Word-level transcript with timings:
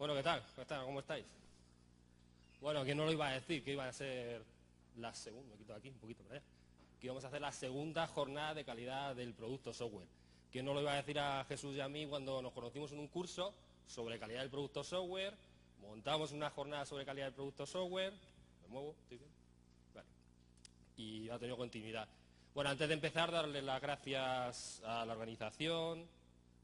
Bueno, 0.00 0.14
¿qué 0.14 0.22
tal? 0.22 0.42
¿Cómo 0.86 1.00
estáis? 1.00 1.26
Bueno, 2.62 2.82
¿quién 2.84 2.96
no 2.96 3.04
lo 3.04 3.12
iba 3.12 3.28
a 3.28 3.32
decir? 3.32 3.62
Que 3.62 3.72
iba 3.72 3.86
a 3.86 3.92
ser 3.92 4.42
la 4.96 5.12
segunda, 5.12 5.50
me 5.50 5.58
quito 5.58 5.74
aquí 5.74 5.90
un 5.90 5.98
poquito 5.98 6.22
para 6.22 6.36
allá, 6.36 6.46
que 6.98 7.06
íbamos 7.06 7.22
a 7.22 7.26
hacer 7.26 7.42
la 7.42 7.52
segunda 7.52 8.06
jornada 8.06 8.54
de 8.54 8.64
calidad 8.64 9.14
del 9.14 9.34
producto 9.34 9.74
software. 9.74 10.06
¿Quién 10.50 10.64
no 10.64 10.72
lo 10.72 10.80
iba 10.80 10.94
a 10.94 10.96
decir 10.96 11.18
a 11.18 11.44
Jesús 11.44 11.76
y 11.76 11.82
a 11.82 11.88
mí 11.90 12.06
cuando 12.06 12.40
nos 12.40 12.54
conocimos 12.54 12.90
en 12.92 12.98
un 12.98 13.08
curso 13.08 13.52
sobre 13.86 14.18
calidad 14.18 14.40
del 14.40 14.48
producto 14.48 14.82
software? 14.82 15.34
Montamos 15.82 16.32
una 16.32 16.48
jornada 16.48 16.86
sobre 16.86 17.04
calidad 17.04 17.26
del 17.26 17.34
producto 17.34 17.66
software. 17.66 18.14
¿Me 18.62 18.68
muevo? 18.68 18.94
¿Estoy 19.02 19.18
bien? 19.18 19.30
Vale. 19.94 20.08
Y 20.96 21.28
ha 21.28 21.38
tenido 21.38 21.58
continuidad. 21.58 22.08
Bueno, 22.54 22.70
antes 22.70 22.88
de 22.88 22.94
empezar, 22.94 23.30
darle 23.30 23.60
las 23.60 23.82
gracias 23.82 24.80
a 24.82 25.04
la 25.04 25.12
organización 25.12 26.08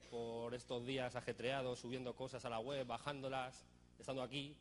por 0.07 0.55
estos 0.55 0.85
días 0.85 1.17
ajetreados, 1.17 1.79
subiendo 1.79 2.15
cosas 2.15 2.45
a 2.45 2.51
la 2.51 2.59
web, 2.59 2.87
bajándolas, 2.87 3.65
estando 3.99 4.23
aquí. 4.23 4.57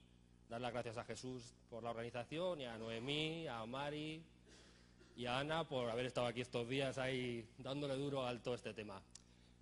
Dar 0.50 0.62
las 0.62 0.72
gracias 0.72 0.98
a 0.98 1.04
Jesús 1.04 1.54
por 1.70 1.84
la 1.84 1.90
organización 1.90 2.62
y 2.62 2.66
a 2.66 2.78
Noemí, 2.78 3.48
a 3.48 3.66
Mari 3.66 4.22
y 5.16 5.26
a 5.26 5.40
Ana 5.40 5.64
por 5.64 5.90
haber 5.90 6.05
estado 6.05 6.28
aquí 6.28 6.42
estos 6.42 6.68
días 6.68 6.98
ahí 6.98 7.48
dándole 7.58 7.96
duro 7.96 8.26
al 8.26 8.42
todo 8.42 8.55
este 8.55 8.74
tema. 8.74 9.02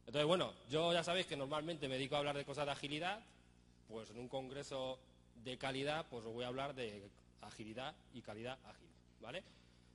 Entonces, 0.05 0.27
bueno, 0.27 0.53
yo 0.69 0.91
ya 0.91 1.03
sabéis 1.03 1.25
que 1.25 1.37
normalmente 1.37 1.87
me 1.87 1.95
dedico 1.95 2.15
a 2.15 2.19
hablar 2.19 2.35
de 2.35 2.43
cosas 2.43 2.65
de 2.65 2.71
agilidad, 2.71 3.23
pues 3.87 4.09
en 4.09 4.19
un 4.19 4.27
congreso 4.27 4.99
de 5.43 5.57
calidad, 5.57 6.05
pues 6.09 6.25
os 6.25 6.33
voy 6.33 6.43
a 6.43 6.47
hablar 6.47 6.75
de 6.75 7.09
agilidad 7.41 7.95
y 8.13 8.21
calidad 8.21 8.57
ágil, 8.65 8.89
¿vale? 9.21 9.43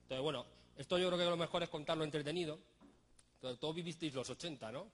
Entonces, 0.02 0.22
bueno, 0.22 0.46
esto 0.76 0.96
yo 0.96 1.08
creo 1.08 1.18
que 1.18 1.24
lo 1.24 1.36
mejor 1.36 1.62
es 1.62 1.68
contarlo 1.68 2.04
entretenido. 2.04 2.58
Todos 3.40 3.74
vivisteis 3.74 4.14
los 4.14 4.30
80, 4.30 4.72
¿no? 4.72 4.90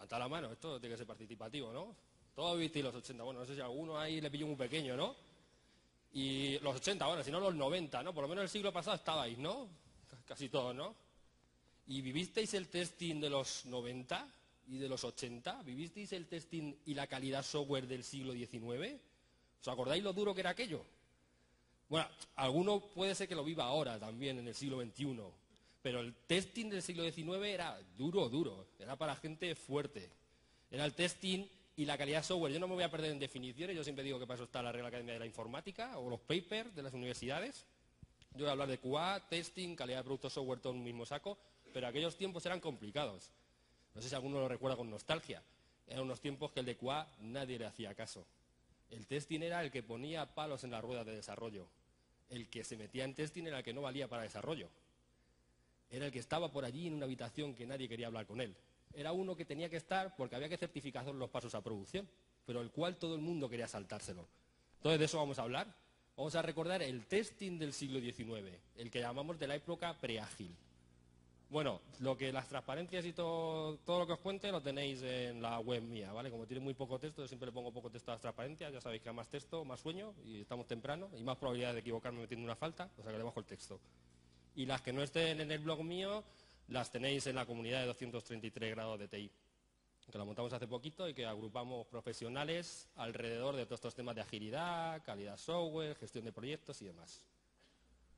Levantad 0.00 0.18
la 0.18 0.28
mano, 0.28 0.50
esto 0.50 0.80
tiene 0.80 0.94
que 0.94 0.96
ser 0.96 1.06
participativo, 1.06 1.70
¿no? 1.74 1.94
Todos 2.34 2.56
vivisteis 2.56 2.86
los 2.86 2.94
80, 2.94 3.22
bueno, 3.22 3.40
no 3.40 3.44
sé 3.46 3.54
si 3.54 3.60
alguno 3.60 3.98
ahí 3.98 4.18
le 4.18 4.30
pilló 4.30 4.46
muy 4.46 4.56
pequeño, 4.56 4.96
¿no? 4.96 5.14
Y 6.14 6.58
los 6.60 6.76
80, 6.76 7.06
bueno, 7.06 7.22
si 7.22 7.30
no 7.30 7.38
los 7.38 7.54
90, 7.54 8.02
¿no? 8.02 8.14
Por 8.14 8.22
lo 8.22 8.28
menos 8.28 8.44
el 8.44 8.48
siglo 8.48 8.72
pasado 8.72 8.96
estabais, 8.96 9.36
¿no? 9.36 9.68
Casi 10.24 10.48
todos, 10.48 10.74
¿no? 10.74 10.94
¿Y 11.88 12.00
vivisteis 12.00 12.54
el 12.54 12.68
testing 12.68 13.20
de 13.20 13.28
los 13.28 13.66
90 13.66 14.26
y 14.68 14.78
de 14.78 14.88
los 14.88 15.04
80? 15.04 15.64
¿Vivisteis 15.64 16.14
el 16.14 16.26
testing 16.28 16.76
y 16.86 16.94
la 16.94 17.06
calidad 17.06 17.44
software 17.44 17.86
del 17.86 18.02
siglo 18.02 18.32
XIX? 18.32 18.98
¿Os 19.60 19.68
acordáis 19.68 20.02
lo 20.02 20.14
duro 20.14 20.34
que 20.34 20.40
era 20.40 20.50
aquello? 20.50 20.82
Bueno, 21.90 22.08
alguno 22.36 22.80
puede 22.80 23.14
ser 23.14 23.28
que 23.28 23.34
lo 23.34 23.44
viva 23.44 23.64
ahora 23.64 24.00
también, 24.00 24.38
en 24.38 24.48
el 24.48 24.54
siglo 24.54 24.80
XXI, 24.80 25.20
pero 25.82 26.00
el 26.00 26.14
testing 26.14 26.68
del 26.68 26.82
siglo 26.82 27.04
XIX 27.04 27.44
era 27.46 27.80
duro, 27.96 28.28
duro, 28.28 28.66
era 28.78 28.96
para 28.96 29.16
gente 29.16 29.54
fuerte. 29.54 30.10
Era 30.70 30.84
el 30.84 30.94
testing 30.94 31.46
y 31.76 31.84
la 31.86 31.96
calidad 31.96 32.22
software. 32.22 32.52
Yo 32.52 32.60
no 32.60 32.68
me 32.68 32.74
voy 32.74 32.84
a 32.84 32.90
perder 32.90 33.12
en 33.12 33.18
definiciones, 33.18 33.74
yo 33.74 33.82
siempre 33.82 34.04
digo 34.04 34.18
que 34.18 34.26
para 34.26 34.36
eso 34.36 34.44
está 34.44 34.62
la 34.62 34.72
Real 34.72 34.86
Academia 34.86 35.14
de 35.14 35.20
la 35.20 35.26
Informática 35.26 35.98
o 35.98 36.10
los 36.10 36.20
papers 36.20 36.74
de 36.74 36.82
las 36.82 36.92
universidades. 36.92 37.64
Yo 38.32 38.40
voy 38.40 38.48
a 38.48 38.52
hablar 38.52 38.68
de 38.68 38.78
QA, 38.78 39.26
testing, 39.28 39.74
calidad 39.74 39.98
de 39.98 40.04
producto 40.04 40.30
software, 40.30 40.60
todo 40.60 40.72
en 40.72 40.80
un 40.80 40.84
mismo 40.84 41.06
saco, 41.06 41.38
pero 41.72 41.86
aquellos 41.86 42.16
tiempos 42.16 42.44
eran 42.46 42.60
complicados. 42.60 43.30
No 43.94 44.02
sé 44.02 44.08
si 44.08 44.14
alguno 44.14 44.38
lo 44.38 44.48
recuerda 44.48 44.76
con 44.76 44.90
nostalgia. 44.90 45.42
Eran 45.86 46.04
unos 46.04 46.20
tiempos 46.20 46.52
que 46.52 46.60
el 46.60 46.66
de 46.66 46.76
QA 46.76 47.08
nadie 47.20 47.58
le 47.58 47.66
hacía 47.66 47.94
caso. 47.94 48.24
El 48.90 49.06
testing 49.06 49.40
era 49.40 49.62
el 49.62 49.70
que 49.70 49.82
ponía 49.82 50.34
palos 50.34 50.62
en 50.62 50.70
las 50.70 50.82
ruedas 50.82 51.06
de 51.06 51.16
desarrollo. 51.16 51.66
El 52.28 52.48
que 52.48 52.62
se 52.62 52.76
metía 52.76 53.04
en 53.04 53.14
testing 53.14 53.44
era 53.44 53.58
el 53.58 53.64
que 53.64 53.72
no 53.72 53.82
valía 53.82 54.06
para 54.06 54.22
desarrollo. 54.22 54.68
Era 55.90 56.06
el 56.06 56.12
que 56.12 56.20
estaba 56.20 56.50
por 56.52 56.64
allí 56.64 56.86
en 56.86 56.94
una 56.94 57.04
habitación 57.04 57.54
que 57.54 57.66
nadie 57.66 57.88
quería 57.88 58.06
hablar 58.06 58.26
con 58.26 58.40
él. 58.40 58.54
Era 58.94 59.12
uno 59.12 59.36
que 59.36 59.44
tenía 59.44 59.68
que 59.68 59.76
estar 59.76 60.14
porque 60.16 60.36
había 60.36 60.48
que 60.48 60.56
certificar 60.56 61.06
los 61.06 61.30
pasos 61.30 61.54
a 61.54 61.62
producción, 61.62 62.08
pero 62.46 62.60
el 62.60 62.70
cual 62.70 62.96
todo 62.96 63.14
el 63.14 63.20
mundo 63.20 63.48
quería 63.48 63.68
saltárselo. 63.68 64.26
Entonces 64.76 64.98
de 64.98 65.04
eso 65.04 65.18
vamos 65.18 65.38
a 65.38 65.42
hablar. 65.42 65.74
Vamos 66.16 66.34
a 66.34 66.42
recordar 66.42 66.82
el 66.82 67.06
testing 67.06 67.58
del 67.58 67.72
siglo 67.72 67.98
XIX, 67.98 68.58
el 68.76 68.90
que 68.90 69.00
llamamos 69.00 69.38
de 69.38 69.46
la 69.46 69.54
época 69.54 69.96
preágil. 69.98 70.54
Bueno, 71.48 71.80
lo 71.98 72.16
que 72.16 72.32
las 72.32 72.46
transparencias 72.46 73.04
y 73.06 73.12
todo, 73.12 73.76
todo, 73.78 74.00
lo 74.00 74.06
que 74.06 74.12
os 74.12 74.20
cuente 74.20 74.52
lo 74.52 74.60
tenéis 74.60 75.02
en 75.02 75.42
la 75.42 75.58
web 75.58 75.82
mía, 75.82 76.12
¿vale? 76.12 76.30
Como 76.30 76.46
tiene 76.46 76.62
muy 76.62 76.74
poco 76.74 76.98
texto, 76.98 77.22
yo 77.22 77.28
siempre 77.28 77.46
le 77.46 77.52
pongo 77.52 77.72
poco 77.72 77.90
texto 77.90 78.12
a 78.12 78.14
las 78.14 78.20
transparencias, 78.20 78.72
ya 78.72 78.80
sabéis 78.80 79.02
que 79.02 79.08
hay 79.08 79.14
más 79.14 79.28
texto, 79.28 79.64
más 79.64 79.80
sueño, 79.80 80.14
y 80.24 80.42
estamos 80.42 80.68
temprano, 80.68 81.10
y 81.16 81.24
más 81.24 81.38
probabilidad 81.38 81.72
de 81.72 81.80
equivocarme 81.80 82.20
metiendo 82.20 82.44
una 82.44 82.54
falta, 82.54 82.88
o 82.98 83.02
sea 83.02 83.10
que 83.10 83.18
le 83.18 83.24
bajo 83.24 83.40
el 83.40 83.46
texto. 83.46 83.80
Y 84.54 84.66
las 84.66 84.82
que 84.82 84.92
no 84.92 85.02
estén 85.02 85.40
en 85.40 85.50
el 85.50 85.60
blog 85.60 85.82
mío, 85.82 86.24
las 86.68 86.90
tenéis 86.90 87.26
en 87.26 87.36
la 87.36 87.46
comunidad 87.46 87.80
de 87.80 87.86
233 87.86 88.70
grados 88.74 88.98
de 88.98 89.08
TI, 89.08 89.30
que 90.10 90.18
la 90.18 90.24
montamos 90.24 90.52
hace 90.52 90.66
poquito 90.66 91.08
y 91.08 91.14
que 91.14 91.24
agrupamos 91.24 91.86
profesionales 91.86 92.88
alrededor 92.96 93.56
de 93.56 93.64
todos 93.64 93.78
estos 93.78 93.94
temas 93.94 94.14
de 94.14 94.22
agilidad, 94.22 95.02
calidad 95.04 95.36
software, 95.36 95.96
gestión 95.96 96.24
de 96.24 96.32
proyectos 96.32 96.82
y 96.82 96.86
demás. 96.86 97.24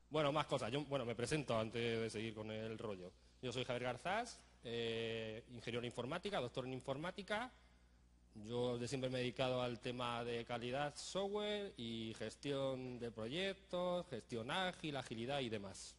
Bueno, 0.09 0.31
más 0.31 0.45
cosas. 0.45 0.71
Bueno, 0.87 1.05
me 1.05 1.15
presento 1.15 1.57
antes 1.57 1.99
de 1.99 2.09
seguir 2.09 2.33
con 2.33 2.49
el 2.51 2.77
rollo. 2.77 3.11
Yo 3.41 3.51
soy 3.51 3.63
Javier 3.63 3.83
Garzás, 3.83 4.39
eh, 4.63 5.43
ingeniero 5.51 5.79
en 5.79 5.85
informática, 5.85 6.39
doctor 6.39 6.65
en 6.65 6.73
informática. 6.73 7.51
Yo 8.35 8.77
de 8.77 8.87
siempre 8.87 9.09
me 9.09 9.19
he 9.19 9.21
dedicado 9.21 9.61
al 9.61 9.79
tema 9.79 10.23
de 10.23 10.45
calidad 10.45 10.95
software 10.95 11.73
y 11.77 12.15
gestión 12.17 12.97
de 12.99 13.11
proyectos, 13.11 14.07
gestión 14.07 14.49
ágil, 14.49 14.97
agilidad 14.97 15.39
y 15.41 15.49
demás 15.49 15.95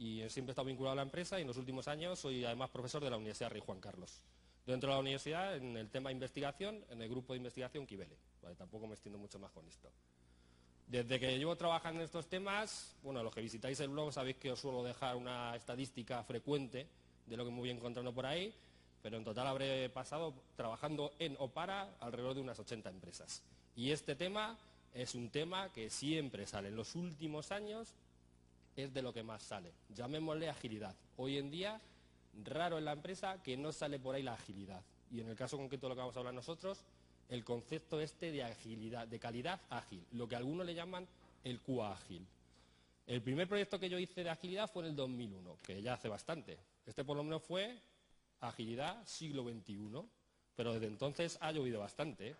y 0.00 0.26
siempre 0.30 0.50
he 0.50 0.54
estado 0.54 0.66
vinculado 0.66 0.92
a 0.94 0.96
la 0.96 1.02
empresa 1.02 1.38
y 1.38 1.42
en 1.42 1.48
los 1.48 1.58
últimos 1.58 1.86
años 1.86 2.18
soy 2.18 2.42
además 2.42 2.70
profesor 2.70 3.04
de 3.04 3.10
la 3.10 3.18
Universidad 3.18 3.50
Rey 3.50 3.60
Juan 3.64 3.80
Carlos. 3.80 4.22
Dentro 4.66 4.88
de 4.88 4.94
la 4.94 5.00
universidad, 5.00 5.56
en 5.56 5.76
el 5.76 5.90
tema 5.90 6.08
de 6.08 6.14
investigación, 6.14 6.82
en 6.88 7.02
el 7.02 7.08
grupo 7.10 7.34
de 7.34 7.36
investigación 7.36 7.86
Kibele. 7.86 8.16
tampoco 8.56 8.86
me 8.86 8.94
extiendo 8.94 9.18
mucho 9.18 9.38
más 9.38 9.50
con 9.50 9.68
esto. 9.68 9.90
Desde 10.86 11.20
que 11.20 11.38
llevo 11.38 11.54
trabajando 11.54 12.00
en 12.00 12.06
estos 12.06 12.26
temas, 12.28 12.96
bueno, 13.02 13.22
los 13.22 13.34
que 13.34 13.42
visitáis 13.42 13.78
el 13.80 13.90
blog 13.90 14.10
sabéis 14.10 14.36
que 14.38 14.50
os 14.50 14.58
suelo 14.58 14.82
dejar 14.82 15.16
una 15.16 15.54
estadística 15.54 16.24
frecuente 16.24 16.86
de 17.26 17.36
lo 17.36 17.44
que 17.44 17.50
me 17.50 17.58
voy 17.58 17.70
encontrando 17.70 18.14
por 18.14 18.24
ahí, 18.24 18.54
pero 19.02 19.18
en 19.18 19.24
total 19.24 19.48
habré 19.48 19.90
pasado 19.90 20.32
trabajando 20.56 21.12
en 21.18 21.36
o 21.38 21.48
para 21.48 21.94
alrededor 22.00 22.34
de 22.34 22.40
unas 22.40 22.58
80 22.58 22.88
empresas. 22.88 23.42
Y 23.76 23.90
este 23.90 24.16
tema 24.16 24.56
es 24.94 25.14
un 25.14 25.28
tema 25.28 25.70
que 25.74 25.90
siempre 25.90 26.46
sale 26.46 26.68
en 26.68 26.76
los 26.76 26.94
últimos 26.94 27.52
años 27.52 27.92
es 28.76 28.92
de 28.92 29.02
lo 29.02 29.12
que 29.12 29.22
más 29.22 29.42
sale. 29.42 29.72
Llamémosle 29.88 30.48
agilidad. 30.48 30.94
Hoy 31.16 31.38
en 31.38 31.50
día, 31.50 31.80
raro 32.44 32.78
en 32.78 32.84
la 32.84 32.92
empresa 32.92 33.42
que 33.42 33.56
no 33.56 33.72
sale 33.72 33.98
por 33.98 34.14
ahí 34.14 34.22
la 34.22 34.34
agilidad. 34.34 34.82
Y 35.10 35.20
en 35.20 35.28
el 35.28 35.36
caso 35.36 35.56
concreto 35.56 35.86
de 35.86 35.90
lo 35.90 35.94
que 35.96 36.00
vamos 36.00 36.16
a 36.16 36.20
hablar 36.20 36.34
nosotros, 36.34 36.84
el 37.28 37.44
concepto 37.44 38.00
este 38.00 38.30
de 38.32 38.44
agilidad, 38.44 39.06
de 39.06 39.18
calidad 39.18 39.60
ágil, 39.70 40.04
lo 40.12 40.28
que 40.28 40.36
algunos 40.36 40.66
le 40.66 40.74
llaman 40.74 41.06
el 41.44 41.60
QA 41.60 41.92
ágil. 41.92 42.26
El 43.06 43.22
primer 43.22 43.48
proyecto 43.48 43.78
que 43.78 43.88
yo 43.88 43.98
hice 43.98 44.22
de 44.22 44.30
agilidad 44.30 44.70
fue 44.70 44.84
en 44.84 44.90
el 44.90 44.96
2001, 44.96 45.58
que 45.62 45.82
ya 45.82 45.94
hace 45.94 46.08
bastante. 46.08 46.58
Este 46.86 47.04
por 47.04 47.16
lo 47.16 47.24
menos 47.24 47.42
fue 47.42 47.76
agilidad 48.40 49.04
siglo 49.06 49.44
XXI, 49.44 50.02
pero 50.54 50.74
desde 50.74 50.86
entonces 50.86 51.38
ha 51.40 51.52
llovido 51.52 51.80
bastante. 51.80 52.36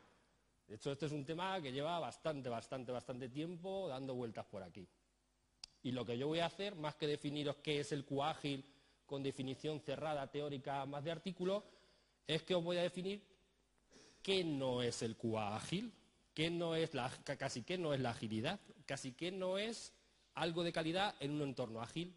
De 0.68 0.76
hecho, 0.76 0.92
este 0.92 1.06
es 1.06 1.12
un 1.12 1.24
tema 1.24 1.60
que 1.60 1.72
lleva 1.72 1.98
bastante, 1.98 2.48
bastante, 2.48 2.92
bastante 2.92 3.28
tiempo 3.28 3.88
dando 3.88 4.14
vueltas 4.14 4.46
por 4.46 4.62
aquí. 4.62 4.86
Y 5.82 5.92
lo 5.92 6.04
que 6.04 6.18
yo 6.18 6.28
voy 6.28 6.40
a 6.40 6.46
hacer, 6.46 6.74
más 6.74 6.94
que 6.96 7.06
definiros 7.06 7.56
qué 7.56 7.80
es 7.80 7.92
el 7.92 8.04
QA 8.04 8.30
ágil 8.30 8.64
con 9.06 9.22
definición 9.22 9.80
cerrada, 9.80 10.30
teórica, 10.30 10.84
más 10.86 11.02
de 11.04 11.10
artículo, 11.10 11.64
es 12.26 12.42
que 12.42 12.54
os 12.54 12.62
voy 12.62 12.76
a 12.76 12.82
definir 12.82 13.22
qué 14.22 14.44
no 14.44 14.82
es 14.82 15.02
el 15.02 15.16
QA 15.16 15.56
ágil, 15.56 15.92
qué 16.34 16.50
no 16.50 16.74
es 16.74 16.90
casi 17.24 17.62
qué 17.62 17.78
no 17.78 17.94
es 17.94 18.00
la 18.00 18.10
agilidad, 18.10 18.60
casi 18.86 19.12
qué 19.12 19.32
no 19.32 19.58
es 19.58 19.92
algo 20.34 20.62
de 20.62 20.72
calidad 20.72 21.14
en 21.20 21.32
un 21.32 21.42
entorno 21.42 21.82
ágil. 21.82 22.14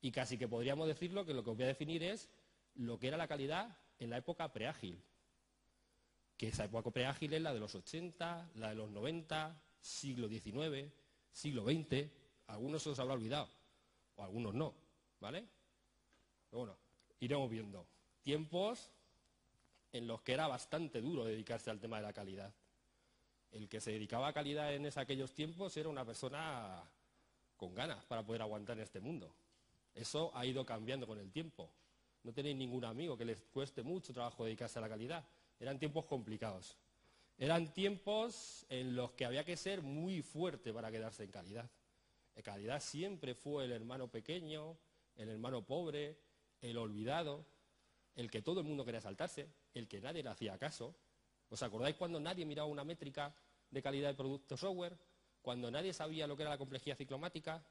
Y 0.00 0.10
casi 0.10 0.38
que 0.38 0.48
podríamos 0.48 0.88
decirlo 0.88 1.24
que 1.24 1.34
lo 1.34 1.44
que 1.44 1.50
os 1.50 1.56
voy 1.56 1.64
a 1.64 1.68
definir 1.68 2.02
es 2.02 2.30
lo 2.74 2.98
que 2.98 3.08
era 3.08 3.16
la 3.16 3.28
calidad 3.28 3.76
en 3.98 4.10
la 4.10 4.16
época 4.16 4.52
preágil. 4.52 5.02
Que 6.36 6.48
esa 6.48 6.64
época 6.64 6.90
preágil 6.90 7.34
es 7.34 7.42
la 7.42 7.52
de 7.52 7.60
los 7.60 7.74
80, 7.74 8.50
la 8.56 8.70
de 8.70 8.74
los 8.74 8.90
90, 8.90 9.62
siglo 9.80 10.28
XIX, 10.28 10.90
siglo 11.30 11.64
XX, 11.64 12.10
algunos 12.52 12.82
se 12.82 12.90
os 12.90 12.98
habrá 12.98 13.14
olvidado, 13.14 13.48
o 14.16 14.22
algunos 14.22 14.54
no, 14.54 14.74
¿vale? 15.20 15.46
Pero 16.50 16.60
bueno, 16.60 16.76
iremos 17.20 17.50
viendo. 17.50 17.86
Tiempos 18.22 18.90
en 19.90 20.06
los 20.06 20.20
que 20.20 20.34
era 20.34 20.46
bastante 20.48 21.00
duro 21.00 21.24
dedicarse 21.24 21.70
al 21.70 21.80
tema 21.80 21.96
de 21.96 22.02
la 22.02 22.12
calidad. 22.12 22.52
El 23.52 23.70
que 23.70 23.80
se 23.80 23.92
dedicaba 23.92 24.28
a 24.28 24.32
calidad 24.34 24.74
en 24.74 24.86
aquellos 24.94 25.32
tiempos 25.32 25.74
era 25.78 25.88
una 25.88 26.04
persona 26.04 26.82
con 27.56 27.74
ganas 27.74 28.04
para 28.04 28.22
poder 28.22 28.42
aguantar 28.42 28.76
en 28.76 28.84
este 28.84 29.00
mundo. 29.00 29.34
Eso 29.94 30.30
ha 30.34 30.44
ido 30.44 30.64
cambiando 30.66 31.06
con 31.06 31.18
el 31.18 31.30
tiempo. 31.32 31.70
No 32.22 32.34
tenéis 32.34 32.56
ningún 32.56 32.84
amigo 32.84 33.16
que 33.16 33.24
les 33.24 33.40
cueste 33.40 33.82
mucho 33.82 34.12
trabajo 34.12 34.44
dedicarse 34.44 34.78
a 34.78 34.82
la 34.82 34.90
calidad. 34.90 35.24
Eran 35.58 35.78
tiempos 35.78 36.04
complicados. 36.04 36.76
Eran 37.38 37.72
tiempos 37.72 38.66
en 38.68 38.94
los 38.94 39.12
que 39.12 39.24
había 39.24 39.44
que 39.44 39.56
ser 39.56 39.80
muy 39.80 40.20
fuerte 40.20 40.70
para 40.72 40.90
quedarse 40.90 41.24
en 41.24 41.30
calidad. 41.30 41.70
La 42.34 42.42
calidad 42.42 42.80
siempre 42.80 43.34
fue 43.34 43.64
el 43.64 43.72
hermano 43.72 44.08
pequeño, 44.08 44.76
el 45.16 45.28
hermano 45.28 45.64
pobre, 45.64 46.18
el 46.60 46.78
olvidado, 46.78 47.44
el 48.14 48.30
que 48.30 48.42
todo 48.42 48.60
el 48.60 48.66
mundo 48.66 48.84
quería 48.84 49.00
saltarse, 49.00 49.48
el 49.74 49.88
que 49.88 50.00
nadie 50.00 50.22
le 50.22 50.30
hacía 50.30 50.58
caso. 50.58 50.94
¿Os 51.48 51.62
acordáis 51.62 51.96
cuando 51.96 52.18
nadie 52.18 52.46
miraba 52.46 52.68
una 52.68 52.84
métrica 52.84 53.34
de 53.70 53.82
calidad 53.82 54.08
de 54.08 54.14
producto 54.14 54.56
software? 54.56 54.96
Cuando 55.42 55.70
nadie 55.70 55.92
sabía 55.92 56.26
lo 56.26 56.36
que 56.36 56.42
era 56.42 56.50
la 56.50 56.58
complejidad 56.58 56.96
ciclomática. 56.96 57.62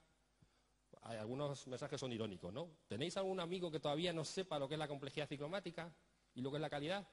Algunos 1.02 1.66
mensajes 1.68 2.00
son 2.00 2.12
irónicos, 2.12 2.54
¿no? 2.54 2.70
¿Tenéis 2.88 3.18
algún 3.18 3.40
amigo 3.40 3.72
que 3.72 3.80
todavía 3.80 4.14
no 4.14 4.24
sepa 4.24 4.60
lo 4.60 4.68
que 4.68 4.76
es 4.76 4.80
la 4.80 4.88
complejidad 4.88 5.28
ciclomática 5.28 5.92
y 6.36 6.42
lo 6.42 6.52
que 6.52 6.58
es 6.58 6.62
la 6.62 6.70
calidad? 6.70 7.08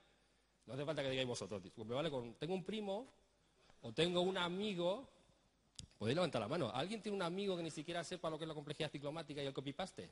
No 0.67 0.75
hace 0.75 0.85
falta 0.85 1.03
que 1.03 1.11
digáis 1.11 1.29
vosotros. 1.29 1.63
Me 1.77 1.95
vale 1.95 2.11
con, 2.11 2.35
tengo 2.35 2.53
un 2.53 2.65
primo 2.65 3.11
o 3.81 3.93
tengo 3.93 4.21
un 4.21 4.37
amigo. 4.37 5.09
Podéis 5.99 6.15
levantar 6.15 6.41
la 6.41 6.49
mano. 6.49 6.71
¿Alguien 6.73 7.03
tiene 7.03 7.17
un 7.17 7.23
amigo 7.23 7.57
que 7.57 7.63
ni 7.63 7.73
siquiera 7.73 8.05
sepa 8.05 8.31
lo 8.31 8.39
que 8.39 8.45
es 8.45 8.49
la 8.49 8.55
complejidad 8.55 8.91
ciclomática 8.91 9.43
y 9.43 9.47
el 9.47 9.53
copy-paste? 9.53 10.11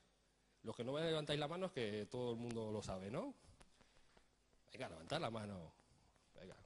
Los 0.64 0.74
que 0.74 0.82
no 0.82 0.98
levantáis 0.98 1.38
la 1.38 1.46
mano 1.46 1.66
es 1.66 1.72
que 1.72 2.06
todo 2.10 2.32
el 2.32 2.38
mundo 2.38 2.72
lo 2.72 2.82
sabe, 2.82 3.08
¿no? 3.08 3.32
Venga, 4.72 4.88
levantad 4.88 5.20
la 5.20 5.30
mano. 5.30 5.72
Venga, 6.34 6.56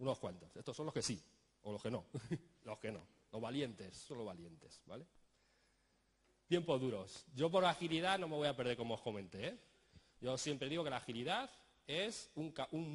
unos 0.00 0.18
cuantos. 0.18 0.54
Estos 0.54 0.76
son 0.76 0.84
los 0.84 0.92
que 0.92 1.00
sí, 1.00 1.18
o 1.62 1.72
los 1.72 1.82
que 1.82 1.90
no. 1.90 2.04
los 2.64 2.78
que 2.78 2.92
no. 2.92 3.00
Los 3.32 3.40
valientes, 3.40 3.96
son 3.96 4.18
los 4.18 4.26
valientes, 4.26 4.82
¿vale? 4.84 5.06
Tiempos 6.46 6.78
duros. 6.78 7.24
Yo 7.34 7.50
por 7.50 7.64
agilidad 7.64 8.18
no 8.18 8.28
me 8.28 8.36
voy 8.36 8.48
a 8.48 8.54
perder 8.54 8.76
como 8.76 8.94
os 8.94 9.00
comenté. 9.00 9.48
¿eh? 9.48 9.58
Yo 10.20 10.36
siempre 10.36 10.68
digo 10.68 10.84
que 10.84 10.90
la 10.90 10.98
agilidad 10.98 11.50
es 11.86 12.30
un, 12.34 12.52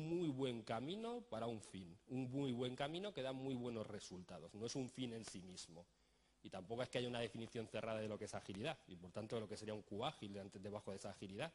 muy 0.10 0.30
buen 0.30 0.64
camino 0.64 1.22
para 1.30 1.48
un 1.48 1.62
fin. 1.62 1.98
Un 2.08 2.30
muy 2.32 2.52
buen 2.52 2.76
camino 2.76 3.14
que 3.14 3.22
da 3.22 3.34
muy 3.34 3.56
buenos 3.56 3.88
resultados. 3.88 4.54
No 4.54 4.66
es 4.66 4.76
un 4.76 4.90
fin 4.90 5.14
en 5.14 5.26
sí 5.26 5.42
mismo. 5.42 5.86
Y 6.44 6.50
tampoco 6.50 6.84
es 6.84 6.90
que 6.90 7.00
haya 7.00 7.08
una 7.08 7.20
definición 7.20 7.68
cerrada 7.68 8.00
de 8.00 8.08
lo 8.08 8.18
que 8.18 8.26
es 8.26 8.34
agilidad. 8.34 8.78
Y 8.88 8.96
por 8.96 9.12
tanto 9.12 9.36
de 9.36 9.42
lo 9.42 9.48
que 9.48 9.58
sería 9.58 9.74
un 9.74 9.82
Q 9.82 10.06
ágil 10.06 10.40
debajo 10.54 10.92
de 10.92 10.98
esa 10.98 11.10
agilidad. 11.10 11.54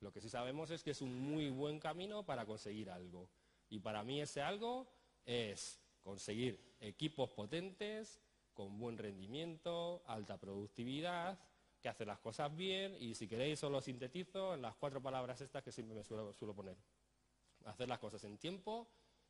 Lo 0.00 0.12
que 0.12 0.20
sí 0.20 0.28
sabemos 0.28 0.70
es 0.70 0.82
que 0.82 0.90
es 0.90 1.00
un 1.00 1.18
muy 1.18 1.48
buen 1.48 1.80
camino 1.80 2.24
para 2.24 2.44
conseguir 2.44 2.90
algo. 2.90 3.28
Y 3.68 3.78
para 3.78 4.04
mí 4.04 4.20
ese 4.20 4.42
algo 4.42 4.86
es 5.24 5.80
conseguir 6.02 6.76
equipos 6.80 7.30
potentes, 7.30 8.20
con 8.52 8.78
buen 8.78 8.96
rendimiento, 8.96 10.02
alta 10.06 10.38
productividad, 10.38 11.38
que 11.86 11.90
hacen 11.90 12.08
las 12.08 12.18
cosas 12.18 12.52
bien 12.56 12.96
y 12.98 13.14
si 13.14 13.28
queréis 13.28 13.62
os 13.62 13.70
lo 13.70 13.80
sintetizo 13.80 14.54
en 14.54 14.62
las 14.62 14.74
cuatro 14.74 15.00
palabras 15.00 15.40
estas 15.40 15.62
que 15.62 15.70
siempre 15.70 15.94
me 15.94 16.02
suelo, 16.02 16.32
suelo 16.32 16.52
poner. 16.52 16.76
Hacer 17.64 17.88
las 17.88 18.00
cosas 18.00 18.24
en 18.24 18.38
tiempo, 18.38 18.88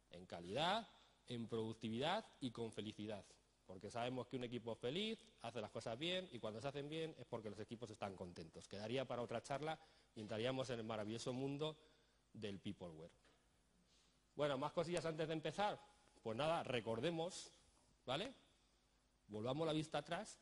en 0.08 0.24
calidad, 0.24 0.88
en 1.26 1.48
productividad 1.48 2.24
y 2.40 2.52
con 2.52 2.72
felicidad. 2.72 3.26
Porque 3.66 3.90
sabemos 3.90 4.26
que 4.26 4.36
un 4.36 4.44
equipo 4.44 4.74
feliz 4.74 5.22
hace 5.42 5.60
las 5.60 5.70
cosas 5.70 5.98
bien 5.98 6.30
y 6.32 6.38
cuando 6.38 6.58
se 6.58 6.68
hacen 6.68 6.88
bien 6.88 7.14
es 7.18 7.26
porque 7.26 7.50
los 7.50 7.60
equipos 7.60 7.90
están 7.90 8.16
contentos. 8.16 8.66
Quedaría 8.66 9.04
para 9.04 9.20
otra 9.20 9.42
charla 9.42 9.78
y 10.14 10.22
entraríamos 10.22 10.70
en 10.70 10.78
el 10.78 10.86
maravilloso 10.86 11.34
mundo 11.34 11.76
del 12.32 12.58
peopleware. 12.58 13.12
Bueno, 14.34 14.56
más 14.56 14.72
cosillas 14.72 15.04
antes 15.04 15.28
de 15.28 15.34
empezar. 15.34 15.78
Pues 16.22 16.38
nada, 16.38 16.62
recordemos, 16.62 17.52
¿vale? 18.06 18.32
Volvamos 19.28 19.66
la 19.66 19.74
vista 19.74 19.98
atrás 19.98 20.40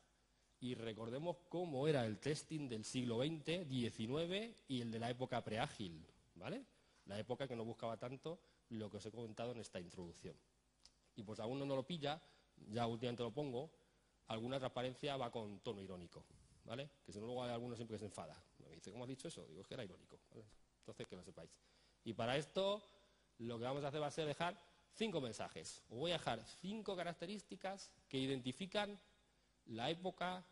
y 0.64 0.75
recordemos 0.75 1.37
cómo 1.50 1.87
era 1.87 2.06
el 2.06 2.19
testing 2.19 2.70
del 2.70 2.87
siglo 2.87 3.19
XX, 3.19 3.69
XIX 3.69 4.56
y 4.66 4.81
el 4.81 4.90
de 4.90 4.99
la 4.99 5.11
época 5.11 5.44
preágil, 5.44 6.02
¿vale? 6.37 6.64
La 7.05 7.19
época 7.19 7.46
que 7.46 7.55
no 7.55 7.66
buscaba 7.66 7.99
tanto 7.99 8.40
lo 8.70 8.88
que 8.88 8.96
os 8.96 9.05
he 9.05 9.11
comentado 9.11 9.52
en 9.52 9.58
esta 9.58 9.78
introducción. 9.78 10.34
Y 11.16 11.22
pues 11.22 11.38
aún 11.38 11.58
no 11.58 11.66
lo 11.66 11.87
pilla, 11.87 12.19
ya 12.70 12.87
últimamente 12.87 13.22
lo 13.22 13.31
pongo, 13.31 13.70
alguna 14.28 14.58
transparencia 14.58 15.19
va 15.19 15.31
con 15.31 15.61
tono 15.61 15.82
irónico, 15.82 16.25
¿vale? 16.64 16.88
Que 17.05 17.12
si 17.12 17.20
no 17.20 17.26
luego 17.26 17.44
hay 17.44 17.50
alguno 17.50 17.76
siempre 17.76 17.96
que 17.96 17.99
se 17.99 18.06
enfada. 18.06 18.43
Me 18.61 18.70
dice, 18.70 18.90
¿cómo 18.90 19.05
has 19.05 19.08
dicho 19.11 19.28
eso? 19.28 19.44
Digo, 19.46 19.61
es 19.61 19.66
que 19.66 19.75
era 19.75 19.84
irónico. 19.84 20.19
Entonces, 20.78 21.06
que 21.06 21.14
lo 21.14 21.22
sepáis. 21.22 21.50
Y 22.05 22.14
para 22.14 22.38
esto, 22.38 22.82
lo 23.37 23.58
que 23.58 23.64
vamos 23.64 23.84
a 23.84 23.88
hacer 23.88 24.00
va 24.00 24.06
a 24.06 24.11
ser 24.11 24.26
dejar 24.26 24.58
cinco 24.94 25.20
mensajes. 25.20 25.82
Os 25.90 25.99
voy 25.99 26.12
a 26.12 26.14
dejar 26.14 26.43
cinco 26.43 26.96
características 26.96 27.93
que 28.08 28.16
identifican 28.16 28.99
la 29.66 29.90
época 29.90 30.43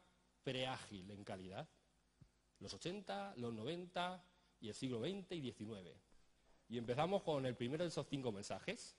preágil 0.42 1.10
en 1.10 1.24
calidad. 1.24 1.68
Los 2.58 2.74
80, 2.74 3.34
los 3.36 3.52
90 3.52 4.24
y 4.60 4.68
el 4.68 4.74
siglo 4.74 5.00
XX 5.00 5.32
y 5.32 5.52
XIX. 5.52 5.90
Y 6.68 6.78
empezamos 6.78 7.22
con 7.22 7.44
el 7.46 7.56
primero 7.56 7.84
de 7.84 7.88
esos 7.88 8.06
cinco 8.08 8.32
mensajes. 8.32 8.96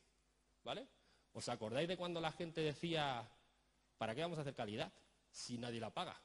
¿Vale? 0.64 0.88
¿Os 1.34 1.50
acordáis 1.50 1.88
de 1.88 1.98
cuando 1.98 2.22
la 2.22 2.32
gente 2.32 2.62
decía, 2.62 3.28
¿para 3.98 4.14
qué 4.14 4.22
vamos 4.22 4.38
a 4.38 4.42
hacer 4.42 4.54
calidad 4.54 4.94
si 5.32 5.58
nadie 5.58 5.80
la 5.80 5.94
paga? 5.94 6.16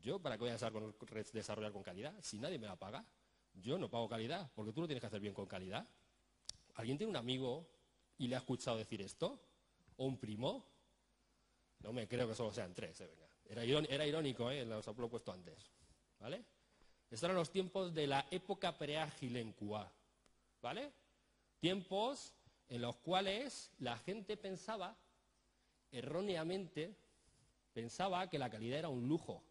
Yo, 0.00 0.18
¿para 0.18 0.36
qué 0.36 0.40
voy 0.40 0.50
a 0.50 0.56
desarrollar 1.32 1.72
con 1.72 1.82
calidad 1.82 2.14
si 2.22 2.38
nadie 2.38 2.58
me 2.58 2.66
la 2.66 2.76
paga? 2.76 3.04
Yo 3.54 3.78
no 3.78 3.90
pago 3.90 4.08
calidad, 4.08 4.50
porque 4.54 4.72
tú 4.72 4.80
lo 4.80 4.86
tienes 4.86 5.00
que 5.00 5.06
hacer 5.06 5.20
bien 5.20 5.34
con 5.34 5.46
calidad. 5.46 5.86
¿Alguien 6.74 6.96
tiene 6.96 7.10
un 7.10 7.16
amigo 7.16 7.68
y 8.16 8.28
le 8.28 8.36
ha 8.36 8.38
escuchado 8.38 8.78
decir 8.78 9.02
esto? 9.02 9.38
¿O 9.96 10.06
un 10.06 10.18
primo? 10.18 10.66
No 11.80 11.92
me 11.92 12.08
creo 12.08 12.28
que 12.28 12.34
solo 12.34 12.52
sean 12.52 12.72
tres, 12.72 13.00
eh, 13.00 13.06
venga. 13.06 13.29
Era, 13.50 14.06
irónico, 14.06 14.48
¿eh? 14.48 14.64
Los 14.64 14.86
lo 14.86 15.08
puesto 15.08 15.32
antes. 15.32 15.58
¿Vale? 16.20 16.44
Estos 17.10 17.24
eran 17.24 17.36
los 17.36 17.50
tiempos 17.50 17.92
de 17.92 18.06
la 18.06 18.24
época 18.30 18.78
preágil 18.78 19.36
en 19.36 19.52
QA. 19.52 19.90
¿Vale? 20.62 20.92
Tiempos 21.58 22.32
en 22.68 22.82
los 22.82 22.94
cuales 22.96 23.72
la 23.80 23.98
gente 23.98 24.36
pensaba, 24.36 24.96
erróneamente, 25.90 26.94
pensaba 27.72 28.30
que 28.30 28.38
la 28.38 28.48
calidad 28.48 28.78
era 28.78 28.88
un 28.88 29.08
lujo. 29.08 29.42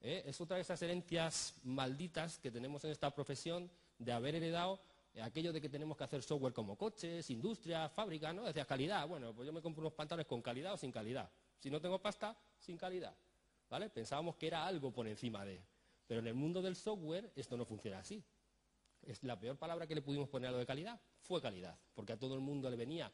¿Eh? 0.00 0.22
Es 0.24 0.40
otra 0.40 0.56
de 0.56 0.62
esas 0.62 0.80
herencias 0.80 1.56
malditas 1.64 2.38
que 2.38 2.50
tenemos 2.50 2.82
en 2.84 2.90
esta 2.90 3.14
profesión 3.14 3.70
de 3.98 4.12
haber 4.12 4.34
heredado 4.36 4.80
aquello 5.22 5.52
de 5.52 5.60
que 5.60 5.68
tenemos 5.68 5.98
que 5.98 6.04
hacer 6.04 6.22
software 6.22 6.54
como 6.54 6.76
coches, 6.76 7.28
industria, 7.28 7.90
fábrica, 7.90 8.32
¿no? 8.32 8.44
Decía 8.44 8.64
calidad, 8.64 9.06
bueno, 9.06 9.34
pues 9.34 9.46
yo 9.46 9.52
me 9.52 9.60
compro 9.60 9.82
unos 9.82 9.92
pantalones 9.92 10.26
con 10.26 10.40
calidad 10.40 10.72
o 10.72 10.76
sin 10.76 10.90
calidad. 10.90 11.30
Si 11.64 11.70
no 11.70 11.80
tengo 11.80 11.98
pasta, 11.98 12.36
sin 12.58 12.76
calidad. 12.76 13.16
¿Vale? 13.70 13.88
Pensábamos 13.88 14.36
que 14.36 14.48
era 14.48 14.66
algo 14.66 14.92
por 14.92 15.08
encima 15.08 15.44
de. 15.44 15.64
Pero 16.06 16.20
en 16.20 16.26
el 16.26 16.34
mundo 16.34 16.60
del 16.60 16.76
software 16.76 17.32
esto 17.34 17.56
no 17.56 17.64
funciona 17.64 18.00
así 18.00 18.22
es 19.06 19.22
la 19.22 19.38
peor 19.38 19.56
palabra 19.56 19.86
que 19.86 19.94
le 19.94 20.02
pudimos 20.02 20.28
poner 20.28 20.48
a 20.48 20.52
lo 20.52 20.58
de 20.58 20.66
calidad 20.66 21.00
fue 21.20 21.40
calidad, 21.40 21.78
porque 21.94 22.12
a 22.12 22.18
todo 22.18 22.34
el 22.34 22.40
mundo 22.40 22.68
le 22.70 22.76
venía, 22.76 23.12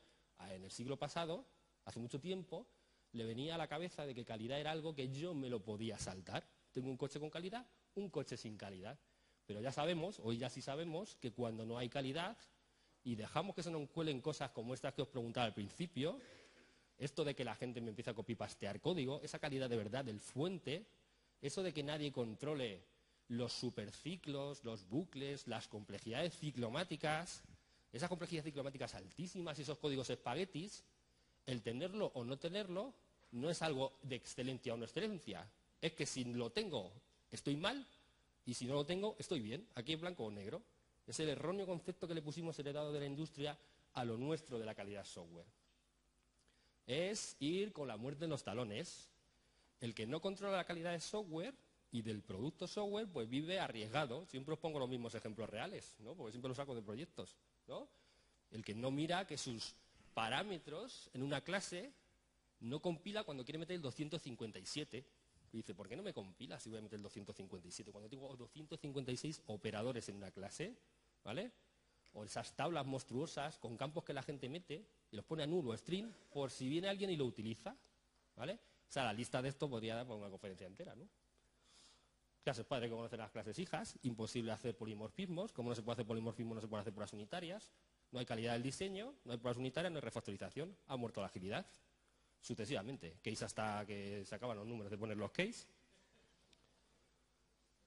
en 0.50 0.64
el 0.64 0.70
siglo 0.70 0.99
pasado, 0.99 1.47
hace 1.85 2.00
mucho 2.00 2.20
tiempo, 2.20 2.67
le 3.12 3.25
venía 3.25 3.55
a 3.55 3.58
la 3.58 3.69
cabeza 3.69 4.06
de 4.06 4.14
que 4.14 4.25
calidad 4.25 4.58
era 4.58 4.70
algo 4.70 4.94
que 4.94 5.11
yo 5.11 5.35
me 5.35 5.49
lo 5.49 5.62
podía 5.62 5.99
saltar. 5.99 6.49
Tengo 6.73 6.88
un 6.88 6.96
coche 6.96 7.20
con 7.20 7.31
calidad, 7.31 7.67
un 7.94 8.08
coche 8.11 8.37
sin 8.37 8.56
calidad. 8.56 8.99
Pero 9.46 9.61
ya 9.61 9.73
sabemos, 9.73 10.20
hoy 10.20 10.38
ya 10.38 10.49
sí 10.49 10.62
sabemos, 10.62 11.17
que 11.17 11.32
cuando 11.32 11.67
no 11.67 11.79
hay 11.79 11.88
calidad 11.88 12.37
y 13.03 13.17
dejamos 13.17 13.55
que 13.55 13.62
se 13.62 13.70
nos 13.70 13.89
cuelen 13.91 14.20
cosas 14.20 14.51
como 14.51 14.75
estas 14.75 14.94
que 14.94 15.03
os 15.03 15.08
preguntaba 15.08 15.46
al 15.46 15.55
principio, 15.55 16.19
esto 17.01 17.25
de 17.25 17.35
que 17.35 17.45
la 17.45 17.57
gente 17.57 17.81
me 17.81 17.89
empieza 17.89 18.13
a 18.13 18.15
copipastear 18.15 18.81
código, 18.81 19.21
esa 19.23 19.39
calidad 19.39 19.69
de 19.69 19.77
verdad 19.77 20.05
del 20.05 20.21
fuente, 20.21 20.87
eso 21.43 21.63
de 21.63 21.73
que 21.73 21.83
nadie 21.83 22.13
controle 22.13 22.83
los 23.29 23.53
superciclos, 23.53 24.65
los 24.65 24.89
bucles, 24.89 25.49
las 25.49 25.67
complejidades 25.67 26.39
ciclomáticas, 26.39 27.43
esas 27.93 28.09
complejidades 28.09 28.45
ciclomáticas 28.45 28.95
altísimas 28.95 29.59
y 29.59 29.63
esos 29.63 29.79
códigos 29.79 30.11
espaguetis, 30.11 30.85
el 31.47 31.63
tenerlo 31.63 32.13
o 32.15 32.25
no 32.25 32.39
tenerlo 32.39 32.95
no 33.33 33.51
es 33.51 33.63
algo 33.63 33.99
de 34.03 34.17
excelencia 34.17 34.75
o 34.75 34.77
no 34.77 34.85
excelencia. 34.85 35.51
Es 35.81 35.93
que 35.93 36.07
si 36.07 36.25
lo 36.25 36.51
tengo, 36.51 36.93
estoy 37.33 37.57
mal, 37.57 37.87
y 38.45 38.55
si 38.55 38.67
no 38.67 38.75
lo 38.75 38.85
tengo, 38.85 39.17
estoy 39.19 39.41
bien. 39.41 39.67
Aquí 39.75 39.93
en 39.93 40.01
blanco 40.01 40.25
o 40.25 40.31
negro. 40.31 40.63
Es 41.07 41.19
el 41.21 41.29
erróneo 41.29 41.67
concepto 41.67 42.07
que 42.07 42.15
le 42.15 42.23
pusimos 42.23 42.59
heredado 42.59 42.93
de 42.93 43.01
la 43.01 43.07
industria 43.07 43.57
a 43.95 44.05
lo 44.05 44.17
nuestro 44.17 44.59
de 44.59 44.67
la 44.67 44.75
calidad 44.75 45.05
software. 45.05 45.47
Es 46.91 47.37
ir 47.39 47.73
con 47.73 47.87
la 47.87 47.97
muerte 47.97 48.25
en 48.25 48.31
los 48.31 48.43
talones. 48.43 49.09
El 49.81 49.94
que 49.94 50.09
no 50.09 50.20
controla 50.20 50.56
la 50.56 50.65
calidad 50.65 50.91
de 50.91 50.99
software 50.99 51.55
y 51.93 52.03
del 52.03 52.20
producto 52.20 52.67
software 52.67 53.06
pues 53.06 53.31
vive 53.31 53.61
arriesgado. 53.61 54.27
Siempre 54.27 54.55
os 54.55 54.59
pongo 54.59 54.81
los 54.81 54.89
mismos 54.89 55.15
ejemplos 55.15 55.49
reales, 55.49 55.94
¿no? 56.01 56.17
porque 56.17 56.32
siempre 56.32 56.49
los 56.49 56.56
saco 56.56 56.75
de 56.75 56.82
proyectos. 56.82 57.37
¿no? 57.69 57.87
El 58.51 58.65
que 58.65 58.75
no 58.75 58.91
mira 58.91 59.25
que 59.25 59.39
sus 59.39 59.73
parámetros 60.15 61.09
en 61.15 61.23
una 61.23 61.43
clase 61.43 61.93
no 62.59 62.82
compila 62.82 63.23
cuando 63.23 63.44
quiere 63.44 63.61
meter 63.61 63.77
el 63.77 63.82
257. 63.82 65.05
Y 65.53 65.59
dice, 65.59 65.75
¿por 65.77 65.89
qué 65.89 65.94
no 65.94 66.03
me 66.03 66.13
compila 66.13 66.59
si 66.59 66.70
voy 66.70 66.81
a 66.81 66.82
meter 66.82 66.97
el 66.97 67.05
257? 67.05 67.93
Cuando 67.93 68.11
tengo 68.11 68.37
256 68.37 69.43
operadores 69.47 70.09
en 70.09 70.17
una 70.17 70.32
clase, 70.32 70.75
¿vale? 71.23 71.53
O 72.12 72.24
esas 72.24 72.55
tablas 72.56 72.86
monstruosas 72.86 73.58
con 73.58 73.76
campos 73.76 74.05
que 74.05 74.12
la 74.12 74.22
gente 74.22 74.48
mete 74.48 74.86
y 75.10 75.17
los 75.17 75.24
pone 75.24 75.43
a 75.43 75.46
nulo 75.46 75.76
string 75.76 76.12
por 76.31 76.50
si 76.50 76.69
viene 76.69 76.88
alguien 76.88 77.10
y 77.10 77.17
lo 77.17 77.24
utiliza, 77.24 77.76
¿vale? 78.36 78.55
O 78.55 78.93
sea, 78.93 79.05
la 79.05 79.12
lista 79.12 79.40
de 79.40 79.48
esto 79.48 79.70
podría 79.70 79.94
dar 79.94 80.06
por 80.06 80.17
una 80.17 80.29
conferencia 80.29 80.67
entera, 80.67 80.94
¿no? 80.96 81.08
Clases 82.43 82.64
padres 82.64 82.90
que 82.90 82.96
conocen 82.96 83.19
las 83.19 83.31
clases 83.31 83.58
hijas, 83.58 83.98
imposible 84.02 84.50
hacer 84.50 84.76
polimorfismos, 84.76 85.52
como 85.52 85.69
no 85.69 85.74
se 85.74 85.82
puede 85.82 85.94
hacer 85.94 86.06
polimorfismo 86.06 86.55
no 86.55 86.60
se 86.60 86.67
puede 86.67 86.81
hacer 86.81 86.93
pruebas 86.93 87.12
unitarias, 87.12 87.70
no 88.10 88.19
hay 88.19 88.26
calidad 88.26 88.55
del 88.55 88.62
diseño, 88.62 89.14
no 89.24 89.32
hay 89.32 89.38
pruebas 89.38 89.58
unitarias, 89.58 89.93
no 89.93 89.98
hay 89.98 90.02
refactorización, 90.02 90.76
ha 90.86 90.96
muerto 90.96 91.20
la 91.20 91.26
agilidad, 91.26 91.67
sucesivamente, 92.40 93.19
case 93.22 93.44
hasta 93.44 93.84
que 93.86 94.24
se 94.24 94.34
acaban 94.34 94.56
los 94.56 94.67
números 94.67 94.90
de 94.90 94.98
poner 94.98 95.17
los 95.17 95.31
case. 95.31 95.67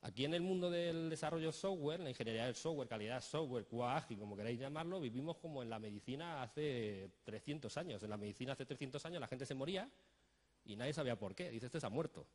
Aquí 0.03 0.25
en 0.25 0.33
el 0.33 0.41
mundo 0.41 0.69
del 0.69 1.09
desarrollo 1.09 1.53
software, 1.53 2.01
la 2.01 2.09
ingeniería 2.09 2.45
del 2.45 2.55
software, 2.55 2.89
calidad 2.89 3.21
software, 3.21 3.65
QA 3.65 4.05
como 4.19 4.35
queráis 4.35 4.59
llamarlo, 4.59 4.99
vivimos 4.99 5.37
como 5.37 5.63
en 5.63 5.69
la 5.69 5.79
medicina 5.79 6.43
hace 6.43 7.09
300 7.23 7.77
años. 7.77 8.03
En 8.03 8.09
la 8.09 8.17
medicina 8.17 8.51
hace 8.51 8.65
300 8.65 9.05
años 9.05 9.21
la 9.21 9.27
gente 9.27 9.45
se 9.45 9.55
moría 9.55 9.89
y 10.65 10.75
nadie 10.75 10.91
sabía 10.91 11.17
por 11.17 11.33
qué. 11.33 11.49
Dice, 11.49 11.67
este 11.67 11.79
se 11.79 11.85
ha 11.85 11.89
muerto. 11.89 12.27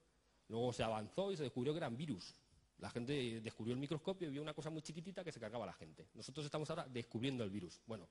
Luego 0.49 0.73
se 0.73 0.83
avanzó 0.83 1.31
y 1.31 1.37
se 1.37 1.43
descubrió 1.43 1.75
que 1.75 1.77
eran 1.77 1.95
virus. 1.95 2.35
La 2.79 2.89
gente 2.89 3.43
descubrió 3.43 3.75
el 3.75 3.81
microscopio 3.81 4.29
y 4.29 4.31
vio 4.31 4.41
una 4.41 4.55
cosa 4.55 4.71
muy 4.71 4.81
chiquitita 4.81 5.23
que 5.23 5.31
se 5.31 5.39
cargaba 5.39 5.65
a 5.65 5.67
la 5.67 5.75
gente. 5.75 6.09
Nosotros 6.15 6.47
estamos 6.47 6.71
ahora 6.71 6.87
descubriendo 6.89 7.45
el 7.45 7.51
virus. 7.51 7.83
Bueno, 7.87 8.09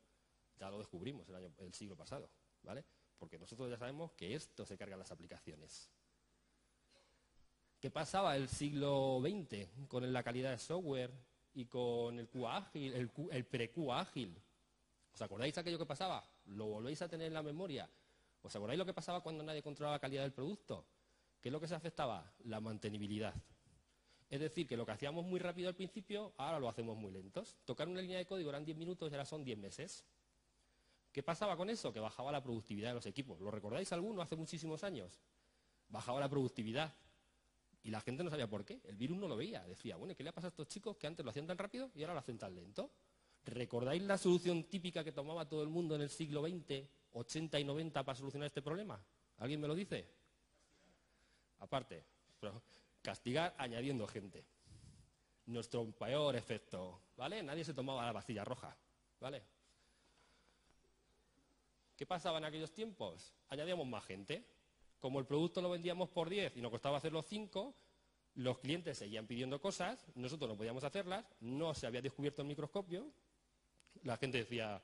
ya 0.60 0.70
lo 0.70 0.78
descubrimos 0.78 1.28
el, 1.30 1.36
año, 1.36 1.52
el 1.58 1.74
siglo 1.74 1.96
pasado, 1.96 2.30
¿vale? 2.62 2.86
Porque 3.18 3.40
nosotros 3.40 3.72
ya 3.72 3.78
sabemos 3.78 4.12
que 4.12 4.36
esto 4.36 4.68
se 4.68 4.78
carga 4.78 4.94
en 4.94 5.00
las 5.00 5.12
aplicaciones. 5.12 5.90
¿Qué 7.88 7.91
pasaba 7.91 8.36
el 8.36 8.50
siglo 8.50 9.22
XX 9.22 9.88
con 9.88 10.12
la 10.12 10.22
calidad 10.22 10.51
de 10.51 10.58
software 10.58 11.10
y 11.53 11.67
con 11.67 12.20
el 12.20 12.27
QA 12.27 12.58
ágil, 12.58 12.94
el, 12.94 13.46
pre-QA 13.46 14.01
ágil? 14.01 14.38
¿Os 15.13 15.22
acordáis 15.22 15.58
aquello 15.58 15.77
que 15.79 15.86
pasaba? 15.86 16.22
¿Lo 16.48 16.65
volvéis 16.65 17.01
a 17.01 17.08
tener 17.08 17.27
en 17.27 17.34
la 17.34 17.41
memoria? 17.41 17.89
¿Os 18.41 18.53
acordáis 18.53 18.77
lo 18.77 18.86
que 18.86 18.94
pasaba 18.94 19.22
cuando 19.22 19.41
nadie 19.41 19.63
controlaba 19.63 19.96
la 19.96 20.01
calidad 20.01 20.24
del 20.24 20.34
producto? 20.34 20.86
¿Qué 21.39 21.48
es 21.48 21.53
lo 21.53 21.62
que 21.62 21.67
se 21.70 21.75
afectaba? 21.75 22.29
La 22.44 22.60
mantenibilidad. 22.60 23.34
Es 24.29 24.41
decir, 24.41 24.67
que 24.67 24.75
lo 24.75 24.86
que 24.86 24.91
hacíamos 24.91 25.24
muy 25.24 25.39
rápido 25.39 25.70
al 25.70 25.75
principio, 25.75 26.34
ahora 26.36 26.60
lo 26.60 26.67
hacemos 26.67 26.98
muy 26.98 27.13
lentos. 27.13 27.56
Tocar 27.63 27.88
una 27.88 28.01
línea 28.01 28.17
de 28.17 28.25
código 28.25 28.50
eran 28.50 28.65
10 28.65 28.77
minutos 28.77 29.10
y 29.10 29.13
ahora 29.15 29.24
son 29.24 29.46
10 29.46 29.58
meses. 29.60 30.03
¿Qué 31.13 31.24
pasaba 31.24 31.56
con 31.56 31.70
eso? 31.70 31.94
Que 31.94 32.01
bajaba 32.01 32.34
la 32.34 32.44
productividad 32.44 32.89
de 32.89 32.96
los 32.96 33.06
equipos. 33.06 33.39
¿Lo 33.39 33.50
recordáis 33.50 33.94
alguno 33.94 34.22
hace 34.22 34.36
muchísimos 34.36 34.84
años? 34.84 35.22
Bajaba 35.88 36.20
la 36.20 36.27
productividad. 36.27 36.94
Y 37.88 37.89
la 37.89 38.01
gente 38.01 38.22
no 38.22 38.29
sabía 38.29 38.50
por 38.50 38.65
qué. 38.65 38.82
El 38.84 38.98
virus 38.98 39.17
no 39.17 39.29
lo 39.29 39.38
veía. 39.38 39.63
Decía, 39.63 39.96
bueno, 39.96 40.13
¿qué 40.13 40.22
le 40.22 40.32
ha 40.32 40.34
pasado 40.34 40.50
a 40.50 40.51
estos 40.56 40.67
chicos 40.67 40.98
que 40.98 41.08
antes 41.08 41.24
lo 41.24 41.29
hacían 41.29 41.48
tan 41.48 41.58
rápido 41.58 41.89
y 41.96 42.01
ahora 42.01 42.15
lo 42.15 42.20
hacen 42.20 42.38
tan 42.38 42.53
lento? 42.53 42.91
¿Recordáis 43.46 44.03
la 44.03 44.17
solución 44.17 44.65
típica 44.65 45.06
que 45.06 45.13
tomaba 45.13 45.48
todo 45.48 45.63
el 45.63 45.70
mundo 45.70 45.96
en 45.96 46.01
el 46.01 46.10
siglo 46.10 46.46
XX, 46.46 46.84
80 47.13 47.58
y 47.62 47.63
90 47.63 48.03
para 48.03 48.17
solucionar 48.17 48.48
este 48.48 48.62
problema? 48.62 49.01
¿Alguien 49.38 49.62
me 49.62 49.70
lo 49.70 49.74
dice? 49.74 50.06
Aparte, 51.60 52.03
castigar 53.01 53.56
añadiendo 53.58 54.06
gente. 54.06 54.44
Nuestro 55.46 55.89
peor 55.89 56.36
efecto, 56.36 57.00
¿vale? 57.15 57.41
Nadie 57.41 57.63
se 57.63 57.74
tomaba 57.74 58.06
la 58.06 58.12
pastilla 58.12 58.44
roja, 58.44 58.75
¿vale? 59.22 59.41
¿Qué 61.96 62.06
pasaba 62.06 62.39
en 62.39 62.44
aquellos 62.44 62.74
tiempos? 62.74 63.34
Añadíamos 63.48 63.88
más 63.88 64.03
gente. 64.03 64.46
Como 65.00 65.20
el 65.20 65.25
producto 65.25 65.62
lo 65.62 65.70
vendíamos 65.70 66.10
por 66.10 66.30
10 66.30 66.58
y 66.58 66.62
nos 66.62 66.72
costaba 66.72 66.98
hacerlo 66.98 67.22
5, 67.22 67.75
los 68.36 68.60
clientes 68.60 68.98
seguían 68.98 69.27
pidiendo 69.27 69.60
cosas, 69.60 70.06
nosotros 70.16 70.50
no 70.50 70.58
podíamos 70.58 70.84
hacerlas, 70.84 71.25
no 71.39 71.74
se 71.74 71.88
había 71.88 72.01
descubierto 72.01 72.42
el 72.42 72.48
microscopio, 72.48 73.12
la 74.04 74.18
gente 74.18 74.39
decía, 74.39 74.82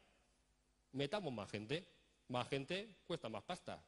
metamos 0.92 1.34
más 1.34 1.50
gente, 1.50 1.88
más 2.30 2.48
gente 2.48 2.98
cuesta 3.06 3.30
más 3.30 3.44
pasta. 3.44 3.84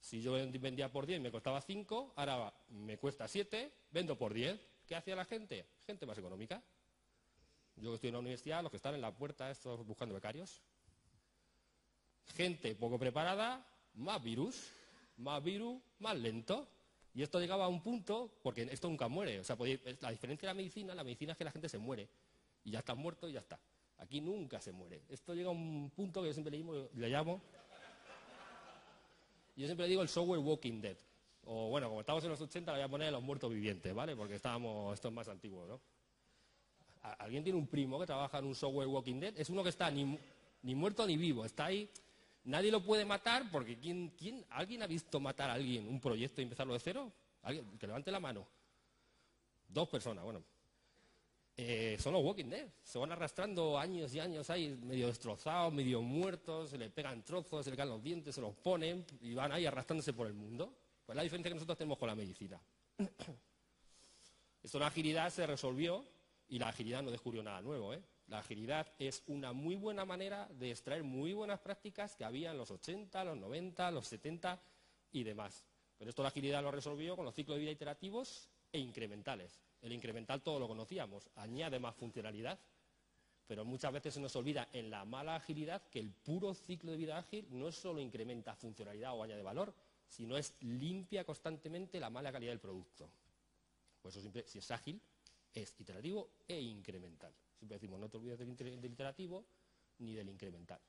Si 0.00 0.20
yo 0.20 0.32
vendía 0.32 0.92
por 0.92 1.06
10 1.06 1.20
me 1.20 1.30
costaba 1.30 1.60
5, 1.60 2.12
ahora 2.16 2.52
me 2.68 2.98
cuesta 2.98 3.26
7, 3.26 3.72
vendo 3.90 4.16
por 4.16 4.32
10. 4.32 4.60
¿Qué 4.86 4.94
hacía 4.94 5.16
la 5.16 5.24
gente? 5.24 5.66
Gente 5.86 6.06
más 6.06 6.16
económica. 6.16 6.62
Yo 7.76 7.94
estoy 7.94 8.08
en 8.08 8.14
la 8.14 8.20
universidad, 8.20 8.62
los 8.62 8.70
que 8.70 8.76
están 8.76 8.94
en 8.94 9.00
la 9.00 9.14
puerta, 9.14 9.50
estos 9.50 9.84
buscando 9.84 10.14
becarios. 10.14 10.62
Gente 12.34 12.74
poco 12.74 12.98
preparada, 12.98 13.66
más 13.94 14.22
virus, 14.22 14.72
más 15.16 15.42
virus, 15.42 15.80
más 15.98 16.16
lento. 16.16 16.68
Y 17.14 17.22
esto 17.22 17.40
llegaba 17.40 17.64
a 17.64 17.68
un 17.68 17.82
punto, 17.82 18.30
porque 18.42 18.62
esto 18.70 18.88
nunca 18.88 19.08
muere. 19.08 19.40
O 19.40 19.44
sea, 19.44 19.56
la 20.00 20.10
diferencia 20.10 20.48
de 20.48 20.54
la 20.54 20.54
medicina, 20.54 20.94
la 20.94 21.04
medicina 21.04 21.32
es 21.32 21.38
que 21.38 21.44
la 21.44 21.50
gente 21.50 21.68
se 21.68 21.78
muere. 21.78 22.08
Y 22.64 22.72
ya 22.72 22.80
está 22.80 22.94
muerto 22.94 23.28
y 23.28 23.32
ya 23.32 23.40
está. 23.40 23.58
Aquí 23.98 24.20
nunca 24.20 24.60
se 24.60 24.72
muere. 24.72 25.02
Esto 25.08 25.34
llega 25.34 25.48
a 25.48 25.52
un 25.52 25.90
punto 25.94 26.20
que 26.20 26.28
yo 26.28 26.34
siempre 26.34 26.58
le 26.94 27.08
llamo 27.08 27.40
yo 29.56 29.64
siempre 29.64 29.88
digo 29.88 30.02
el 30.02 30.08
software 30.08 30.40
Walking 30.40 30.80
Dead. 30.82 30.96
O 31.44 31.70
bueno, 31.70 31.88
como 31.88 32.00
estamos 32.00 32.22
en 32.24 32.30
los 32.30 32.40
80, 32.40 32.72
le 32.72 32.78
voy 32.78 32.84
a 32.84 32.88
poner 32.88 33.12
los 33.12 33.22
muertos 33.22 33.50
vivientes, 33.50 33.94
¿vale? 33.94 34.14
Porque 34.14 34.34
estábamos, 34.34 34.92
esto 34.92 35.08
es 35.08 35.14
más 35.14 35.28
antiguo, 35.28 35.66
¿no? 35.66 35.80
¿Alguien 37.18 37.42
tiene 37.42 37.58
un 37.58 37.66
primo 37.66 37.98
que 37.98 38.06
trabaja 38.06 38.38
en 38.38 38.46
un 38.46 38.54
software 38.54 38.88
Walking 38.88 39.20
Dead? 39.20 39.38
Es 39.38 39.48
uno 39.48 39.62
que 39.62 39.70
está 39.70 39.90
ni, 39.90 40.18
ni 40.62 40.74
muerto 40.74 41.06
ni 41.06 41.16
vivo, 41.16 41.44
está 41.44 41.66
ahí. 41.66 41.88
Nadie 42.46 42.70
lo 42.70 42.82
puede 42.82 43.04
matar 43.04 43.50
porque 43.50 43.76
¿quién, 43.76 44.12
quién, 44.16 44.44
¿alguien 44.50 44.82
ha 44.82 44.86
visto 44.86 45.18
matar 45.20 45.50
a 45.50 45.54
alguien 45.54 45.88
un 45.88 46.00
proyecto 46.00 46.40
y 46.40 46.44
empezarlo 46.44 46.74
de 46.74 46.80
cero? 46.80 47.12
¿Alguien? 47.42 47.76
Que 47.78 47.86
levante 47.86 48.10
la 48.10 48.20
mano. 48.20 48.46
Dos 49.68 49.88
personas, 49.88 50.24
bueno, 50.24 50.42
eh, 51.56 51.96
son 51.98 52.12
los 52.12 52.22
Walking 52.22 52.44
Dead. 52.44 52.68
Se 52.84 52.98
van 52.98 53.10
arrastrando 53.10 53.78
años 53.78 54.14
y 54.14 54.20
años 54.20 54.48
ahí, 54.50 54.78
medio 54.82 55.08
destrozados, 55.08 55.72
medio 55.72 56.02
muertos, 56.02 56.70
se 56.70 56.78
le 56.78 56.90
pegan 56.90 57.24
trozos, 57.24 57.64
se 57.64 57.70
le 57.70 57.76
caen 57.76 57.88
los 57.88 58.02
dientes, 58.02 58.34
se 58.34 58.40
los 58.40 58.54
ponen 58.54 59.04
y 59.22 59.34
van 59.34 59.50
ahí 59.52 59.66
arrastrándose 59.66 60.12
por 60.12 60.26
el 60.26 60.34
mundo. 60.34 60.72
Pues 61.04 61.16
la 61.16 61.22
diferencia 61.22 61.50
que 61.50 61.54
nosotros 61.54 61.78
tenemos 61.78 61.98
con 61.98 62.08
la 62.08 62.14
medicina. 62.14 62.60
Esto 64.62 64.78
la 64.78 64.88
agilidad 64.88 65.30
se 65.30 65.46
resolvió 65.46 66.04
y 66.48 66.58
la 66.58 66.68
agilidad 66.68 67.02
no 67.02 67.10
descubrió 67.10 67.42
nada 67.42 67.60
nuevo. 67.60 67.94
¿eh? 67.94 68.00
La 68.28 68.38
agilidad 68.38 68.92
es 68.98 69.22
una 69.28 69.52
muy 69.52 69.76
buena 69.76 70.04
manera 70.04 70.48
de 70.50 70.70
extraer 70.70 71.04
muy 71.04 71.32
buenas 71.32 71.60
prácticas 71.60 72.16
que 72.16 72.24
había 72.24 72.50
en 72.50 72.58
los 72.58 72.70
80, 72.72 73.24
los 73.24 73.36
90, 73.36 73.90
los 73.92 74.08
70 74.08 74.60
y 75.12 75.22
demás. 75.22 75.64
Pero 75.96 76.10
esto 76.10 76.22
la 76.22 76.28
agilidad 76.28 76.62
lo 76.62 76.72
resolvió 76.72 77.14
con 77.14 77.24
los 77.24 77.34
ciclos 77.34 77.56
de 77.56 77.60
vida 77.60 77.70
iterativos 77.70 78.48
e 78.72 78.80
incrementales. 78.80 79.60
El 79.80 79.92
incremental 79.92 80.42
todo 80.42 80.58
lo 80.58 80.66
conocíamos, 80.66 81.28
añade 81.36 81.78
más 81.78 81.94
funcionalidad, 81.94 82.58
pero 83.46 83.64
muchas 83.64 83.92
veces 83.92 84.14
se 84.14 84.20
nos 84.20 84.34
olvida 84.34 84.68
en 84.72 84.90
la 84.90 85.04
mala 85.04 85.36
agilidad 85.36 85.82
que 85.88 86.00
el 86.00 86.10
puro 86.10 86.52
ciclo 86.52 86.90
de 86.90 86.96
vida 86.96 87.18
ágil 87.18 87.46
no 87.50 87.70
solo 87.70 88.00
incrementa 88.00 88.56
funcionalidad 88.56 89.14
o 89.14 89.22
añade 89.22 89.42
valor, 89.42 89.72
sino 90.08 90.36
es 90.36 90.54
limpia 90.62 91.24
constantemente 91.24 92.00
la 92.00 92.10
mala 92.10 92.32
calidad 92.32 92.50
del 92.50 92.60
producto. 92.60 93.08
Por 94.02 94.10
eso 94.10 94.20
siempre, 94.20 94.44
si 94.48 94.58
es 94.58 94.70
ágil, 94.72 95.00
es 95.54 95.74
iterativo 95.78 96.30
e 96.48 96.60
incremental. 96.60 97.32
Siempre 97.58 97.76
decimos, 97.76 97.98
no 97.98 98.08
te 98.08 98.16
olvides 98.16 98.38
del, 98.38 98.92
iterativo 98.92 99.44
ni 99.98 100.14
del 100.14 100.28
incremental. 100.28 100.80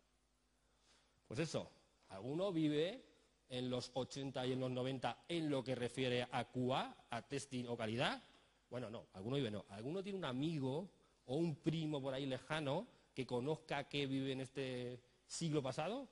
Pues 1.27 1.39
eso, 1.39 1.71
alguno 2.09 2.51
vive 2.51 3.03
en 3.49 3.69
los 3.69 3.91
80 3.93 4.45
y 4.47 4.53
en 4.53 4.59
los 4.59 4.71
90 4.71 5.25
en 5.27 5.49
lo 5.49 5.63
que 5.63 5.75
refiere 5.75 6.27
a 6.31 6.45
QA, 6.45 7.05
a 7.09 7.21
testing 7.27 7.65
o 7.67 7.77
calidad, 7.77 8.21
bueno, 8.69 8.89
no, 8.89 9.07
alguno 9.13 9.37
vive 9.37 9.51
no. 9.51 9.65
Alguno 9.69 10.03
tiene 10.03 10.19
un 10.19 10.25
amigo 10.25 10.89
o 11.25 11.35
un 11.35 11.55
primo 11.55 12.01
por 12.01 12.13
ahí 12.13 12.25
lejano 12.25 12.87
que 13.13 13.25
conozca 13.25 13.87
que 13.87 14.05
vive 14.05 14.33
en 14.33 14.41
este 14.41 15.01
siglo 15.25 15.61
pasado. 15.61 16.07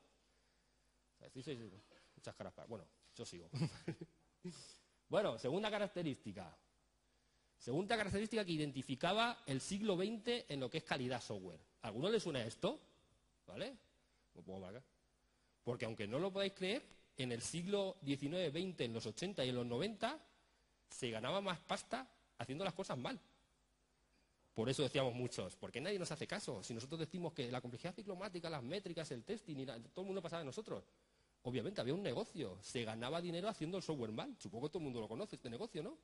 Muchas 2.15 2.35
caras. 2.35 2.53
Bueno, 2.67 2.85
yo 3.15 3.25
sigo. 3.25 3.49
bueno, 5.09 5.37
segunda 5.37 5.69
característica. 5.69 6.57
Segunda 7.65 7.97
característica 7.97 8.45
que 8.45 8.51
identificaba 8.51 9.41
el 9.47 9.59
siglo 9.59 9.95
XX 9.95 10.45
en 10.49 10.59
lo 10.59 10.69
que 10.69 10.77
es 10.77 10.83
calidad 10.83 11.19
software. 11.19 11.59
¿A 11.81 11.87
alguno 11.87 12.11
le 12.11 12.19
suena 12.19 12.45
esto? 12.45 12.79
¿Vale? 13.47 13.75
Lo 14.35 14.43
pongo 14.43 14.61
para 14.61 14.77
acá. 14.77 14.87
Porque 15.63 15.85
aunque 15.85 16.07
no 16.07 16.19
lo 16.19 16.31
podáis 16.31 16.53
creer, 16.53 16.83
en 17.17 17.31
el 17.31 17.41
siglo 17.41 17.97
XIX, 18.05 18.51
XX, 18.51 18.81
en 18.81 18.93
los 18.93 19.07
80 19.07 19.43
y 19.43 19.49
en 19.49 19.55
los 19.55 19.65
90, 19.65 20.19
se 20.91 21.09
ganaba 21.09 21.41
más 21.41 21.57
pasta 21.57 22.07
haciendo 22.37 22.63
las 22.63 22.75
cosas 22.75 22.99
mal. 22.99 23.19
Por 24.53 24.69
eso 24.69 24.83
decíamos 24.83 25.15
muchos, 25.15 25.55
porque 25.55 25.81
nadie 25.81 25.97
nos 25.97 26.11
hace 26.11 26.27
caso. 26.27 26.61
Si 26.61 26.71
nosotros 26.71 26.99
decimos 26.99 27.33
que 27.33 27.51
la 27.51 27.61
complejidad 27.61 27.95
ciclomática, 27.95 28.47
las 28.47 28.61
métricas, 28.61 29.09
el 29.09 29.23
testing, 29.23 29.65
todo 29.65 30.01
el 30.01 30.05
mundo 30.05 30.21
pasaba 30.21 30.41
de 30.41 30.45
nosotros. 30.45 30.83
Obviamente 31.41 31.81
había 31.81 31.95
un 31.95 32.03
negocio, 32.03 32.59
se 32.61 32.83
ganaba 32.83 33.21
dinero 33.21 33.49
haciendo 33.49 33.77
el 33.77 33.81
software 33.81 34.11
mal. 34.11 34.35
Supongo 34.37 34.67
que 34.67 34.73
todo 34.73 34.79
el 34.81 34.83
mundo 34.83 35.01
lo 35.01 35.07
conoce, 35.07 35.37
este 35.37 35.49
negocio, 35.49 35.81
¿no? 35.81 35.97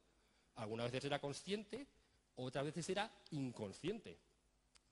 Algunas 0.56 0.86
veces 0.88 1.06
era 1.06 1.20
consciente, 1.20 1.88
otras 2.36 2.66
veces 2.66 2.90
era 2.90 3.12
inconsciente. 3.32 4.18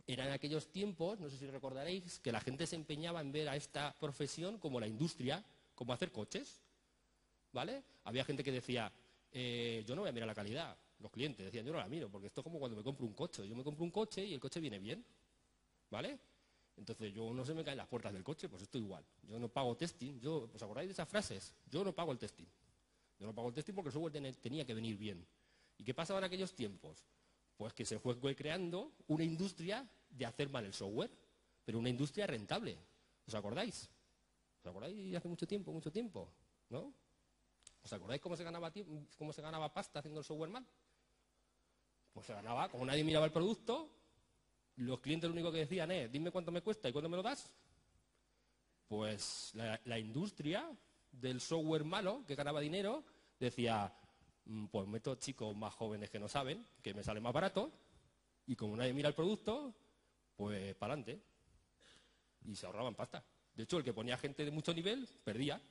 Era 0.07 0.25
en 0.25 0.31
aquellos 0.31 0.71
tiempos, 0.71 1.19
no 1.19 1.29
sé 1.29 1.37
si 1.37 1.45
recordaréis, 1.47 2.19
que 2.19 2.31
la 2.31 2.41
gente 2.41 2.65
se 2.65 2.75
empeñaba 2.75 3.21
en 3.21 3.31
ver 3.31 3.49
a 3.49 3.55
esta 3.55 3.95
profesión 3.99 4.57
como 4.57 4.79
la 4.79 4.87
industria, 4.87 5.43
como 5.75 5.93
hacer 5.93 6.11
coches. 6.11 6.61
¿Vale? 7.51 7.83
Había 8.03 8.23
gente 8.23 8.43
que 8.43 8.51
decía, 8.51 8.91
eh, 9.31 9.83
yo 9.87 9.95
no 9.95 10.01
voy 10.01 10.09
a 10.09 10.13
mirar 10.13 10.27
la 10.27 10.35
calidad, 10.35 10.77
los 10.99 11.11
clientes 11.11 11.45
decían, 11.45 11.65
yo 11.65 11.71
no 11.71 11.79
la 11.79 11.87
miro, 11.87 12.09
porque 12.09 12.27
esto 12.27 12.41
es 12.41 12.43
como 12.43 12.59
cuando 12.59 12.77
me 12.77 12.83
compro 12.83 13.05
un 13.05 13.13
coche. 13.13 13.47
Yo 13.47 13.55
me 13.55 13.63
compro 13.63 13.83
un 13.83 13.91
coche 13.91 14.25
y 14.25 14.33
el 14.33 14.39
coche 14.39 14.59
viene 14.59 14.79
bien, 14.79 15.03
¿vale? 15.89 16.19
Entonces 16.75 17.13
yo 17.13 17.33
no 17.33 17.43
se 17.45 17.53
me 17.53 17.63
caen 17.63 17.77
las 17.77 17.87
puertas 17.87 18.13
del 18.13 18.23
coche, 18.23 18.47
pues 18.49 18.63
esto 18.63 18.77
igual. 18.77 19.03
Yo 19.23 19.39
no 19.39 19.49
pago 19.49 19.75
testing, 19.75 20.19
¿os 20.25 20.61
acordáis 20.61 20.87
de 20.87 20.93
esas 20.93 21.07
frases? 21.07 21.53
Yo 21.69 21.83
no 21.83 21.93
pago 21.93 22.11
el 22.11 22.17
testing. 22.17 22.45
Yo 23.19 23.27
no 23.27 23.33
pago 23.33 23.49
el 23.49 23.53
testing 23.53 23.73
porque 23.73 23.89
el 23.89 23.93
software 23.93 24.35
tenía 24.39 24.65
que 24.65 24.73
venir 24.73 24.97
bien. 24.97 25.25
¿Y 25.79 25.83
qué 25.83 25.93
pasaba 25.93 26.19
en 26.19 26.25
aquellos 26.25 26.53
tiempos? 26.53 27.07
Pues 27.57 27.73
que 27.73 27.85
se 27.85 27.97
fue 27.97 28.35
creando 28.35 28.91
una 29.07 29.23
industria 29.23 29.89
de 30.09 30.25
hacer 30.25 30.49
mal 30.49 30.65
el 30.65 30.73
software, 30.73 31.09
pero 31.65 31.79
una 31.79 31.89
industria 31.89 32.27
rentable. 32.27 32.77
¿Os 33.25 33.33
acordáis? 33.33 33.89
¿Os 34.59 34.67
acordáis 34.67 35.15
hace 35.15 35.27
mucho 35.27 35.47
tiempo, 35.47 35.71
mucho 35.71 35.91
tiempo? 35.91 36.31
¿No? 36.69 36.93
¿Os 37.81 37.93
acordáis 37.93 38.21
cómo 38.21 38.35
se 38.35 38.43
ganaba, 38.43 38.71
cómo 39.17 39.33
se 39.33 39.41
ganaba 39.41 39.73
pasta 39.73 39.99
haciendo 39.99 40.19
el 40.19 40.25
software 40.25 40.51
mal? 40.51 40.67
Pues 42.13 42.27
se 42.27 42.33
ganaba, 42.33 42.69
como 42.69 42.85
nadie 42.85 43.03
miraba 43.03 43.25
el 43.25 43.31
producto, 43.31 43.89
los 44.75 44.99
clientes 44.99 45.29
lo 45.29 45.33
único 45.33 45.51
que 45.51 45.59
decían 45.59 45.91
es, 45.91 46.11
dime 46.11 46.31
cuánto 46.31 46.51
me 46.51 46.61
cuesta 46.61 46.89
y 46.89 46.91
cuándo 46.91 47.09
me 47.09 47.17
lo 47.17 47.23
das. 47.23 47.53
Pues 48.87 49.51
la, 49.53 49.99
industria 49.99 50.69
del 51.11 51.39
software 51.39 51.85
malo 51.85 52.25
que 52.25 52.35
ganaba 52.35 52.59
dinero 52.59 53.05
decía, 53.39 53.93
"Mm, 53.98 53.98
pues 54.71 54.87
meto 54.87 55.15
chicos 55.15 55.55
más 55.55 55.73
jóvenes 55.73 56.09
que 56.09 56.19
no 56.19 56.27
saben, 56.27 56.65
que 56.81 56.93
me 56.93 57.03
sale 57.03 57.19
más 57.19 57.33
barato, 57.33 57.71
y 58.47 58.55
como 58.55 58.75
nadie 58.75 58.93
mira 58.93 59.09
el 59.09 59.15
producto, 59.15 59.73
pues 60.35 60.75
para 60.75 60.93
adelante. 60.93 61.21
Y 62.45 62.55
se 62.55 62.65
ahorraban 62.65 62.95
pasta. 62.95 63.23
De 63.53 63.63
hecho, 63.63 63.77
el 63.77 63.83
que 63.83 63.93
ponía 63.93 64.17
gente 64.17 64.45
de 64.45 64.51
mucho 64.51 64.73
nivel 64.73 65.07
perdía. 65.23 65.61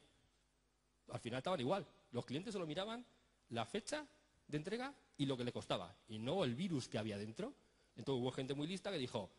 Al 1.11 1.21
final 1.21 1.39
estaban 1.39 1.59
igual. 1.61 1.87
Los 2.13 2.25
clientes 2.25 2.53
solo 2.53 2.67
miraban 2.67 3.05
la 3.51 3.65
fecha 3.65 4.07
de 4.47 4.57
entrega 4.57 4.95
y 5.17 5.27
lo 5.27 5.37
que 5.37 5.45
le 5.45 5.53
costaba, 5.53 5.95
y 6.09 6.19
no 6.19 6.45
el 6.45 6.55
virus 6.55 6.89
que 6.89 6.99
había 6.99 7.19
dentro. 7.19 7.53
Entonces 7.97 8.23
hubo 8.23 8.31
gente 8.31 8.55
muy 8.55 8.67
lista 8.67 8.93
que 8.93 8.99
dijo, 8.99 9.31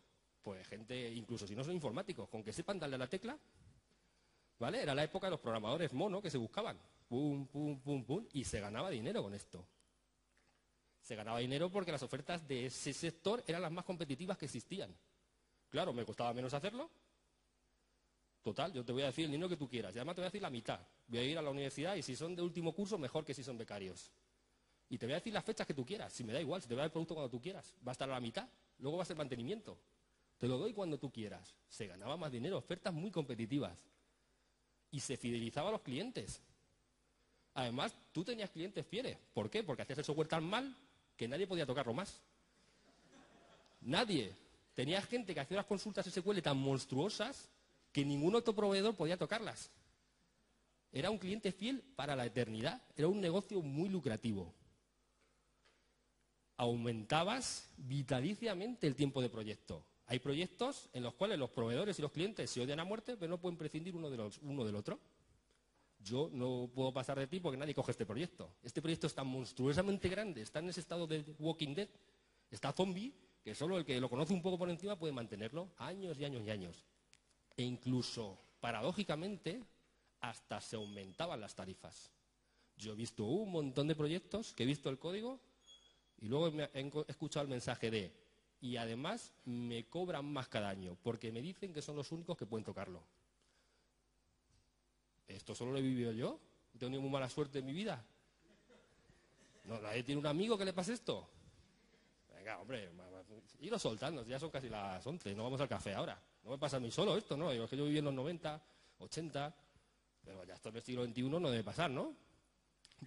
pues 0.42 0.68
gente, 0.68 1.14
incluso 1.14 1.48
si 1.48 1.56
no 1.56 1.64
son 1.64 1.74
informáticos, 1.74 2.28
con 2.28 2.44
que 2.44 2.52
sepan 2.52 2.80
darle 2.80 2.96
a 2.96 3.00
la 3.00 3.08
tecla, 3.08 3.38
Era 4.60 4.94
la 4.94 5.04
época 5.04 5.28
de 5.28 5.32
los 5.32 5.40
programadores 5.40 5.94
mono 5.94 6.22
que 6.22 6.30
se 6.30 6.38
buscaban. 6.38 6.78
Pum, 7.08 7.48
pum, 7.48 7.80
pum, 7.80 8.04
pum, 8.04 8.28
y 8.34 8.44
se 8.44 8.60
ganaba 8.60 8.90
dinero 8.90 9.24
con 9.24 9.34
esto. 9.34 9.66
Se 11.02 11.16
ganaba 11.16 11.40
dinero 11.40 11.72
porque 11.72 11.92
las 11.92 12.04
ofertas 12.04 12.46
de 12.48 12.66
ese 12.66 12.94
sector 12.94 13.44
eran 13.48 13.62
las 13.62 13.72
más 13.72 13.86
competitivas 13.86 14.38
que 14.38 14.46
existían. 14.46 14.94
Claro, 15.70 15.94
me 15.94 16.06
costaba 16.06 16.34
menos 16.34 16.54
hacerlo. 16.54 16.90
Total, 18.42 18.74
yo 18.74 18.84
te 18.84 18.92
voy 18.92 19.04
a 19.04 19.08
decir 19.08 19.26
el 19.26 19.32
dinero 19.32 19.50
que 19.50 19.58
tú 19.58 19.68
quieras. 19.68 19.96
Y 19.96 20.00
además 20.00 20.16
te 20.16 20.22
voy 20.22 20.26
a 20.26 20.30
decir 20.30 20.42
la 20.42 20.50
mitad. 20.50 20.80
Voy 21.08 21.20
a 21.20 21.24
ir 21.24 21.38
a 21.38 21.42
la 21.42 21.50
universidad 21.50 21.96
y 21.96 22.02
si 22.02 22.16
son 22.16 22.36
de 22.36 22.42
último 22.42 22.74
curso, 22.74 22.98
mejor 22.98 23.24
que 23.24 23.34
si 23.34 23.44
son 23.44 23.58
becarios. 23.58 24.12
Y 24.90 24.98
te 24.98 25.06
voy 25.06 25.14
a 25.14 25.18
decir 25.18 25.34
las 25.34 25.46
fechas 25.46 25.66
que 25.66 25.74
tú 25.74 25.86
quieras. 25.86 26.12
Si 26.12 26.24
me 26.24 26.34
da 26.34 26.42
igual, 26.42 26.62
si 26.62 26.68
te 26.68 26.74
voy 26.74 26.80
a 26.80 26.84
dar 26.84 26.88
el 26.88 26.92
producto 26.92 27.16
cuando 27.16 27.30
tú 27.30 27.42
quieras. 27.42 27.74
Va 27.86 27.92
a 27.92 27.94
estar 27.94 28.10
a 28.10 28.14
la 28.14 28.20
mitad. 28.20 28.48
Luego 28.80 28.98
va 28.98 29.04
a 29.04 29.06
ser 29.06 29.16
mantenimiento. 29.16 29.78
Te 30.38 30.48
lo 30.48 30.58
doy 30.58 30.74
cuando 30.74 30.98
tú 30.98 31.12
quieras. 31.12 31.56
Se 31.68 31.88
ganaba 31.88 32.18
más 32.18 32.32
dinero, 32.32 32.58
ofertas 32.58 32.94
muy 32.94 33.12
competitivas. 33.12 33.78
Y 34.92 35.00
se 35.00 35.18
fidelizaba 35.18 35.70
a 35.70 35.74
los 35.74 35.82
clientes. 35.82 36.42
Además, 37.54 37.94
tú 38.12 38.24
tenías 38.24 38.50
clientes 38.50 38.86
fieles. 38.86 39.18
¿Por 39.34 39.50
qué? 39.50 39.64
Porque 39.64 39.82
hacías 39.82 40.00
el 40.00 40.06
software 40.06 40.28
tan 40.28 40.44
mal 40.44 40.76
que 41.16 41.28
nadie 41.28 41.48
podía 41.48 41.66
tocarlo 41.66 41.94
más. 41.94 42.22
Nadie. 43.82 44.34
Tenías 44.74 45.06
gente 45.06 45.34
que 45.34 45.40
hacía 45.40 45.58
unas 45.58 45.66
consultas 45.66 46.06
SQL 46.06 46.40
tan 46.40 46.58
monstruosas 46.58 47.50
que 47.92 48.06
ningún 48.06 48.36
otro 48.36 48.56
proveedor 48.56 48.96
podía 48.96 49.18
tocarlas. 49.18 49.72
Era 50.92 51.10
un 51.10 51.18
cliente 51.18 51.52
fiel 51.52 51.84
para 51.96 52.16
la 52.16 52.26
eternidad. 52.26 52.82
Era 52.96 53.08
un 53.08 53.20
negocio 53.20 53.62
muy 53.62 53.90
lucrativo. 53.90 54.54
Aumentabas 56.58 57.70
vitaliciamente 57.78 58.88
el 58.88 58.96
tiempo 58.96 59.22
de 59.22 59.30
proyecto. 59.30 59.84
Hay 60.10 60.18
proyectos 60.18 60.90
en 60.94 61.04
los 61.04 61.14
cuales 61.14 61.38
los 61.38 61.52
proveedores 61.52 62.00
y 62.00 62.02
los 62.02 62.12
clientes 62.12 62.50
se 62.50 62.60
odian 62.60 62.80
a 62.80 62.84
muerte, 62.84 63.16
pero 63.16 63.30
no 63.30 63.40
pueden 63.40 63.60
prescindir 63.60 63.96
uno, 63.96 64.10
del 64.10 64.76
otro. 64.76 65.00
Yo 66.00 66.32
no 66.34 66.68
puedo 66.74 66.92
pasar 66.92 67.20
de 67.20 67.28
ti 67.28 67.40
porque 67.40 67.60
nadie 67.60 67.76
coge 67.76 67.92
este 67.92 68.08
proyecto. 68.08 68.56
Este 68.64 68.82
proyecto 68.82 69.06
es 69.06 69.14
tan 69.14 69.28
monstruosamente 69.28 70.10
grande, 70.10 70.42
está 70.42 70.60
en 70.60 70.70
ese 70.70 70.80
estado 70.80 71.06
de 71.06 71.24
Walking 71.38 71.76
Dead, 71.76 71.88
está 72.50 72.74
zombie, 72.74 73.14
que 73.44 73.54
solo 73.54 73.78
el 73.78 73.86
que 73.86 74.02
lo 74.02 74.10
conoce 74.10 74.34
un 74.34 74.42
poco 74.42 74.58
por 74.58 74.72
encima 74.72 74.98
puede 74.98 75.14
mantenerlo 75.14 75.70
años 75.78 76.18
y 76.18 76.26
años 76.26 76.42
y 76.44 76.50
años. 76.50 76.84
E 77.56 77.62
incluso, 77.62 78.36
paradójicamente, 78.60 79.64
hasta 80.22 80.60
se 80.60 80.76
aumentaban 80.76 81.40
las 81.40 81.54
tarifas. 81.54 82.12
Yo 82.76 82.94
he 82.94 82.96
visto 82.96 83.26
un 83.26 83.52
montón 83.52 83.88
de 83.88 83.94
proyectos 83.94 84.56
que 84.56 84.64
he 84.64 84.66
visto 84.66 84.90
el 84.90 84.98
código 84.98 85.40
y 86.18 86.28
luego 86.30 86.50
he 86.74 87.06
escuchado 87.08 87.44
el 87.44 87.50
mensaje 87.50 87.92
de 87.92 88.29
y 88.62 88.78
además 88.78 89.32
me 89.46 89.86
cobran 89.86 90.26
más 90.26 90.48
cada 90.48 90.70
año 90.70 90.98
porque 91.02 91.32
me 91.32 91.42
dicen 91.42 91.74
que 91.74 91.82
son 91.82 91.96
los 91.96 92.12
únicos 92.12 92.38
que 92.38 92.46
pueden 92.46 92.66
tocarlo. 92.66 93.02
¿Esto 95.28 95.56
solo 95.56 95.72
lo 95.72 95.78
he 95.78 95.82
vivido 95.82 96.12
yo? 96.12 96.40
¿He 96.76 96.78
tenido 96.78 97.02
muy 97.02 97.10
mala 97.10 97.30
suerte 97.30 97.60
en 97.60 97.66
mi 97.66 97.74
vida? 97.74 98.04
¿No, 99.66 99.80
¿Nadie 99.80 100.04
tiene 100.04 100.20
un 100.20 100.28
amigo 100.28 100.58
que 100.58 100.66
le 100.66 100.74
pase 100.74 100.94
esto? 100.94 101.30
Venga, 102.34 102.58
hombre, 102.60 102.90
iros 103.60 103.82
soltando, 103.82 104.26
ya 104.26 104.40
son 104.40 104.50
casi 104.50 104.70
las 104.70 105.06
11, 105.06 105.36
no 105.36 105.44
vamos 105.44 105.62
al 105.62 105.70
café 105.70 105.94
ahora. 105.94 106.20
No 106.44 106.52
me 106.52 106.58
pasa 106.58 106.78
a 106.78 106.80
mí 106.80 106.90
solo 106.90 107.16
esto, 107.18 107.38
¿no? 107.38 107.54
Yo, 107.54 107.66
es 107.66 107.70
que 107.70 107.78
yo 107.78 107.86
viví 107.86 108.00
en 108.00 108.06
los 108.06 108.14
90, 108.14 108.62
80, 109.00 109.56
pero 110.24 110.44
ya 110.46 110.56
esto 110.56 110.70
en 110.70 110.76
el 110.76 110.82
siglo 110.82 111.06
XXI 111.06 111.22
no 111.24 111.52
debe 111.52 111.64
pasar, 111.64 111.92
¿no? 111.92 112.16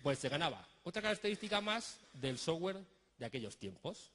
Pues 0.03 0.19
se 0.19 0.29
ganaba. 0.29 0.67
Otra 0.85 1.03
característica 1.03 1.61
más 1.61 1.99
del 2.13 2.39
software 2.39 2.85
de 3.19 3.27
aquellos 3.27 3.57
tiempos. 3.57 4.13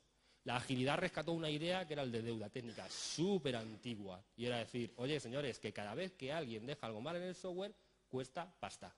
La 0.47 0.55
agilidad 0.55 0.97
rescató 0.97 1.33
una 1.33 1.49
idea 1.49 1.85
que 1.85 1.91
era 1.91 2.03
el 2.03 2.11
de 2.13 2.21
deuda 2.21 2.49
técnica, 2.49 2.87
súper 2.89 3.57
antigua. 3.57 4.23
Y 4.37 4.45
era 4.45 4.59
decir, 4.59 4.93
oye, 4.95 5.19
señores, 5.19 5.59
que 5.59 5.73
cada 5.73 5.93
vez 5.93 6.13
que 6.13 6.31
alguien 6.31 6.65
deja 6.65 6.87
algo 6.87 7.01
mal 7.01 7.17
en 7.17 7.23
el 7.23 7.35
software, 7.35 7.75
cuesta 8.07 8.49
pasta. 8.57 8.95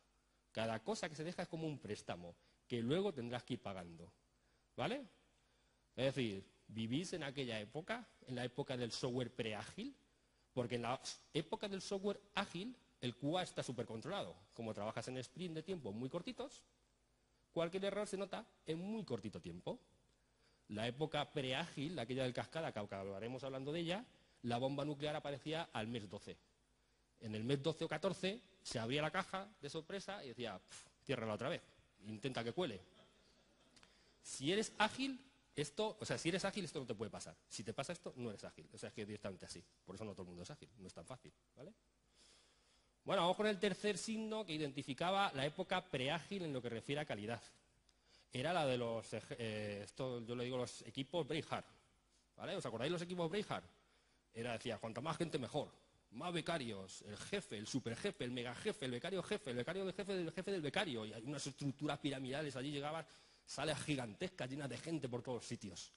Cada 0.52 0.84
cosa 0.84 1.10
que 1.10 1.16
se 1.16 1.24
deja 1.24 1.42
es 1.42 1.48
como 1.48 1.66
un 1.66 1.80
préstamo, 1.80 2.36
que 2.68 2.84
luego 2.84 3.12
tendrás 3.12 3.42
que 3.42 3.56
ir 3.56 3.64
pagando. 3.64 4.14
¿Vale? 4.76 5.08
Es 5.96 6.14
decir, 6.14 6.48
vivís 6.68 7.14
en 7.14 7.24
aquella 7.24 7.60
época, 7.60 8.08
en 8.28 8.36
la 8.36 8.46
época 8.46 8.78
del 8.78 8.92
software 8.92 9.34
preágil, 9.34 9.98
porque 10.54 10.76
en 10.76 10.84
la 10.84 11.02
época 11.34 11.68
del 11.68 11.82
software 11.82 12.22
ágil, 12.36 12.78
el 13.02 13.16
QA 13.16 13.42
está 13.42 13.64
súper 13.64 13.88
controlado. 13.88 14.36
Como 14.54 14.72
trabajas 14.76 15.08
en 15.08 15.18
sprint 15.18 15.56
de 15.56 15.64
tiempo 15.64 15.92
muy 15.94 16.10
cortitos, 16.10 16.62
cualquier 17.52 17.86
error 17.86 18.06
se 18.06 18.18
nota 18.18 18.46
en 18.68 18.78
muy 18.78 19.04
cortito 19.04 19.42
tiempo. 19.42 19.80
La 20.70 20.88
época 20.88 21.32
preágil, 21.32 21.98
aquella 21.98 22.24
del 22.24 22.34
cascada, 22.34 22.72
que 22.72 22.80
acabaremos 22.80 23.44
hablando 23.44 23.72
de 23.72 23.80
ella, 23.80 24.06
la 24.44 24.58
bomba 24.58 24.86
nuclear 24.86 25.16
aparecía 25.16 25.70
al 25.74 25.88
mes 25.88 26.10
12. 26.10 26.38
En 27.22 27.36
el 27.36 27.44
mes 27.44 27.62
12 27.62 27.86
o 27.86 27.88
14 27.88 28.42
se 28.64 28.80
abría 28.80 29.02
la 29.02 29.12
caja 29.12 29.48
de 29.62 29.70
sorpresa 29.70 30.24
y 30.24 30.30
decía, 30.30 30.60
"Pf, 30.60 30.90
ciérrala 31.06 31.34
otra 31.34 31.50
vez, 31.50 31.62
intenta 32.08 32.44
que 32.44 32.54
cuele. 32.54 32.80
Si 34.22 34.52
eres 34.52 34.72
ágil, 34.78 35.20
esto, 35.56 35.98
o 36.00 36.06
sea, 36.06 36.18
si 36.18 36.30
eres 36.30 36.46
ágil, 36.46 36.66
esto 36.66 36.80
no 36.80 36.86
te 36.86 36.96
puede 36.96 37.12
pasar. 37.12 37.36
Si 37.50 37.64
te 37.64 37.74
pasa 37.74 37.94
esto, 37.94 38.14
no 38.16 38.30
eres 38.30 38.44
ágil. 38.44 38.70
O 38.74 38.78
sea, 38.78 38.90
es 38.90 38.96
que 38.96 39.06
directamente 39.06 39.46
así. 39.46 39.64
Por 39.86 39.96
eso 39.96 40.06
no 40.06 40.12
todo 40.12 40.24
el 40.24 40.28
mundo 40.30 40.44
es 40.44 40.52
ágil, 40.52 40.70
no 40.78 40.88
es 40.88 40.94
tan 40.94 41.06
fácil, 41.06 41.34
¿vale? 41.56 41.74
Bueno, 43.04 43.24
vamos 43.24 43.38
con 43.38 43.48
el 43.48 43.60
tercer 43.60 43.98
signo 43.98 44.46
que 44.46 44.54
identificaba 44.54 45.32
la 45.34 45.46
época 45.46 45.84
preágil 45.84 46.44
en 46.44 46.54
lo 46.54 46.62
que 46.62 46.70
refiere 46.70 47.02
a 47.02 47.06
calidad. 47.06 47.42
Era 48.32 48.54
la 48.54 48.66
de 48.66 48.78
los, 48.78 49.08
eh, 49.14 49.82
esto 49.84 50.24
yo 50.26 50.36
le 50.36 50.44
digo 50.44 50.58
los 50.58 50.82
equipos 50.84 51.28
Braveheart. 51.28 51.66
¿Vale? 52.36 52.56
¿Os 52.56 52.66
acordáis 52.66 52.92
los 52.92 53.02
equipos 53.02 53.30
Braveheart? 53.30 53.66
Era, 54.34 54.54
decía, 54.54 54.78
cuanta 54.78 55.02
más 55.02 55.18
gente 55.18 55.40
mejor. 55.40 55.72
Más 56.12 56.34
becarios, 56.34 57.04
el 57.04 57.18
jefe, 57.18 57.58
el 57.58 57.68
superjefe, 57.68 58.24
el 58.24 58.32
megajefe, 58.32 58.86
el 58.86 58.92
becario 58.92 59.22
jefe, 59.22 59.52
el 59.52 59.58
becario 59.58 59.86
del 59.86 59.94
jefe 59.94 60.14
del 60.14 60.32
jefe 60.32 60.52
del 60.52 60.62
becario. 60.62 61.06
Y 61.06 61.14
unas 61.24 61.46
estructuras 61.46 62.00
piramidales, 62.00 62.56
allí 62.56 62.72
llegaban 62.72 63.06
salas 63.46 63.82
gigantescas 63.84 64.50
llenas 64.50 64.70
de 64.70 64.78
gente 64.78 65.10
por 65.10 65.22
todos 65.22 65.46
sitios. 65.46 65.92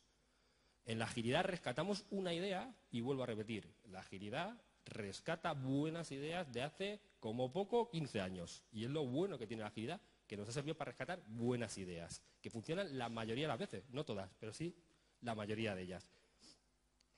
En 0.85 0.99
la 0.99 1.05
agilidad 1.05 1.45
rescatamos 1.45 2.05
una 2.11 2.35
idea, 2.35 2.75
y 2.91 3.01
vuelvo 3.01 3.23
a 3.23 3.27
repetir, 3.27 3.73
la 3.85 4.01
agilidad 4.01 4.61
rescata 4.85 5.53
buenas 5.53 6.11
ideas 6.11 6.53
de 6.53 6.63
hace 6.63 7.01
como 7.21 7.53
poco 7.53 7.89
15 7.89 8.21
años. 8.21 8.65
Y 8.73 8.85
es 8.85 8.91
lo 8.91 9.07
bueno 9.07 9.39
que 9.39 9.47
tiene 9.47 9.63
la 9.63 9.69
agilidad, 9.69 10.01
que 10.33 10.37
nos 10.39 10.49
ha 10.49 10.53
servido 10.53 10.75
para 10.75 10.93
rescatar 10.93 11.23
buenas 11.27 11.77
ideas, 11.77 12.23
que 12.41 12.49
funcionan 12.49 12.97
la 12.97 13.11
mayoría 13.11 13.45
de 13.45 13.49
las 13.49 13.59
veces, 13.59 13.85
no 13.91 14.03
todas, 14.03 14.31
pero 14.41 14.51
sí 14.51 14.75
la 15.21 15.35
mayoría 15.35 15.75
de 15.75 15.83
ellas. 15.83 16.11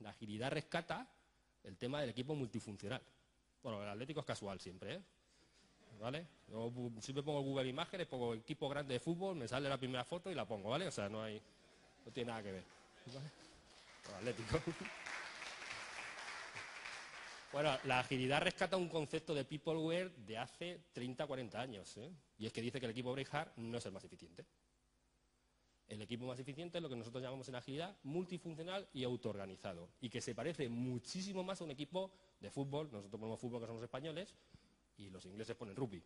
La 0.01 0.11
agilidad 0.11 0.51
rescata 0.51 1.09
el 1.63 1.77
tema 1.77 2.01
del 2.01 2.11
equipo 2.11 2.35
multifuncional. 2.35 3.01
Bueno, 3.63 3.81
el 3.81 3.89
Atlético 3.89 4.19
es 4.19 4.27
casual 4.27 4.59
siempre, 4.59 4.95
¿eh? 4.95 5.03
¿Vale? 6.01 6.27
Yo 6.49 6.73
siempre 6.99 7.23
pongo 7.23 7.41
Google 7.43 7.69
Imágenes, 7.69 8.09
pongo 8.09 8.35
equipo 8.35 8.69
grande 8.69 8.95
de 8.95 8.99
fútbol, 8.99 9.37
me 9.37 9.47
sale 9.47 9.69
la 9.69 9.79
primera 9.79 10.05
foto 10.05 10.29
y 10.29 10.35
la 10.35 10.45
pongo, 10.45 10.71
¿vale? 10.71 10.89
O 10.89 10.91
sea, 10.91 11.09
no 11.09 11.23
hay, 11.23 11.41
no 12.05 12.11
tiene 12.11 12.33
nada 12.33 12.43
que 12.43 12.51
ver. 12.51 12.65
¿vale? 13.15 13.31
Bueno, 14.03 14.19
Atlético. 14.19 14.59
Bueno, 17.55 17.71
la 17.85 18.01
agilidad 18.01 18.43
rescata 18.43 18.77
un 18.77 18.89
concepto 18.89 19.33
de 19.33 19.45
peopleware 19.45 20.11
de 20.27 20.37
hace 20.37 20.81
30, 20.93 21.25
40 21.25 21.61
años, 21.61 21.97
¿eh? 21.99 22.11
Y 22.37 22.47
es 22.47 22.53
que 22.53 22.61
dice 22.61 22.81
que 22.81 22.87
el 22.87 22.91
equipo 22.91 23.13
Braveheart 23.13 23.57
no 23.59 23.79
es 23.79 23.87
el 23.87 23.93
más 23.93 24.03
eficiente. 24.03 24.45
El 25.87 26.03
equipo 26.03 26.27
más 26.27 26.37
eficiente 26.41 26.79
es 26.79 26.83
lo 26.83 26.89
que 26.89 26.97
nosotros 26.97 27.23
llamamos 27.23 27.49
en 27.49 27.55
agilidad 27.55 27.97
multifuncional 28.03 28.89
y 28.93 29.05
autoorganizado. 29.05 29.89
Y 30.01 30.11
que 30.11 30.21
se 30.21 30.35
parece 30.35 30.69
muchísimo 30.69 31.45
más 31.45 31.61
a 31.61 31.65
un 31.65 31.71
equipo 31.71 32.11
de 32.41 32.51
fútbol. 32.51 32.91
Nosotros 32.91 33.21
ponemos 33.21 33.39
fútbol 33.39 33.61
que 33.61 33.69
somos 33.69 33.85
españoles 33.85 34.35
y 34.97 35.11
los 35.11 35.25
ingleses 35.25 35.55
ponen 35.55 35.77
rugby. 35.77 36.03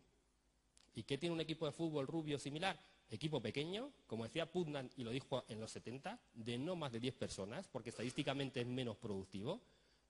¿Y 0.97 1.03
qué 1.05 1.17
tiene 1.17 1.35
un 1.35 1.41
equipo 1.41 1.65
de 1.65 1.73
fútbol 1.73 2.07
rubio 2.07 2.39
similar? 2.39 2.79
Equipo 3.09 3.41
pequeño, 3.41 3.91
como 4.07 4.25
decía 4.25 4.53
Putnam 4.53 4.91
y 4.99 5.03
lo 5.03 5.13
dijo 5.13 5.47
en 5.49 5.61
los 5.61 5.71
70, 5.71 6.21
de 6.35 6.59
no 6.59 6.77
más 6.77 6.93
de 6.93 7.01
10 7.01 7.15
personas, 7.15 7.69
porque 7.69 7.89
estadísticamente 7.89 8.61
es 8.61 8.67
menos 8.67 8.99
productivo. 8.99 9.63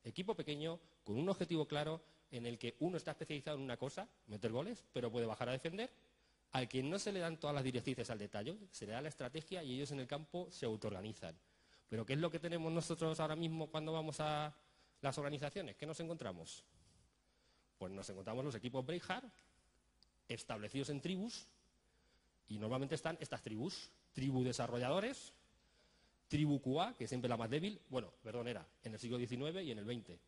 Equipo 0.09 0.35
pequeño, 0.35 0.81
con 1.05 1.19
un 1.19 1.29
objetivo 1.29 1.69
claro, 1.69 2.01
en 2.31 2.47
el 2.47 2.59
que 2.59 2.77
uno 2.81 2.97
está 2.97 3.11
especializado 3.11 3.59
en 3.59 3.65
una 3.65 3.77
cosa, 3.77 4.09
meter 4.27 4.51
goles, 4.51 4.83
pero 4.95 5.13
puede 5.13 5.27
bajar 5.27 5.51
a 5.51 5.53
defender, 5.53 5.93
Al 6.53 6.67
que 6.67 6.83
no 6.83 6.99
se 6.99 7.13
le 7.13 7.21
dan 7.21 7.39
todas 7.39 7.53
las 7.55 7.63
directrices 7.63 8.09
al 8.09 8.19
detalle, 8.19 8.57
se 8.71 8.87
le 8.87 8.93
da 8.93 9.03
la 9.03 9.11
estrategia 9.11 9.63
y 9.63 9.75
ellos 9.75 9.91
en 9.91 10.01
el 10.01 10.07
campo 10.07 10.49
se 10.51 10.65
autoorganizan. 10.65 11.37
Pero 11.91 12.07
¿qué 12.07 12.15
es 12.15 12.19
lo 12.19 12.31
que 12.31 12.39
tenemos 12.39 12.73
nosotros 12.73 13.21
ahora 13.21 13.37
mismo 13.37 13.67
cuando 13.67 13.93
vamos 13.93 14.19
a 14.21 14.57
las 15.03 15.19
organizaciones? 15.19 15.77
¿Qué 15.77 15.85
nos 15.85 16.01
encontramos? 16.01 16.65
Pues 17.77 17.93
nos 17.93 18.09
encontramos 18.09 18.43
los 18.47 18.55
equipos 18.55 18.87
Breakheart 18.87 19.27
establecidos 20.27 20.89
en 20.89 21.03
tribus 21.03 21.47
y 22.49 22.59
normalmente 22.59 22.95
están 22.95 23.19
estas 23.21 23.43
tribus, 23.43 23.91
tribu 24.15 24.43
desarrolladores, 24.43 25.35
tribu 26.29 26.61
QA, 26.61 26.95
que 26.97 27.05
es 27.05 27.11
siempre 27.11 27.29
la 27.29 27.37
más 27.37 27.51
débil, 27.51 27.81
bueno, 27.89 28.13
perdón, 28.23 28.49
era 28.49 28.67
en 28.83 28.93
el 28.93 28.99
siglo 28.99 29.19
XIX 29.19 29.63
y 29.63 29.73
en 29.73 29.79
el 29.79 29.85
XX, 29.85 30.19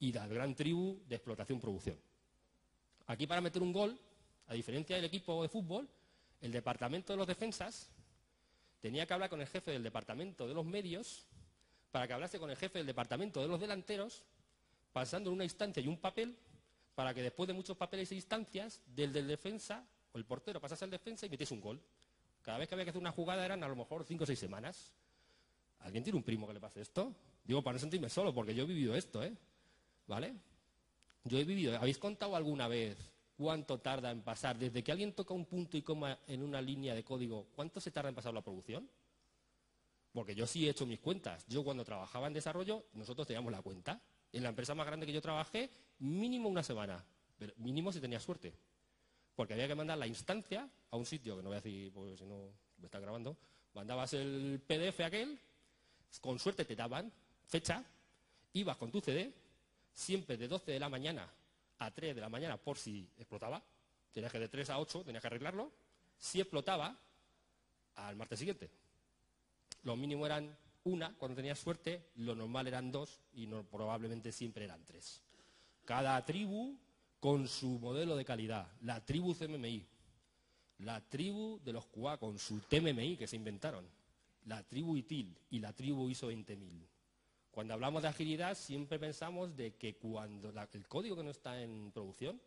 y 0.00 0.12
la 0.12 0.26
gran 0.26 0.54
tribu 0.54 1.02
de 1.06 1.16
explotación-producción. 1.16 1.98
Aquí 3.06 3.26
para 3.26 3.40
meter 3.40 3.62
un 3.62 3.72
gol, 3.72 3.98
a 4.46 4.54
diferencia 4.54 4.96
del 4.96 5.04
equipo 5.04 5.42
de 5.42 5.48
fútbol, 5.48 5.88
el 6.40 6.52
departamento 6.52 7.12
de 7.12 7.16
los 7.16 7.26
defensas 7.26 7.90
tenía 8.80 9.06
que 9.06 9.14
hablar 9.14 9.30
con 9.30 9.40
el 9.40 9.46
jefe 9.46 9.72
del 9.72 9.82
departamento 9.82 10.46
de 10.46 10.54
los 10.54 10.64
medios 10.64 11.26
para 11.90 12.06
que 12.06 12.12
hablase 12.12 12.38
con 12.38 12.50
el 12.50 12.56
jefe 12.56 12.78
del 12.78 12.86
departamento 12.86 13.40
de 13.40 13.48
los 13.48 13.60
delanteros, 13.60 14.24
pasando 14.92 15.30
en 15.30 15.34
una 15.34 15.44
instancia 15.44 15.82
y 15.82 15.88
un 15.88 15.98
papel, 15.98 16.36
para 16.94 17.14
que 17.14 17.22
después 17.22 17.46
de 17.46 17.54
muchos 17.54 17.76
papeles 17.76 18.10
e 18.12 18.14
instancias, 18.14 18.80
del 18.86 19.12
del 19.12 19.26
defensa 19.26 19.84
o 20.12 20.18
el 20.18 20.24
portero 20.24 20.60
pasase 20.60 20.84
al 20.84 20.90
defensa 20.90 21.26
y 21.26 21.30
metiese 21.30 21.54
un 21.54 21.60
gol. 21.60 21.80
Cada 22.42 22.58
vez 22.58 22.68
que 22.68 22.74
había 22.74 22.84
que 22.84 22.90
hacer 22.90 23.00
una 23.00 23.12
jugada 23.12 23.44
eran 23.44 23.62
a 23.62 23.68
lo 23.68 23.76
mejor 23.76 24.04
cinco 24.04 24.24
o 24.24 24.26
seis 24.26 24.38
semanas. 24.38 24.92
¿Alguien 25.80 26.04
tiene 26.04 26.16
un 26.16 26.22
primo 26.22 26.46
que 26.46 26.54
le 26.54 26.60
pase 26.60 26.80
esto? 26.80 27.14
Digo, 27.44 27.62
para 27.62 27.74
no 27.74 27.80
sentirme 27.80 28.08
solo, 28.08 28.34
porque 28.34 28.54
yo 28.54 28.64
he 28.64 28.66
vivido 28.66 28.94
esto, 28.94 29.22
¿eh? 29.22 29.34
¿Vale? 30.06 30.34
Yo 31.24 31.38
he 31.38 31.44
vivido. 31.44 31.76
¿Habéis 31.76 31.98
contado 31.98 32.36
alguna 32.36 32.68
vez 32.68 32.96
cuánto 33.36 33.78
tarda 33.78 34.10
en 34.10 34.22
pasar? 34.22 34.58
Desde 34.58 34.82
que 34.82 34.92
alguien 34.92 35.12
toca 35.12 35.34
un 35.34 35.46
punto 35.46 35.76
y 35.76 35.82
coma 35.82 36.18
en 36.26 36.42
una 36.42 36.60
línea 36.60 36.94
de 36.94 37.04
código, 37.04 37.46
¿cuánto 37.54 37.80
se 37.80 37.90
tarda 37.90 38.08
en 38.08 38.14
pasar 38.14 38.34
la 38.34 38.42
producción? 38.42 38.88
Porque 40.12 40.34
yo 40.34 40.46
sí 40.46 40.66
he 40.66 40.70
hecho 40.70 40.86
mis 40.86 41.00
cuentas. 41.00 41.46
Yo 41.46 41.62
cuando 41.62 41.84
trabajaba 41.84 42.26
en 42.26 42.32
desarrollo, 42.32 42.84
nosotros 42.94 43.26
teníamos 43.26 43.52
la 43.52 43.62
cuenta. 43.62 44.00
En 44.32 44.42
la 44.42 44.48
empresa 44.48 44.74
más 44.74 44.86
grande 44.86 45.06
que 45.06 45.12
yo 45.12 45.20
trabajé, 45.20 45.70
mínimo 45.98 46.48
una 46.48 46.62
semana. 46.62 47.04
Pero 47.38 47.52
mínimo 47.56 47.92
si 47.92 48.00
tenía 48.00 48.20
suerte. 48.20 48.52
Porque 49.40 49.54
había 49.54 49.68
que 49.68 49.74
mandar 49.74 49.96
la 49.96 50.06
instancia 50.06 50.68
a 50.90 50.96
un 50.98 51.06
sitio, 51.06 51.34
que 51.34 51.42
no 51.42 51.48
voy 51.48 51.56
a 51.56 51.62
decir, 51.62 51.90
porque 51.94 52.14
si 52.14 52.26
no 52.26 52.52
me 52.76 52.84
está 52.84 53.00
grabando, 53.00 53.38
mandabas 53.72 54.12
el 54.12 54.60
PDF 54.66 55.00
aquel, 55.00 55.40
con 56.20 56.38
suerte 56.38 56.66
te 56.66 56.76
daban 56.76 57.10
fecha, 57.46 57.82
ibas 58.52 58.76
con 58.76 58.90
tu 58.90 59.00
CD, 59.00 59.32
siempre 59.94 60.36
de 60.36 60.46
12 60.46 60.72
de 60.72 60.78
la 60.78 60.90
mañana 60.90 61.26
a 61.78 61.90
3 61.90 62.14
de 62.16 62.20
la 62.20 62.28
mañana 62.28 62.58
por 62.58 62.76
si 62.76 63.08
explotaba, 63.16 63.62
tenías 64.12 64.30
que 64.30 64.40
de 64.40 64.48
3 64.48 64.68
a 64.68 64.78
8, 64.78 65.04
tenías 65.04 65.22
que 65.22 65.28
arreglarlo, 65.28 65.72
si 66.18 66.42
explotaba, 66.42 66.94
al 67.94 68.16
martes 68.16 68.40
siguiente. 68.40 68.68
Lo 69.84 69.96
mínimo 69.96 70.26
eran 70.26 70.54
una, 70.84 71.14
cuando 71.16 71.36
tenías 71.36 71.58
suerte, 71.58 72.10
lo 72.16 72.34
normal 72.34 72.66
eran 72.66 72.92
dos 72.92 73.22
y 73.32 73.46
probablemente 73.46 74.32
siempre 74.32 74.66
eran 74.66 74.84
tres. 74.84 75.22
Cada 75.86 76.22
tribu 76.26 76.76
con 77.20 77.46
su 77.46 77.78
modelo 77.78 78.16
de 78.16 78.24
calidad, 78.24 78.66
la 78.80 79.04
tribu 79.04 79.34
CMMI, 79.34 79.86
la 80.78 81.00
tribu 81.02 81.60
de 81.62 81.72
los 81.72 81.86
QA 81.86 82.16
con 82.16 82.38
su 82.38 82.60
TMMI 82.60 83.16
que 83.16 83.26
se 83.26 83.36
inventaron, 83.36 83.86
la 84.46 84.62
tribu 84.62 84.96
ITIL 84.96 85.36
y 85.50 85.58
la 85.58 85.72
tribu 85.74 86.08
ISO 86.08 86.30
20000. 86.30 86.88
Cuando 87.50 87.74
hablamos 87.74 88.02
de 88.02 88.08
agilidad 88.08 88.56
siempre 88.56 88.98
pensamos 88.98 89.54
de 89.54 89.74
que 89.74 89.96
cuando 89.96 90.52
el 90.72 90.88
código 90.88 91.16
que 91.16 91.22
no 91.22 91.30
está 91.30 91.60
en 91.60 91.90
producción, 91.92 92.40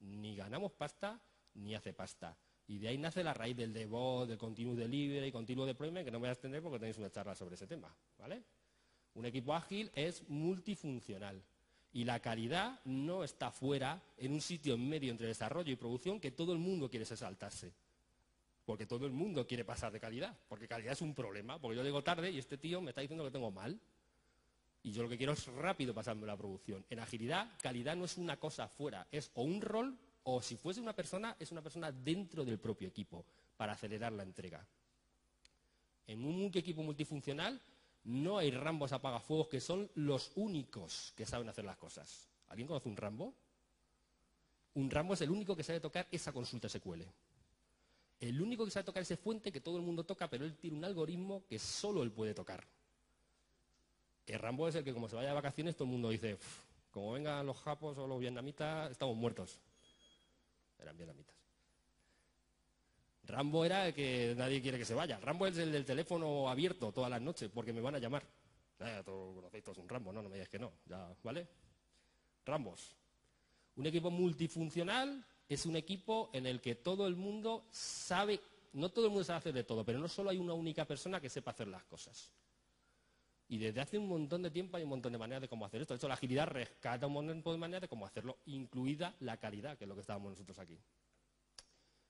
ni 0.00 0.36
ganamos 0.36 0.72
pasta 0.72 1.20
ni 1.54 1.74
hace 1.74 1.92
pasta. 1.92 2.36
Y 2.66 2.78
de 2.78 2.88
ahí 2.88 2.98
nace 2.98 3.24
la 3.24 3.32
raíz 3.32 3.56
del 3.56 3.72
DevOps, 3.72 4.28
del 4.28 4.36
Continuous 4.36 4.76
Delivery, 4.76 5.32
Continuous 5.32 5.68
Deployment, 5.68 6.04
que 6.04 6.10
no 6.10 6.18
voy 6.18 6.28
a 6.28 6.32
extender 6.32 6.62
porque 6.62 6.78
tenéis 6.78 6.98
una 6.98 7.10
charla 7.10 7.34
sobre 7.34 7.54
ese 7.54 7.66
tema. 7.66 7.94
¿vale? 8.18 8.42
Un 9.14 9.24
equipo 9.24 9.54
ágil 9.54 9.90
es 9.94 10.28
multifuncional. 10.28 11.42
Y 11.98 12.04
la 12.04 12.20
calidad 12.20 12.78
no 12.84 13.24
está 13.24 13.50
fuera 13.50 14.00
en 14.18 14.32
un 14.32 14.40
sitio 14.40 14.74
en 14.74 14.88
medio 14.88 15.10
entre 15.10 15.26
desarrollo 15.26 15.72
y 15.72 15.74
producción 15.74 16.20
que 16.20 16.30
todo 16.30 16.52
el 16.52 16.60
mundo 16.60 16.88
quiere 16.88 17.04
saltarse. 17.04 17.72
Porque 18.64 18.86
todo 18.86 19.04
el 19.04 19.10
mundo 19.10 19.44
quiere 19.48 19.64
pasar 19.64 19.90
de 19.90 19.98
calidad. 19.98 20.32
Porque 20.48 20.68
calidad 20.68 20.92
es 20.92 21.02
un 21.02 21.12
problema. 21.12 21.58
Porque 21.58 21.76
yo 21.76 21.82
llego 21.82 22.04
tarde 22.04 22.30
y 22.30 22.38
este 22.38 22.56
tío 22.56 22.80
me 22.80 22.92
está 22.92 23.00
diciendo 23.00 23.24
que 23.24 23.32
tengo 23.32 23.50
mal. 23.50 23.80
Y 24.84 24.92
yo 24.92 25.02
lo 25.02 25.08
que 25.08 25.18
quiero 25.18 25.32
es 25.32 25.44
rápido 25.46 25.92
pasarme 25.92 26.24
la 26.24 26.36
producción. 26.36 26.86
En 26.88 27.00
agilidad, 27.00 27.50
calidad 27.60 27.96
no 27.96 28.04
es 28.04 28.16
una 28.16 28.36
cosa 28.36 28.68
fuera, 28.68 29.08
es 29.10 29.32
o 29.34 29.42
un 29.42 29.60
rol 29.60 29.98
o 30.22 30.40
si 30.40 30.56
fuese 30.56 30.80
una 30.80 30.92
persona, 30.92 31.34
es 31.40 31.50
una 31.50 31.62
persona 31.62 31.90
dentro 31.90 32.44
del 32.44 32.60
propio 32.60 32.86
equipo 32.86 33.24
para 33.56 33.72
acelerar 33.72 34.12
la 34.12 34.22
entrega. 34.22 34.64
En 36.06 36.24
un 36.24 36.48
equipo 36.54 36.80
multifuncional 36.84 37.60
no 38.08 38.38
hay 38.38 38.50
rambos 38.50 38.92
apagafuegos 38.92 39.48
que 39.48 39.60
son 39.60 39.90
los 39.94 40.32
únicos 40.36 41.12
que 41.14 41.26
saben 41.26 41.48
hacer 41.48 41.64
las 41.64 41.76
cosas. 41.76 42.26
¿Alguien 42.48 42.66
conoce 42.66 42.88
un 42.88 42.96
rambo? 42.96 43.34
Un 44.74 44.90
rambo 44.90 45.14
es 45.14 45.20
el 45.20 45.30
único 45.30 45.54
que 45.54 45.62
sabe 45.62 45.80
tocar 45.80 46.06
esa 46.10 46.32
consulta 46.32 46.68
SQL. 46.68 47.02
El 48.20 48.40
único 48.40 48.64
que 48.64 48.70
sabe 48.70 48.84
tocar 48.84 49.02
ese 49.02 49.16
fuente 49.16 49.52
que 49.52 49.60
todo 49.60 49.76
el 49.76 49.82
mundo 49.82 50.04
toca, 50.04 50.28
pero 50.30 50.46
él 50.46 50.56
tiene 50.56 50.78
un 50.78 50.84
algoritmo 50.86 51.44
que 51.46 51.58
solo 51.58 52.02
él 52.02 52.10
puede 52.10 52.32
tocar. 52.32 52.64
El 54.26 54.38
rambo 54.38 54.68
es 54.68 54.74
el 54.74 54.84
que 54.84 54.94
como 54.94 55.08
se 55.08 55.16
vaya 55.16 55.28
de 55.28 55.34
vacaciones 55.34 55.76
todo 55.76 55.84
el 55.84 55.92
mundo 55.92 56.08
dice, 56.08 56.38
como 56.90 57.12
vengan 57.12 57.44
los 57.44 57.58
japos 57.58 57.98
o 57.98 58.06
los 58.06 58.18
vietnamitas, 58.18 58.90
estamos 58.90 59.16
muertos 59.16 59.58
eran 60.78 60.96
vietnamitas. 60.96 61.34
Rambo 63.28 63.62
era 63.64 63.92
que 63.92 64.34
nadie 64.36 64.62
quiere 64.62 64.78
que 64.78 64.86
se 64.86 64.94
vaya. 64.94 65.20
Rambo 65.20 65.46
es 65.46 65.58
el 65.58 65.70
del 65.70 65.84
teléfono 65.84 66.48
abierto 66.48 66.90
todas 66.92 67.10
las 67.10 67.20
noches 67.20 67.50
porque 67.52 67.74
me 67.74 67.80
van 67.82 67.94
a 67.94 67.98
llamar. 67.98 68.24
Eh, 68.80 69.02
todos 69.04 69.34
conocéis 69.34 69.64
un 69.76 69.88
Rambo, 69.88 70.12
no, 70.12 70.22
no 70.22 70.28
me 70.28 70.36
digas 70.36 70.48
que 70.48 70.58
no, 70.58 70.72
ya, 70.86 71.14
¿vale? 71.22 71.46
Rambos. 72.46 72.96
Un 73.76 73.86
equipo 73.86 74.10
multifuncional 74.10 75.24
es 75.48 75.66
un 75.66 75.76
equipo 75.76 76.30
en 76.32 76.46
el 76.46 76.60
que 76.60 76.76
todo 76.76 77.06
el 77.06 77.16
mundo 77.16 77.66
sabe, 77.70 78.40
no 78.72 78.88
todo 78.88 79.04
el 79.06 79.10
mundo 79.10 79.24
sabe 79.24 79.38
hacer 79.38 79.52
de 79.52 79.64
todo, 79.64 79.84
pero 79.84 79.98
no 79.98 80.08
solo 80.08 80.30
hay 80.30 80.38
una 80.38 80.54
única 80.54 80.86
persona 80.86 81.20
que 81.20 81.28
sepa 81.28 81.50
hacer 81.50 81.68
las 81.68 81.84
cosas. 81.84 82.32
Y 83.48 83.58
desde 83.58 83.80
hace 83.80 83.98
un 83.98 84.08
montón 84.08 84.42
de 84.42 84.50
tiempo 84.50 84.76
hay 84.76 84.84
un 84.84 84.90
montón 84.90 85.12
de 85.12 85.18
maneras 85.18 85.42
de 85.42 85.48
cómo 85.48 85.66
hacer 85.66 85.82
esto. 85.82 85.94
De 85.94 85.96
hecho, 85.98 86.08
la 86.08 86.14
agilidad 86.14 86.46
rescata 86.46 87.06
un 87.06 87.14
montón 87.14 87.42
de 87.42 87.58
maneras 87.58 87.82
de 87.82 87.88
cómo 87.88 88.06
hacerlo, 88.06 88.38
incluida 88.46 89.14
la 89.20 89.36
calidad, 89.38 89.76
que 89.76 89.84
es 89.84 89.88
lo 89.88 89.94
que 89.94 90.02
estábamos 90.02 90.30
nosotros 90.30 90.58
aquí. 90.58 90.78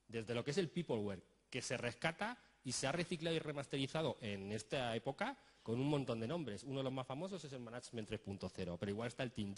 Desde 0.09 0.35
lo 0.35 0.43
que 0.43 0.51
es 0.51 0.59
el 0.59 0.71
peopleware, 0.71 1.23
que 1.51 1.63
se 1.63 1.77
rescata 1.77 2.39
y 2.65 2.73
se 2.73 2.87
ha 2.87 2.93
reciclado 2.93 3.37
y 3.37 3.39
remasterizado 3.39 4.19
en 4.21 4.53
esta 4.53 4.95
época 4.97 5.39
con 5.63 5.79
un 5.79 5.89
montón 5.89 6.21
de 6.21 6.27
nombres. 6.27 6.65
Uno 6.65 6.79
de 6.79 6.85
los 6.85 6.93
más 6.93 7.07
famosos 7.07 7.45
es 7.45 7.53
el 7.53 7.61
Management 7.61 8.11
3.0, 8.11 8.77
pero 8.79 8.91
igual 8.91 9.09
está 9.09 9.23
el 9.23 9.33
Team 9.33 9.55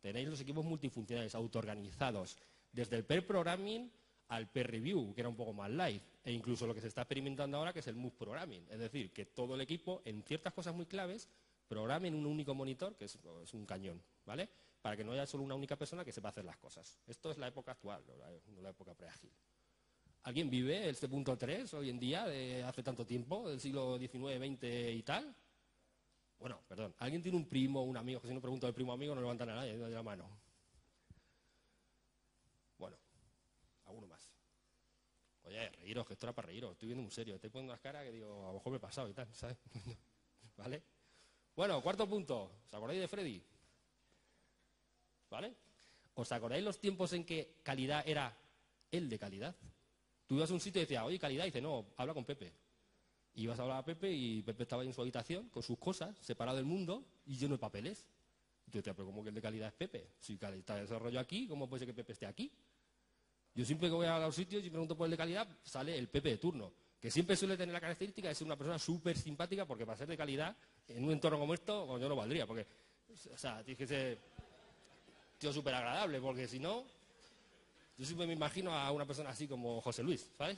Tenéis 0.00 0.28
los 0.28 0.40
equipos 0.40 0.64
multifuncionales, 0.64 1.34
autoorganizados, 1.34 2.38
desde 2.72 2.96
el 2.96 3.04
pair 3.04 3.26
programming 3.26 3.90
al 4.28 4.50
peer 4.50 4.70
review, 4.70 5.14
que 5.14 5.22
era 5.22 5.28
un 5.28 5.36
poco 5.36 5.52
más 5.52 5.70
light, 5.70 6.02
e 6.24 6.32
incluso 6.32 6.66
lo 6.66 6.74
que 6.74 6.80
se 6.80 6.88
está 6.88 7.02
experimentando 7.02 7.56
ahora, 7.56 7.72
que 7.72 7.80
es 7.80 7.86
el 7.86 7.94
move 7.94 8.14
programming, 8.18 8.66
es 8.70 8.78
decir, 8.78 9.12
que 9.12 9.26
todo 9.26 9.54
el 9.54 9.60
equipo, 9.60 10.02
en 10.04 10.22
ciertas 10.22 10.52
cosas 10.52 10.74
muy 10.74 10.86
claves, 10.86 11.28
programe 11.66 12.08
en 12.08 12.14
un 12.14 12.26
único 12.26 12.54
monitor, 12.54 12.96
que 12.96 13.06
es, 13.06 13.18
un 13.52 13.66
cañón, 13.66 14.02
¿vale? 14.24 14.48
Para 14.80 14.96
que 14.96 15.04
no 15.04 15.12
haya 15.12 15.26
solo 15.26 15.44
una 15.44 15.54
única 15.54 15.76
persona 15.76 16.04
que 16.04 16.12
sepa 16.12 16.28
hacer 16.30 16.44
las 16.44 16.56
cosas. 16.56 16.98
Esto 17.06 17.30
es 17.30 17.38
la 17.38 17.48
época 17.48 17.72
actual, 17.72 18.02
no 18.06 18.62
la, 18.62 18.70
época 18.70 18.94
preágil. 18.94 19.30
¿Alguien 20.22 20.50
vive 20.50 20.88
este 20.88 21.08
punto 21.08 21.36
3 21.38 21.72
hoy 21.74 21.90
en 21.90 21.98
día, 21.98 22.26
de 22.26 22.62
hace 22.62 22.82
tanto 22.82 23.06
tiempo, 23.06 23.48
del 23.48 23.60
siglo 23.60 23.98
XIX, 23.98 24.38
XX 24.38 24.64
y 24.94 25.02
tal? 25.02 25.34
Bueno, 26.38 26.60
perdón, 26.68 26.94
¿alguien 26.98 27.22
tiene 27.22 27.36
un 27.36 27.48
primo, 27.48 27.82
un 27.82 27.96
amigo? 27.96 28.20
Que 28.20 28.28
si 28.28 28.34
no 28.34 28.40
pregunto 28.40 28.66
del 28.66 28.74
primo 28.74 28.92
amigo 28.92 29.14
no 29.14 29.20
levantan 29.20 29.50
a 29.50 29.56
nadie 29.56 29.76
de 29.76 29.90
la 29.90 30.02
mano. 30.02 30.28
alguno 33.88 34.06
más. 34.06 34.30
Oye, 35.44 35.68
reíros, 35.70 36.06
que 36.06 36.12
esto 36.12 36.26
era 36.26 36.34
para 36.34 36.46
reíros, 36.46 36.72
estoy 36.72 36.88
viendo 36.88 37.02
muy 37.02 37.10
serio, 37.10 37.34
estoy 37.34 37.50
poniendo 37.50 37.72
las 37.72 37.80
caras 37.80 38.04
que 38.04 38.12
digo, 38.12 38.44
a 38.44 38.48
lo 38.48 38.54
mejor 38.54 38.72
me 38.72 38.76
he 38.76 38.80
pasado 38.80 39.08
y 39.08 39.14
tal, 39.14 39.32
¿sabes? 39.34 39.56
¿Vale? 40.56 40.82
Bueno, 41.56 41.82
cuarto 41.82 42.08
punto, 42.08 42.60
¿os 42.66 42.74
acordáis 42.74 43.00
de 43.00 43.08
Freddy? 43.08 43.42
¿Vale? 45.30 45.54
¿Os 46.14 46.30
acordáis 46.32 46.64
los 46.64 46.78
tiempos 46.78 47.12
en 47.12 47.24
que 47.24 47.56
calidad 47.62 48.06
era 48.06 48.36
el 48.90 49.08
de 49.08 49.18
calidad? 49.18 49.56
Tú 50.28 50.34
ibas 50.36 50.50
a 50.50 50.54
un 50.54 50.60
sitio 50.60 50.82
y 50.82 50.84
decías, 50.84 51.02
oye, 51.04 51.18
calidad, 51.18 51.44
y 51.44 51.48
dice, 51.48 51.62
no, 51.62 51.86
habla 51.96 52.12
con 52.12 52.26
Pepe. 52.26 52.52
Y 53.32 53.44
ibas 53.44 53.58
a 53.58 53.62
hablar 53.62 53.78
a 53.78 53.84
Pepe 53.84 54.12
y 54.12 54.42
Pepe 54.42 54.64
estaba 54.64 54.84
en 54.84 54.92
su 54.92 55.00
habitación 55.00 55.48
con 55.48 55.62
sus 55.62 55.78
cosas, 55.78 56.18
separado 56.18 56.58
del 56.58 56.66
mundo 56.66 57.02
y 57.24 57.38
lleno 57.38 57.54
de 57.54 57.58
papeles. 57.58 58.06
Y 58.66 58.70
tú 58.70 58.76
decías, 58.76 58.94
pero 58.94 59.06
¿cómo 59.06 59.22
que 59.22 59.30
el 59.30 59.34
de 59.34 59.40
calidad 59.40 59.68
es 59.68 59.74
Pepe? 59.74 60.10
Si 60.18 60.34
está 60.34 60.50
de 60.50 60.82
desarrollo 60.82 61.18
aquí, 61.18 61.48
¿cómo 61.48 61.66
puede 61.66 61.80
ser 61.80 61.88
que 61.88 61.94
Pepe 61.94 62.12
esté 62.12 62.26
aquí? 62.26 62.52
Yo 63.54 63.64
siempre 63.64 63.88
que 63.88 63.94
voy 63.94 64.06
a 64.06 64.18
los 64.18 64.34
sitios 64.34 64.62
y 64.62 64.68
pregunto 64.68 64.94
por 64.98 65.06
el 65.06 65.12
de 65.12 65.16
calidad, 65.16 65.48
sale 65.62 65.96
el 65.96 66.08
Pepe 66.08 66.28
de 66.28 66.36
turno, 66.36 66.74
que 67.00 67.10
siempre 67.10 67.34
suele 67.34 67.56
tener 67.56 67.72
la 67.72 67.80
característica 67.80 68.28
de 68.28 68.34
ser 68.34 68.44
una 68.44 68.56
persona 68.56 68.78
súper 68.78 69.16
simpática, 69.16 69.64
porque 69.64 69.86
para 69.86 69.96
ser 69.96 70.08
de 70.08 70.16
calidad, 70.16 70.54
en 70.88 71.04
un 71.04 71.12
entorno 71.12 71.38
como 71.38 71.54
esto, 71.54 71.98
yo 71.98 72.06
no 72.06 72.16
valdría, 72.16 72.46
porque, 72.46 72.66
o 73.32 73.38
sea, 73.38 73.64
tienes 73.64 73.78
que 73.78 73.86
ser 73.86 74.18
tío 75.38 75.52
súper 75.54 75.74
agradable, 75.74 76.20
porque 76.20 76.46
si 76.46 76.58
no, 76.58 76.84
Yo 77.98 78.06
siempre 78.06 78.28
me 78.28 78.32
imagino 78.32 78.72
a 78.72 78.92
una 78.92 79.04
persona 79.04 79.30
así 79.30 79.48
como 79.48 79.80
José 79.80 80.04
Luis, 80.04 80.30
¿sabes? 80.38 80.56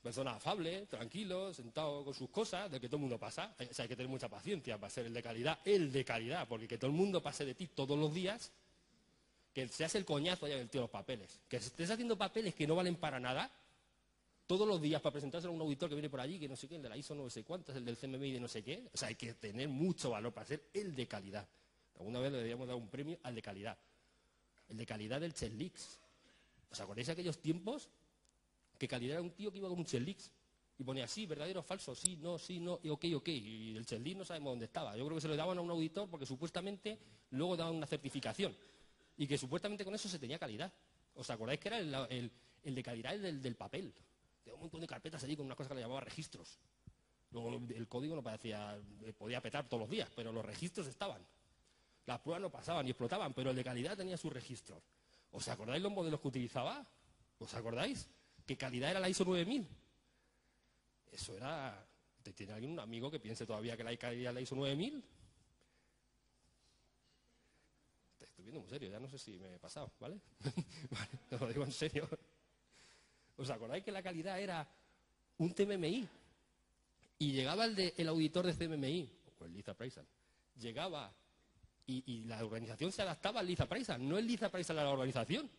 Persona 0.00 0.36
afable, 0.36 0.86
tranquilo, 0.86 1.52
sentado 1.52 2.04
con 2.04 2.14
sus 2.14 2.30
cosas, 2.30 2.70
de 2.70 2.80
que 2.80 2.86
todo 2.86 2.96
el 2.96 3.02
mundo 3.02 3.18
pasa. 3.18 3.54
O 3.58 3.74
sea, 3.74 3.82
hay 3.82 3.88
que 3.88 3.96
tener 3.96 4.08
mucha 4.08 4.28
paciencia 4.28 4.78
para 4.78 4.90
ser 4.90 5.06
el 5.06 5.14
de 5.14 5.22
calidad, 5.22 5.58
el 5.64 5.92
de 5.92 6.04
calidad, 6.04 6.46
porque 6.46 6.68
que 6.68 6.78
todo 6.78 6.90
el 6.90 6.96
mundo 6.96 7.20
pase 7.20 7.44
de 7.44 7.54
ti 7.54 7.66
todos 7.66 7.98
los 7.98 8.14
días, 8.14 8.52
que 9.52 9.66
seas 9.68 9.94
el 9.96 10.04
coñazo 10.04 10.46
ya 10.46 10.56
del 10.56 10.68
tío 10.68 10.80
de 10.80 10.84
los 10.84 10.90
papeles, 10.90 11.40
que 11.48 11.56
estés 11.56 11.90
haciendo 11.90 12.16
papeles 12.16 12.54
que 12.54 12.66
no 12.66 12.76
valen 12.76 12.94
para 12.94 13.18
nada, 13.18 13.50
todos 14.46 14.66
los 14.68 14.80
días 14.80 15.00
para 15.00 15.14
presentarse 15.14 15.48
a 15.48 15.50
un 15.50 15.60
auditor 15.60 15.88
que 15.88 15.96
viene 15.96 16.10
por 16.10 16.20
allí, 16.20 16.38
que 16.38 16.48
no 16.48 16.56
sé 16.56 16.68
qué, 16.68 16.76
el 16.76 16.82
de 16.82 16.88
la 16.88 16.96
ISO 16.96 17.14
no 17.14 17.28
sé 17.28 17.42
cuántas, 17.42 17.74
el 17.74 17.84
del 17.84 17.96
CMMI 17.96 18.32
de 18.32 18.40
no 18.40 18.48
sé 18.48 18.62
qué. 18.62 18.88
O 18.92 18.96
sea, 18.96 19.08
hay 19.08 19.16
que 19.16 19.34
tener 19.34 19.68
mucho 19.68 20.10
valor 20.10 20.32
para 20.32 20.46
ser 20.46 20.62
el 20.74 20.94
de 20.94 21.08
calidad. 21.08 21.48
Alguna 21.98 22.20
vez 22.20 22.30
le 22.30 22.38
deberíamos 22.38 22.68
dar 22.68 22.76
un 22.76 22.88
premio 22.88 23.18
al 23.22 23.34
de 23.34 23.42
calidad. 23.42 23.76
El 24.72 24.78
de 24.78 24.86
calidad 24.86 25.20
del 25.20 25.34
Chelix. 25.34 26.00
¿Os 26.70 26.80
acordáis 26.80 27.06
de 27.06 27.12
aquellos 27.12 27.38
tiempos? 27.38 27.90
Que 28.78 28.88
calidad 28.88 29.16
era 29.16 29.22
un 29.22 29.32
tío 29.32 29.52
que 29.52 29.58
iba 29.58 29.68
con 29.68 29.78
un 29.78 29.84
Chelix. 29.84 30.30
Y 30.78 30.82
ponía 30.82 31.06
sí, 31.06 31.26
verdadero 31.26 31.60
o 31.60 31.62
falso, 31.62 31.94
sí, 31.94 32.16
no, 32.16 32.38
sí, 32.38 32.58
no, 32.58 32.80
y 32.82 32.88
ok, 32.88 33.04
ok. 33.16 33.28
Y 33.28 33.76
el 33.76 33.84
Chelix 33.84 34.16
no 34.16 34.24
sabemos 34.24 34.52
dónde 34.52 34.64
estaba. 34.64 34.96
Yo 34.96 35.04
creo 35.04 35.16
que 35.16 35.20
se 35.20 35.28
lo 35.28 35.36
daban 35.36 35.58
a 35.58 35.60
un 35.60 35.70
auditor 35.70 36.08
porque 36.08 36.24
supuestamente 36.24 36.98
luego 37.32 37.54
daban 37.54 37.74
una 37.74 37.86
certificación. 37.86 38.56
Y 39.18 39.26
que 39.26 39.36
supuestamente 39.36 39.84
con 39.84 39.94
eso 39.94 40.08
se 40.08 40.18
tenía 40.18 40.38
calidad. 40.38 40.72
¿Os 41.16 41.28
acordáis 41.28 41.60
que 41.60 41.68
era 41.68 41.78
el, 42.08 42.30
de 42.62 42.82
calidad 42.82 43.12
el 43.12 43.42
del, 43.42 43.54
papel? 43.54 43.92
Tenía 44.42 44.54
un 44.54 44.60
montón 44.60 44.80
de 44.80 44.86
carpetas 44.86 45.22
allí 45.22 45.36
con 45.36 45.44
una 45.44 45.54
cosa 45.54 45.68
que 45.68 45.74
le 45.74 45.80
llamaba 45.82 46.00
registros. 46.00 46.58
Luego 47.30 47.60
el 47.76 47.86
código 47.88 48.16
no 48.16 48.22
parecía, 48.22 48.80
eh, 49.02 49.12
podía 49.12 49.42
petar 49.42 49.68
todos 49.68 49.82
los 49.82 49.90
días, 49.90 50.08
pero 50.16 50.32
los 50.32 50.46
registros 50.46 50.86
estaban. 50.86 51.22
Las 52.06 52.20
pruebas 52.20 52.42
no 52.42 52.50
pasaban 52.50 52.86
y 52.86 52.90
explotaban, 52.90 53.32
pero 53.32 53.50
el 53.50 53.56
de 53.56 53.64
calidad 53.64 53.96
tenía 53.96 54.16
sus 54.16 54.32
registros. 54.32 54.82
¿Os 55.30 55.46
acordáis 55.48 55.82
los 55.82 55.92
modelos 55.92 56.20
que 56.20 56.28
utilizaba? 56.28 56.86
¿Os 57.38 57.54
acordáis? 57.54 58.08
¿Qué 58.46 58.56
calidad 58.56 58.90
era 58.90 59.00
la 59.00 59.08
ISO 59.08 59.24
9000? 59.24 59.68
Eso 61.12 61.36
era... 61.36 61.86
¿Tiene 62.34 62.52
alguien 62.52 62.72
un 62.72 62.80
amigo 62.80 63.10
que 63.10 63.18
piense 63.18 63.46
todavía 63.46 63.76
que 63.76 63.82
la 63.82 63.96
calidad 63.96 64.22
era 64.22 64.32
la 64.32 64.40
ISO 64.40 64.54
9000? 64.54 65.04
Te 68.18 68.24
estoy 68.24 68.44
viendo 68.44 68.60
muy 68.60 68.68
serio, 68.68 68.90
ya 68.90 69.00
no 69.00 69.08
sé 69.08 69.18
si 69.18 69.38
me 69.38 69.54
he 69.54 69.58
pasado, 69.58 69.92
¿vale? 69.98 70.20
vale, 70.90 71.40
lo 71.40 71.48
digo 71.48 71.64
en 71.64 71.72
serio. 71.72 72.08
¿Os 73.36 73.50
acordáis 73.50 73.84
que 73.84 73.90
la 73.90 74.02
calidad 74.02 74.40
era 74.40 74.68
un 75.38 75.52
TMMI? 75.52 76.08
Y 77.18 77.32
llegaba 77.32 77.64
el, 77.64 78.08
auditor 78.08 78.46
de 78.46 78.54
CMMI, 78.54 79.08
o 79.38 79.44
el 79.44 79.52
Lisa 79.52 79.72
Appraisal, 79.72 80.06
llegaba 80.56 81.12
y, 81.86 82.24
la 82.24 82.44
organización 82.44 82.92
se 82.92 83.02
adaptaba 83.02 83.40
al 83.40 83.46
Liza 83.46 83.66
Price, 83.66 83.96
no 83.98 84.18
el 84.18 84.26
Liza 84.26 84.50
Price 84.50 84.72
a 84.72 84.76
la 84.76 84.88
organización. 84.88 85.50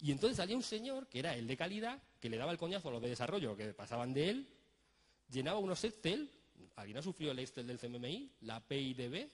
Y 0.00 0.12
entonces 0.12 0.36
salía 0.36 0.56
un 0.56 0.62
señor, 0.62 1.06
que 1.08 1.18
era 1.18 1.34
el 1.34 1.46
de 1.46 1.56
calidad, 1.56 2.00
que 2.20 2.28
le 2.28 2.36
daba 2.36 2.52
el 2.52 2.58
coñazo 2.58 2.88
a 2.88 2.92
los 2.92 3.02
de 3.02 3.08
desarrollo 3.08 3.56
que 3.56 3.72
pasaban 3.72 4.12
de 4.12 4.30
él, 4.30 4.48
llenaba 5.30 5.58
unos 5.58 5.82
Excel, 5.84 6.30
alguien 6.76 6.98
ha 6.98 7.02
sufrido 7.02 7.32
el 7.32 7.38
Excel 7.38 7.66
del 7.66 7.78
CMMI, 7.78 8.30
la 8.42 8.60
PIDB, 8.60 9.28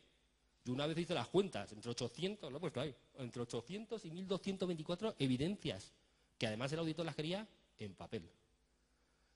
y 0.64 0.70
una 0.70 0.86
vez 0.86 0.96
hice 0.96 1.14
las 1.14 1.28
cuentas, 1.28 1.72
entre 1.72 1.90
800, 1.90 2.50
lo 2.50 2.58
he 2.58 2.60
puesto 2.60 2.80
ahí, 2.80 2.94
entre 3.18 3.42
800 3.42 4.04
y 4.04 4.10
1224 4.10 5.16
evidencias, 5.18 5.92
que 6.38 6.46
además 6.46 6.72
el 6.72 6.78
auditor 6.78 7.04
las 7.04 7.16
quería 7.16 7.46
en 7.78 7.94
papel. 7.94 8.28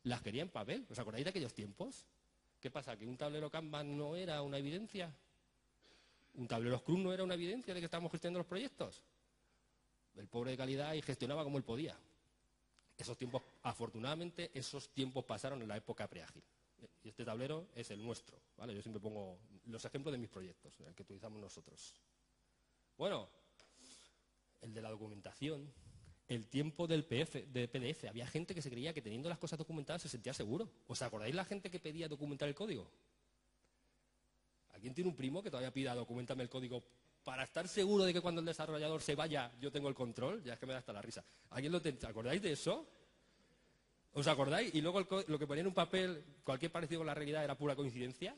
Las 0.04 0.22
quería 0.22 0.42
en 0.42 0.50
papel, 0.50 0.86
¿os 0.88 0.98
acordáis 0.98 1.24
de 1.24 1.30
aquellos 1.30 1.52
tiempos? 1.52 2.04
¿Qué 2.60 2.70
pasa? 2.70 2.96
¿Que 2.96 3.06
un 3.06 3.16
tablero 3.16 3.50
Kanban 3.50 3.98
no 3.98 4.14
era 4.14 4.40
una 4.42 4.58
evidencia? 4.58 5.12
Un 6.36 6.46
tablero 6.46 6.78
Scrum 6.78 7.02
no 7.02 7.12
era 7.12 7.24
una 7.24 7.34
evidencia 7.34 7.72
de 7.74 7.80
que 7.80 7.86
estábamos 7.86 8.12
gestionando 8.12 8.40
los 8.40 8.46
proyectos. 8.46 9.02
El 10.16 10.28
pobre 10.28 10.52
de 10.52 10.56
calidad 10.56 10.94
y 10.94 11.02
gestionaba 11.02 11.44
como 11.44 11.58
él 11.58 11.64
podía. 11.64 11.98
Esos 12.96 13.16
tiempos, 13.16 13.42
afortunadamente, 13.62 14.50
esos 14.54 14.88
tiempos 14.90 15.24
pasaron 15.24 15.60
en 15.62 15.68
la 15.68 15.76
época 15.76 16.08
preágil. 16.08 16.42
Y 17.02 17.08
este 17.08 17.24
tablero 17.24 17.68
es 17.74 17.90
el 17.90 18.02
nuestro, 18.02 18.38
¿vale? 18.56 18.74
Yo 18.74 18.82
siempre 18.82 19.00
pongo 19.00 19.38
los 19.66 19.84
ejemplos 19.84 20.12
de 20.12 20.18
mis 20.18 20.28
proyectos, 20.28 20.74
el 20.80 20.94
que 20.94 21.02
utilizamos 21.02 21.40
nosotros. 21.40 21.94
Bueno, 22.96 23.28
el 24.60 24.74
de 24.74 24.82
la 24.82 24.90
documentación, 24.90 25.72
el 26.28 26.46
tiempo 26.48 26.86
del 26.86 27.06
de 27.08 27.68
PDF. 27.68 28.08
Había 28.08 28.26
gente 28.26 28.54
que 28.54 28.62
se 28.62 28.70
creía 28.70 28.92
que 28.92 29.02
teniendo 29.02 29.28
las 29.28 29.38
cosas 29.38 29.58
documentadas 29.58 30.02
se 30.02 30.08
sentía 30.08 30.34
seguro. 30.34 30.68
¿Os 30.86 31.00
acordáis 31.02 31.34
la 31.34 31.44
gente 31.44 31.70
que 31.70 31.78
pedía 31.78 32.08
documentar 32.08 32.48
el 32.48 32.54
código? 32.54 32.90
¿Alguien 34.76 34.92
tiene 34.92 35.08
un 35.08 35.16
primo 35.16 35.42
que 35.42 35.50
todavía 35.50 35.72
pida 35.72 35.94
documentame 35.94 36.42
el 36.42 36.50
código 36.50 36.84
para 37.24 37.44
estar 37.44 37.66
seguro 37.66 38.04
de 38.04 38.12
que 38.12 38.20
cuando 38.20 38.40
el 38.40 38.46
desarrollador 38.46 39.00
se 39.00 39.14
vaya 39.14 39.50
yo 39.58 39.72
tengo 39.72 39.88
el 39.88 39.94
control? 39.94 40.42
Ya 40.44 40.52
es 40.52 40.58
que 40.58 40.66
me 40.66 40.74
da 40.74 40.80
hasta 40.80 40.92
la 40.92 41.00
risa. 41.00 41.24
¿Alguien 41.50 41.72
lo 41.72 41.80
acordáis 42.06 42.42
de 42.42 42.52
eso? 42.52 42.86
¿Os 44.12 44.26
acordáis? 44.26 44.74
Y 44.74 44.82
luego 44.82 45.00
lo 45.28 45.38
que 45.38 45.46
ponía 45.46 45.62
en 45.62 45.68
un 45.68 45.72
papel, 45.72 46.22
cualquier 46.44 46.70
parecido 46.70 47.00
con 47.00 47.06
la 47.06 47.14
realidad 47.14 47.42
era 47.42 47.56
pura 47.56 47.74
coincidencia. 47.74 48.36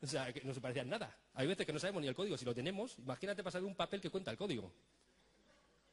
O 0.00 0.06
sea, 0.06 0.32
que 0.32 0.40
no 0.44 0.54
se 0.54 0.60
parecía 0.60 0.82
en 0.82 0.90
nada. 0.90 1.16
Hay 1.34 1.48
veces 1.48 1.66
que 1.66 1.72
no 1.72 1.80
sabemos 1.80 2.00
ni 2.02 2.06
el 2.06 2.14
código. 2.14 2.36
Si 2.36 2.44
lo 2.44 2.54
tenemos, 2.54 2.96
imagínate 2.98 3.42
pasar 3.42 3.64
un 3.64 3.74
papel 3.74 4.00
que 4.00 4.10
cuenta 4.10 4.30
el 4.30 4.36
código. 4.36 4.70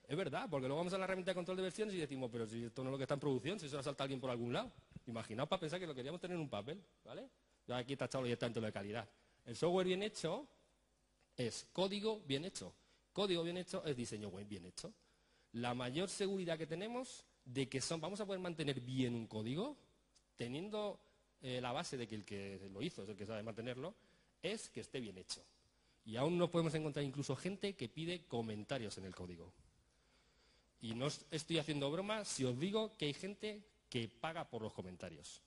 Es 0.07 0.15
verdad, 0.15 0.47
porque 0.51 0.67
luego 0.67 0.77
vamos 0.77 0.93
a 0.93 0.99
la 0.99 1.05
herramienta 1.05 1.31
de 1.31 1.35
control 1.35 1.57
de 1.57 1.63
versiones 1.63 1.95
y 1.95 1.97
decimos, 1.97 2.29
pero 2.31 2.45
si 2.45 2.65
esto 2.65 2.83
no 2.83 2.89
es 2.89 2.91
lo 2.91 2.97
que 2.97 3.05
está 3.05 3.15
en 3.15 3.21
producción, 3.21 3.59
si 3.59 3.67
se 3.67 3.75
lo 3.75 3.81
salta 3.81 4.03
alguien 4.03 4.19
por 4.19 4.29
algún 4.29 4.53
lado. 4.53 4.71
Imaginaos 5.07 5.49
para 5.49 5.61
pensar 5.61 5.79
que 5.79 5.87
lo 5.87 5.95
queríamos 5.95 6.21
tener 6.21 6.35
en 6.35 6.41
un 6.41 6.49
papel, 6.49 6.79
¿vale? 7.03 7.27
Ya 7.65 7.77
aquí 7.77 7.93
está 7.93 8.05
echado 8.05 8.23
directamente 8.23 8.59
lo 8.59 8.65
de 8.65 8.73
calidad. 8.73 9.07
El 9.45 9.55
software 9.55 9.87
bien 9.87 10.03
hecho 10.03 10.47
es 11.35 11.67
código 11.73 12.21
bien 12.21 12.45
hecho. 12.45 12.73
Código 13.13 13.43
bien 13.43 13.57
hecho 13.57 13.83
es 13.85 13.95
diseño 13.95 14.31
bien 14.31 14.65
hecho. 14.65 14.93
La 15.53 15.73
mayor 15.73 16.09
seguridad 16.09 16.57
que 16.57 16.67
tenemos 16.67 17.25
de 17.43 17.67
que 17.67 17.81
vamos 17.99 18.21
a 18.21 18.25
poder 18.25 18.39
mantener 18.39 18.79
bien 18.79 19.15
un 19.15 19.27
código, 19.27 19.77
teniendo 20.35 20.99
eh, 21.41 21.59
la 21.59 21.71
base 21.71 21.97
de 21.97 22.07
que 22.07 22.15
el 22.15 22.25
que 22.25 22.69
lo 22.71 22.81
hizo 22.81 23.03
es 23.03 23.09
el 23.09 23.17
que 23.17 23.25
sabe 23.25 23.43
mantenerlo, 23.43 23.95
es 24.41 24.69
que 24.69 24.81
esté 24.81 24.99
bien 24.99 25.17
hecho. 25.17 25.43
Y 26.05 26.15
aún 26.15 26.37
no 26.37 26.49
podemos 26.49 26.73
encontrar 26.73 27.05
incluso 27.05 27.35
gente 27.35 27.75
que 27.75 27.89
pide 27.89 28.25
comentarios 28.25 28.97
en 28.97 29.05
el 29.05 29.15
código. 29.15 29.51
Y 30.79 30.95
no 30.95 31.07
estoy 31.29 31.59
haciendo 31.59 31.91
broma 31.91 32.25
si 32.25 32.43
os 32.43 32.57
digo 32.59 32.95
que 32.97 33.05
hay 33.05 33.13
gente 33.13 33.63
que 33.89 34.07
paga 34.07 34.49
por 34.49 34.61
los 34.61 34.73
comentarios. 34.73 35.41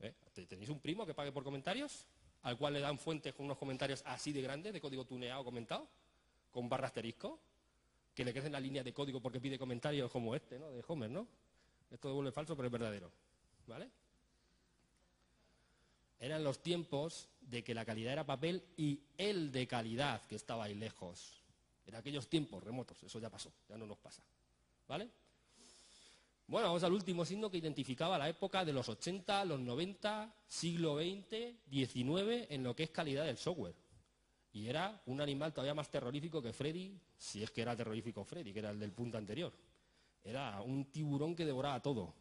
¿Eh? 0.00 0.14
¿Tenéis 0.48 0.70
un 0.70 0.80
primo 0.80 1.04
que 1.04 1.14
pague 1.14 1.32
por 1.32 1.44
comentarios? 1.44 2.06
Al 2.44 2.58
cual 2.58 2.74
le 2.74 2.80
dan 2.80 2.98
fuentes 2.98 3.34
con 3.34 3.46
unos 3.46 3.58
comentarios 3.58 4.02
así 4.06 4.32
de 4.32 4.42
grandes, 4.42 4.72
de 4.72 4.80
código 4.80 5.04
tuneado 5.04 5.42
comentado, 5.44 5.88
con 6.52 6.68
barra 6.68 6.86
asterisco, 6.86 7.40
que 8.14 8.24
le 8.24 8.32
crecen 8.32 8.52
la 8.52 8.60
línea 8.60 8.84
de 8.84 8.92
código 8.92 9.20
porque 9.20 9.40
pide 9.40 9.58
comentarios 9.58 10.10
como 10.10 10.34
este, 10.34 10.58
¿no? 10.58 10.70
De 10.70 10.84
Homer, 10.86 11.10
¿no? 11.10 11.26
Esto 11.90 12.08
devuelve 12.08 12.32
falso, 12.32 12.54
pero 12.54 12.66
es 12.66 12.72
verdadero. 12.72 13.10
¿Vale? 13.66 13.88
Eran 16.20 16.44
los 16.44 16.62
tiempos 16.62 17.28
de 17.40 17.64
que 17.64 17.74
la 17.74 17.84
calidad 17.84 18.12
era 18.12 18.24
papel 18.24 18.62
y 18.76 19.00
el 19.16 19.50
de 19.50 19.66
calidad 19.66 20.22
que 20.26 20.36
estaba 20.36 20.64
ahí 20.64 20.74
lejos. 20.74 21.42
En 21.86 21.94
aquellos 21.94 22.28
tiempos 22.28 22.62
remotos, 22.62 23.02
eso 23.02 23.18
ya 23.18 23.30
pasó, 23.30 23.52
ya 23.68 23.78
no 23.78 23.86
nos 23.86 23.98
pasa. 23.98 24.22
¿Vale? 24.86 25.08
Bueno, 26.46 26.68
vamos 26.68 26.84
al 26.84 26.92
último 26.92 27.24
signo 27.24 27.50
que 27.50 27.56
identificaba 27.56 28.18
la 28.18 28.28
época 28.28 28.64
de 28.66 28.72
los 28.72 28.86
80, 28.86 29.46
los 29.46 29.60
90, 29.60 30.34
siglo 30.46 30.98
XX, 30.98 31.56
XIX, 31.70 32.46
en 32.50 32.62
lo 32.62 32.76
que 32.76 32.82
es 32.82 32.90
calidad 32.90 33.24
del 33.24 33.38
software. 33.38 33.74
Y 34.52 34.68
era 34.68 35.02
un 35.06 35.22
animal 35.22 35.54
todavía 35.54 35.74
más 35.74 35.90
terrorífico 35.90 36.42
que 36.42 36.52
Freddy, 36.52 37.00
si 37.16 37.42
es 37.42 37.50
que 37.50 37.62
era 37.62 37.74
terrorífico 37.74 38.24
Freddy, 38.24 38.52
que 38.52 38.58
era 38.58 38.70
el 38.70 38.78
del 38.78 38.92
punto 38.92 39.16
anterior. 39.16 39.52
Era 40.22 40.60
un 40.60 40.84
tiburón 40.92 41.34
que 41.34 41.46
devoraba 41.46 41.80
todo. 41.80 42.14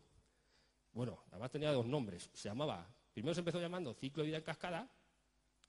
Bueno, 0.93 1.19
además 1.31 1.51
tenía 1.51 1.71
dos 1.73 1.85
nombres. 1.85 2.29
Se 2.33 2.47
llamaba, 2.47 2.87
primero 3.13 3.33
se 3.33 3.41
empezó 3.41 3.59
llamando 3.59 3.93
ciclo 3.93 4.23
de 4.23 4.27
vida 4.27 4.37
en 4.37 4.43
cascada 4.43 4.89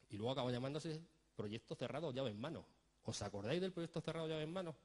y 0.09 0.17
luego 0.17 0.31
acabó 0.31 0.51
llamándose 0.53 1.03
proyecto 1.35 1.75
cerrado 1.75 2.13
llave 2.13 2.31
en 2.31 2.41
mano. 2.41 2.65
¿Os 3.03 3.21
acordáis 3.21 3.61
del 3.61 3.73
proyecto 3.73 4.01
cerrado 4.01 4.29
llave 4.29 4.45
en 4.45 4.53
mano? 4.53 4.77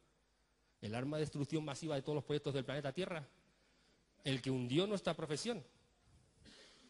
El 0.81 0.95
arma 0.95 1.17
de 1.17 1.21
destrucción 1.21 1.63
masiva 1.63 1.95
de 1.95 2.01
todos 2.01 2.15
los 2.15 2.23
proyectos 2.23 2.53
del 2.53 2.65
planeta 2.65 2.91
Tierra 2.91 3.27
el 4.23 4.41
que 4.41 4.51
hundió 4.51 4.87
nuestra 4.87 5.13
profesión, 5.13 5.63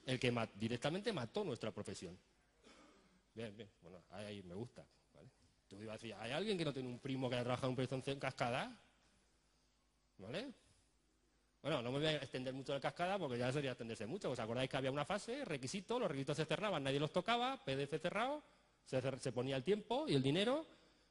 el 0.06 0.20
que 0.20 0.34
directamente 0.56 1.14
mató 1.14 1.44
nuestra 1.44 1.72
profesión. 1.72 2.18
Bien, 3.34 3.56
bien, 3.56 3.70
bueno, 3.82 4.04
ahí 4.10 4.42
me 4.44 4.56
gusta. 4.56 4.86
¿vale? 5.14 5.30
iba 5.84 5.94
a 5.94 5.98
decir, 5.98 6.14
¿hay 6.20 6.32
alguien 6.32 6.58
que 6.58 6.66
no 6.66 6.74
tiene 6.74 6.90
un 6.90 7.00
primo 7.00 7.30
que 7.30 7.36
haya 7.36 7.44
trabajado 7.44 7.68
en 7.68 7.72
un 7.72 7.76
proyecto 7.76 8.12
en 8.12 8.20
cascada? 8.20 8.78
¿Vale? 10.18 10.54
Bueno, 11.62 11.82
no 11.82 11.92
me 11.92 12.00
voy 12.00 12.08
a 12.08 12.16
extender 12.16 12.54
mucho 12.54 12.74
de 12.74 12.80
cascada 12.80 13.20
porque 13.20 13.38
ya 13.38 13.52
sería 13.52 13.72
extenderse 13.72 14.06
mucho. 14.06 14.32
¿Os 14.32 14.40
acordáis 14.40 14.70
que 14.70 14.78
había 14.78 14.92
una 14.92 15.06
fase, 15.06 15.44
requisitos, 15.44 16.00
los 16.00 16.10
requisitos 16.10 16.38
se 16.38 16.46
cerraban, 16.46 16.84
nadie 16.84 17.00
los 17.00 17.12
tocaba, 17.12 17.64
PDF 17.64 18.02
cerrado, 18.02 18.44
se, 18.86 19.32
ponía 19.32 19.56
el 19.56 19.64
tiempo 19.64 20.06
y 20.08 20.16
el 20.16 20.24
dinero, 20.24 20.66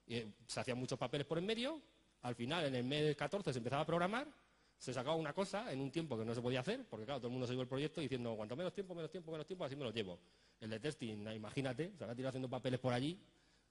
y 0.06 0.16
eh, 0.16 0.32
se 0.46 0.60
hacían 0.60 0.78
muchos 0.78 0.98
papeles 0.98 1.26
por 1.26 1.38
en 1.38 1.46
medio, 1.46 1.80
al 2.22 2.34
final 2.34 2.64
en 2.64 2.74
el 2.74 2.84
mes 2.84 3.14
14 3.14 3.52
se 3.52 3.58
empezaba 3.58 3.82
a 3.82 3.86
programar 3.86 4.26
se 4.78 4.94
sacaba 4.94 5.16
una 5.16 5.32
cosa 5.32 5.72
en 5.72 5.80
un 5.80 5.90
tiempo 5.90 6.16
que 6.16 6.24
no 6.24 6.34
se 6.34 6.40
podía 6.40 6.60
hacer, 6.60 6.84
porque 6.88 7.04
claro, 7.04 7.20
todo 7.20 7.28
el 7.28 7.32
mundo 7.32 7.46
se 7.46 7.52
llevó 7.52 7.62
el 7.62 7.68
proyecto 7.68 8.00
diciendo 8.00 8.34
cuanto 8.36 8.56
menos 8.56 8.72
tiempo, 8.72 8.94
menos 8.94 9.10
tiempo, 9.10 9.32
menos 9.32 9.46
tiempo, 9.46 9.64
así 9.64 9.76
me 9.76 9.84
lo 9.84 9.90
llevo. 9.90 10.18
El 10.60 10.70
de 10.70 10.80
testing, 10.80 11.26
imagínate, 11.34 11.92
se 11.98 12.04
a 12.04 12.14
tirar 12.14 12.28
haciendo 12.28 12.48
papeles 12.48 12.80
por 12.80 12.92
allí. 12.92 13.20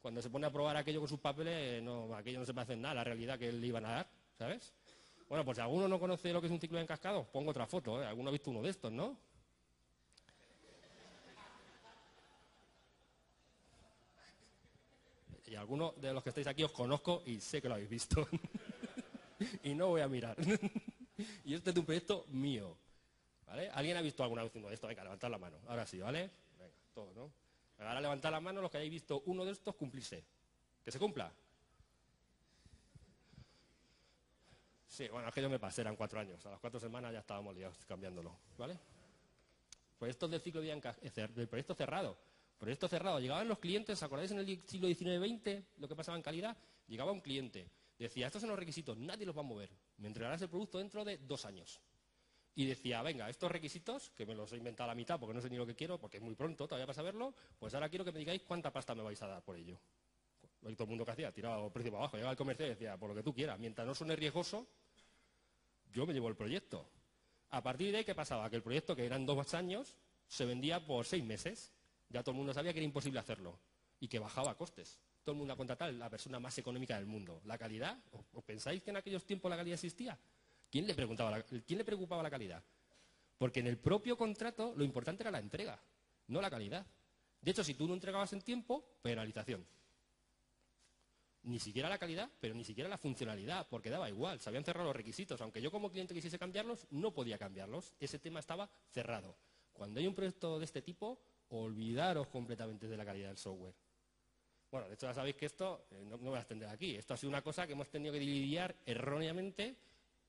Cuando 0.02 0.22
se 0.22 0.30
pone 0.30 0.46
a 0.46 0.52
probar 0.52 0.78
aquello 0.78 1.00
con 1.00 1.10
sus 1.10 1.20
papeles, 1.20 1.82
no, 1.82 2.14
aquello 2.16 2.40
no 2.40 2.46
se 2.46 2.54
puede 2.54 2.64
hacer 2.64 2.78
nada, 2.78 2.96
la 2.96 3.04
realidad 3.04 3.40
que 3.40 3.52
le 3.52 3.68
iban 3.68 3.86
a 3.86 3.90
dar. 3.90 4.08
¿sabes? 4.38 4.74
Bueno, 5.28 5.44
pues 5.44 5.58
si 5.58 5.62
alguno 5.62 5.88
no 5.88 6.00
conoce 6.00 6.32
lo 6.32 6.40
que 6.40 6.48
es 6.48 6.54
un 6.54 6.60
ciclo 6.60 6.80
encascado, 6.80 7.26
pongo 7.32 7.52
otra 7.52 7.66
foto, 7.66 8.02
¿eh? 8.02 8.06
¿Alguno 8.06 8.30
ha 8.30 8.32
visto 8.32 8.52
uno 8.52 8.62
de 8.62 8.70
estos, 8.70 8.92
no? 8.92 9.18
Y 15.48 15.56
algunos 15.56 16.00
de 16.00 16.14
los 16.14 16.24
que 16.24 16.30
estáis 16.30 16.48
aquí 16.48 16.64
os 16.64 16.72
conozco 16.72 17.24
y 17.26 17.40
sé 17.40 17.62
que 17.62 17.70
lo 17.70 17.76
habéis 17.76 17.90
visto. 17.90 18.28
y 19.64 19.74
no 19.74 19.88
voy 19.88 20.02
a 20.02 20.08
mirar. 20.08 20.36
y 21.44 21.54
este 21.54 21.72
es 21.72 21.76
un 21.78 21.86
proyecto 21.86 22.26
mío. 22.30 22.78
¿Vale? 23.46 23.70
¿Alguien 23.70 23.98
ha 23.98 24.02
visto 24.02 24.24
alguna 24.24 24.44
vez 24.44 24.52
uno 24.56 24.68
de 24.68 24.74
estos? 24.74 24.88
Venga, 24.88 25.04
levantad 25.04 25.30
la 25.30 25.38
mano. 25.38 25.58
Ahora 25.68 25.86
sí, 25.86 26.00
¿vale? 26.00 26.30
Venga, 26.60 26.74
todo, 26.94 27.14
¿no? 27.14 27.32
Ahora 27.80 28.02
levantad 28.02 28.32
la 28.32 28.42
mano 28.42 28.62
los 28.62 28.70
que 28.70 28.78
hayáis 28.78 28.92
visto 28.92 29.24
uno 29.26 29.46
de 29.46 29.52
estos 29.52 29.76
cumplirse. 29.76 30.24
Que 30.84 30.92
se 30.92 31.00
cumpla. 31.00 31.32
Sí, 34.88 35.08
bueno, 35.10 35.28
es 35.28 35.34
que 35.34 35.42
yo 35.42 35.50
me 35.50 35.60
pasé, 35.60 35.82
eran 35.82 35.96
cuatro 35.96 36.20
años. 36.20 36.44
A 36.46 36.52
las 36.52 36.60
cuatro 36.60 36.80
semanas 36.80 37.14
ya 37.14 37.20
estábamos 37.20 37.56
liados 37.56 37.78
cambiándolo, 37.86 38.36
¿vale? 38.58 38.78
Proyectos 39.98 40.32
del 40.32 40.42
ciclo 40.42 40.62
de 40.62 40.72
eh, 40.72 41.28
del 41.36 41.48
proyecto 41.48 41.76
cerrado. 41.76 42.18
Proyecto 42.58 42.88
cerrado. 42.88 43.20
Llegaban 43.20 43.48
los 43.48 43.60
clientes, 43.60 44.02
¿acordáis 44.02 44.32
en 44.32 44.40
el 44.40 44.62
siglo 44.66 44.88
XIX-XX 44.88 45.64
lo 45.78 45.88
que 45.88 45.96
pasaba 45.96 46.18
en 46.18 46.24
calidad? 46.24 46.58
Llegaba 46.88 47.12
un 47.12 47.22
cliente, 47.22 47.70
decía, 48.00 48.28
estos 48.28 48.42
son 48.42 48.50
los 48.50 48.58
requisitos, 48.58 48.98
nadie 48.98 49.26
los 49.26 49.36
va 49.36 49.42
a 49.42 49.44
mover. 49.44 49.70
Me 49.98 50.08
entregarás 50.08 50.42
el 50.42 50.50
producto 50.50 50.78
dentro 50.78 51.04
de 51.04 51.18
dos 51.18 51.46
años. 51.46 51.80
Y 52.56 52.66
decía, 52.66 53.02
venga, 53.04 53.30
estos 53.30 53.52
requisitos, 53.52 54.10
que 54.12 54.26
me 54.26 54.34
los 54.34 54.52
he 54.52 54.58
inventado 54.58 54.90
a 54.90 54.94
la 54.94 54.96
mitad 54.96 55.20
porque 55.20 55.34
no 55.34 55.42
sé 55.42 55.50
ni 55.50 55.58
lo 55.58 55.66
que 55.66 55.76
quiero, 55.76 56.00
porque 56.00 56.18
es 56.18 56.24
muy 56.24 56.36
pronto 56.36 56.68
todavía 56.68 56.88
para 56.88 56.96
saberlo, 56.96 57.36
pues 57.60 57.74
ahora 57.74 57.88
quiero 57.90 58.04
que 58.04 58.12
me 58.12 58.20
digáis 58.20 58.42
cuánta 58.44 58.72
pasta 58.72 58.96
me 58.96 59.04
vais 59.04 59.22
a 59.22 59.28
dar 59.28 59.44
por 59.44 59.56
ello. 59.56 59.80
Lo 60.62 60.72
todo 60.74 60.86
el 60.86 60.90
mundo 60.90 61.06
que 61.06 61.12
hacía, 61.12 61.32
tiraba 61.32 61.64
el 61.64 61.72
precio 61.72 61.92
para 61.92 62.04
abajo, 62.04 62.18
llegaba 62.18 62.32
al 62.32 62.38
comercio 62.38 62.66
y 62.66 62.70
decía, 62.70 62.98
por 62.98 63.10
lo 63.10 63.16
que 63.16 63.22
tú 63.22 63.34
quieras, 63.34 63.60
mientras 63.60 63.86
no 63.86 63.94
suene 63.94 64.16
riesgoso, 64.16 64.68
yo 65.94 66.06
me 66.08 66.14
llevo 66.14 66.30
el 66.30 66.36
proyecto. 66.36 66.90
A 67.50 67.62
partir 67.62 67.92
de 67.92 68.00
ahí, 68.00 68.06
¿qué 68.06 68.16
pasaba? 68.16 68.50
Que 68.50 68.56
el 68.56 68.64
proyecto, 68.64 68.96
que 68.96 69.06
eran 69.06 69.26
dos 69.26 69.54
años, 69.54 69.96
se 70.28 70.46
vendía 70.46 70.86
por 70.86 71.06
seis 71.06 71.24
meses. 71.24 71.72
Ya 72.10 72.22
todo 72.22 72.32
el 72.32 72.38
mundo 72.38 72.54
sabía 72.54 72.74
que 72.74 72.80
era 72.80 72.86
imposible 72.86 73.20
hacerlo 73.20 73.60
y 74.00 74.08
que 74.08 74.20
bajaba 74.20 74.56
costes. 74.56 75.00
Todo 75.28 75.34
el 75.34 75.40
mundo 75.40 75.56
a 75.56 75.58
contratar 75.58 75.94
la 75.94 76.10
persona 76.10 76.40
más 76.40 76.58
económica 76.58 76.96
del 76.96 77.06
mundo. 77.06 77.42
¿La 77.44 77.58
calidad? 77.58 78.00
¿Os 78.32 78.46
pensáis 78.46 78.82
que 78.82 78.92
en 78.92 78.96
aquellos 78.96 79.26
tiempos 79.26 79.50
la 79.50 79.58
calidad 79.58 79.74
existía? 79.74 80.18
¿Quién 80.72 80.88
le, 80.88 80.94
preguntaba 80.94 81.42
¿Quién 81.42 81.80
le 81.80 81.84
preocupaba 81.84 82.24
la 82.24 82.30
calidad? 82.30 82.64
Porque 83.38 83.60
en 83.60 83.68
el 83.68 83.78
propio 83.78 84.16
contrato 84.16 84.74
lo 84.78 84.86
importante 84.86 85.24
era 85.24 85.32
la 85.32 85.40
entrega, 85.40 85.84
no 86.28 86.40
la 86.40 86.50
calidad. 86.50 86.88
De 87.42 87.52
hecho, 87.52 87.62
si 87.62 87.74
tú 87.74 87.90
no 87.90 87.94
entregabas 87.94 88.32
en 88.32 88.42
tiempo, 88.42 89.00
penalización 89.02 89.68
ni 91.44 91.60
siquiera 91.60 91.90
la 91.90 91.98
calidad, 91.98 92.32
pero 92.40 92.56
ni 92.56 92.64
siquiera 92.64 92.90
la 92.90 92.98
funcionalidad, 92.98 93.68
porque 93.70 93.90
daba 93.90 94.08
igual, 94.08 94.40
se 94.40 94.50
habían 94.50 94.64
cerrado 94.64 94.88
los 94.88 94.96
requisitos. 94.96 95.42
Aunque 95.42 95.62
yo 95.62 95.72
como 95.72 95.92
cliente 95.92 96.14
quisiese 96.14 96.40
cambiarlos, 96.40 96.88
no 96.90 97.14
podía 97.14 97.38
cambiarlos. 97.38 97.96
Ese 98.00 98.18
tema 98.18 98.40
estaba 98.40 98.70
cerrado. 98.92 99.36
Cuando 99.74 100.00
hay 100.00 100.08
un 100.08 100.16
proyecto 100.16 100.58
de 100.58 100.64
este 100.64 100.82
tipo, 100.82 101.20
olvidaros 101.50 102.28
completamente 102.28 102.88
de 102.88 102.96
la 102.96 103.04
calidad 103.04 103.28
del 103.28 103.38
software. 103.38 103.76
Bueno, 104.78 104.90
de 104.90 104.94
hecho 104.94 105.08
ya 105.08 105.14
sabéis 105.16 105.36
que 105.36 105.48
esto, 105.48 105.88
eh, 105.90 106.06
no, 106.06 106.20
voy 106.20 106.36
a 106.36 106.42
extender 106.42 106.70
aquí, 106.70 106.96
esto 106.96 107.16
ha 107.16 107.18
sido 107.18 107.32
una 107.32 107.42
cosa 107.42 107.66
que 107.66 107.74
hemos 107.74 107.90
tenido 107.90 108.14
que 108.14 108.20
dividir 108.20 108.76
erróneamente 108.86 109.76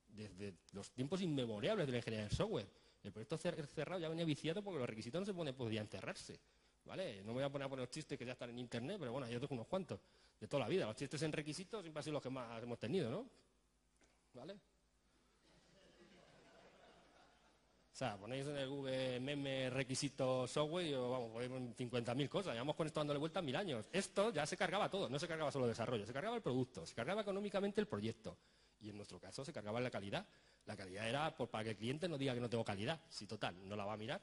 desde 0.08 0.54
los 0.72 0.90
tiempos 0.90 1.20
inmemorables 1.20 1.84
de 1.84 1.92
la 1.92 1.98
ingeniería 1.98 2.28
del 2.28 2.34
software. 2.34 2.66
El 3.04 3.12
proyecto 3.12 3.36
cerrado 3.36 4.00
ya 4.00 4.08
venía 4.08 4.24
viciado 4.24 4.62
porque 4.62 4.78
los 4.78 4.88
requisitos 4.88 5.20
no 5.20 5.44
se 5.44 5.52
podían 5.52 5.86
cerrarse. 5.86 6.40
¿Vale? 6.86 7.18
No 7.24 7.26
me 7.26 7.32
voy 7.34 7.42
a 7.42 7.50
poner 7.50 7.66
a 7.66 7.68
poner 7.68 7.90
chistes 7.90 8.18
que 8.18 8.24
ya 8.24 8.32
están 8.32 8.48
en 8.48 8.58
internet, 8.58 8.96
pero 8.98 9.12
bueno, 9.12 9.28
yo 9.28 9.38
tengo 9.38 9.52
unos 9.52 9.66
cuantos 9.66 10.00
de 10.40 10.48
toda 10.48 10.62
la 10.62 10.68
vida. 10.70 10.86
Los 10.86 10.96
chistes 10.96 11.20
en 11.20 11.30
requisitos 11.30 11.82
siempre 11.82 12.00
han 12.00 12.04
sido 12.04 12.14
los 12.14 12.22
que 12.22 12.30
más 12.30 12.62
hemos 12.62 12.78
tenido, 12.78 13.10
¿no? 13.10 13.28
¿Vale? 14.32 14.54
O 17.87 17.87
sea, 17.98 18.16
ponéis 18.16 18.46
en 18.46 18.56
el 18.56 18.68
Google 18.68 19.18
meme 19.18 19.70
requisito 19.70 20.46
software 20.46 20.86
y 20.86 20.92
vamos, 20.92 21.32
podemos 21.32 21.60
50.000 21.76 22.28
cosas. 22.28 22.52
Llevamos 22.52 22.76
con 22.76 22.86
esto 22.86 23.00
dándole 23.00 23.18
vuelta 23.18 23.42
mil 23.42 23.56
años. 23.56 23.88
Esto 23.92 24.32
ya 24.32 24.46
se 24.46 24.56
cargaba 24.56 24.88
todo, 24.88 25.08
no 25.08 25.18
se 25.18 25.26
cargaba 25.26 25.50
solo 25.50 25.64
el 25.64 25.72
desarrollo, 25.72 26.06
se 26.06 26.12
cargaba 26.12 26.36
el 26.36 26.42
producto, 26.42 26.86
se 26.86 26.94
cargaba 26.94 27.22
económicamente 27.22 27.80
el 27.80 27.88
proyecto. 27.88 28.36
Y 28.80 28.90
en 28.90 28.96
nuestro 28.96 29.18
caso 29.18 29.44
se 29.44 29.52
cargaba 29.52 29.80
la 29.80 29.90
calidad. 29.90 30.24
La 30.66 30.76
calidad 30.76 31.08
era 31.08 31.36
para 31.36 31.64
que 31.64 31.70
el 31.70 31.76
cliente 31.76 32.08
no 32.08 32.16
diga 32.16 32.34
que 32.34 32.40
no 32.40 32.48
tengo 32.48 32.62
calidad. 32.62 33.00
Si 33.08 33.26
total, 33.26 33.56
no 33.68 33.74
la 33.74 33.84
va 33.84 33.94
a 33.94 33.96
mirar, 33.96 34.20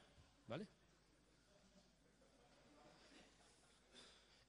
¿vale? 0.48 0.66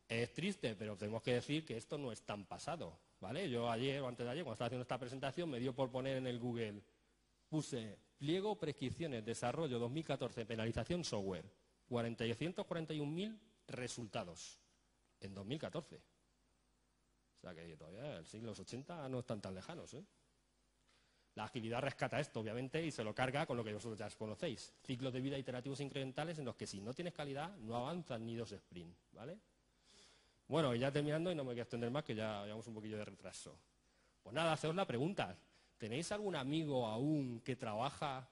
Es 0.08 0.32
triste, 0.34 0.76
pero 0.76 0.96
tenemos 0.96 1.20
que 1.20 1.34
decir 1.34 1.64
que 1.64 1.76
esto 1.76 1.98
no 1.98 2.12
es 2.12 2.22
tan 2.22 2.44
pasado, 2.44 2.96
¿vale? 3.20 3.50
Yo 3.50 3.68
ayer 3.68 4.00
o 4.02 4.06
antes 4.06 4.24
de 4.24 4.30
ayer, 4.30 4.44
cuando 4.44 4.54
estaba 4.54 4.66
haciendo 4.66 4.82
esta 4.82 4.98
presentación, 4.98 5.50
me 5.50 5.58
dio 5.58 5.74
por 5.74 5.90
poner 5.90 6.16
en 6.18 6.28
el 6.28 6.38
Google, 6.38 6.80
puse 7.48 8.05
pliego, 8.18 8.58
prescripciones, 8.58 9.24
desarrollo 9.24 9.78
2014, 9.78 10.46
penalización 10.46 11.04
software, 11.04 11.50
441.000 11.88 13.38
resultados 13.68 14.58
en 15.20 15.34
2014. 15.34 15.96
O 15.96 17.40
sea 17.40 17.54
que 17.54 17.76
todavía 17.76 18.18
el 18.18 18.26
siglo 18.26 18.52
80 18.52 19.08
no 19.08 19.20
están 19.20 19.40
tan 19.40 19.54
lejanos, 19.54 19.94
¿eh? 19.94 20.04
La 21.34 21.44
agilidad 21.44 21.82
rescata 21.82 22.18
esto, 22.18 22.40
obviamente, 22.40 22.82
y 22.82 22.90
se 22.90 23.04
lo 23.04 23.14
carga 23.14 23.44
con 23.44 23.58
lo 23.58 23.62
que 23.62 23.74
vosotros 23.74 23.98
ya 23.98 24.08
conocéis. 24.16 24.72
Ciclos 24.82 25.12
de 25.12 25.20
vida 25.20 25.36
iterativos 25.36 25.80
incrementales 25.80 26.38
en 26.38 26.46
los 26.46 26.56
que 26.56 26.66
si 26.66 26.80
no 26.80 26.94
tienes 26.94 27.12
calidad 27.12 27.54
no 27.58 27.76
avanzan 27.76 28.24
ni 28.24 28.34
dos 28.36 28.54
sprints, 28.56 29.10
¿vale? 29.12 29.38
Bueno, 30.48 30.74
y 30.74 30.78
ya 30.78 30.90
terminando, 30.90 31.30
y 31.30 31.34
no 31.34 31.44
me 31.44 31.50
voy 31.50 31.58
a 31.58 31.64
extender 31.64 31.90
más, 31.90 32.04
que 32.04 32.14
ya 32.14 32.42
llevamos 32.44 32.66
un 32.68 32.74
poquillo 32.74 32.96
de 32.96 33.04
retraso. 33.04 33.58
Pues 34.22 34.34
nada, 34.34 34.54
haceos 34.54 34.74
la 34.74 34.86
pregunta. 34.86 35.36
¿Tenéis 35.78 36.10
algún 36.12 36.36
amigo 36.36 36.86
aún 36.86 37.40
que 37.44 37.56
trabaja 37.56 38.28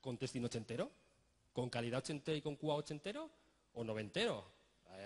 con 0.00 0.16
testing 0.16 0.44
ochentero? 0.44 0.90
¿Con 1.52 1.68
calidad 1.68 1.98
ochentero 1.98 2.36
y 2.36 2.42
con 2.42 2.56
QA 2.56 2.76
ochentero? 2.76 3.30
¿O 3.74 3.84
noventero? 3.84 4.44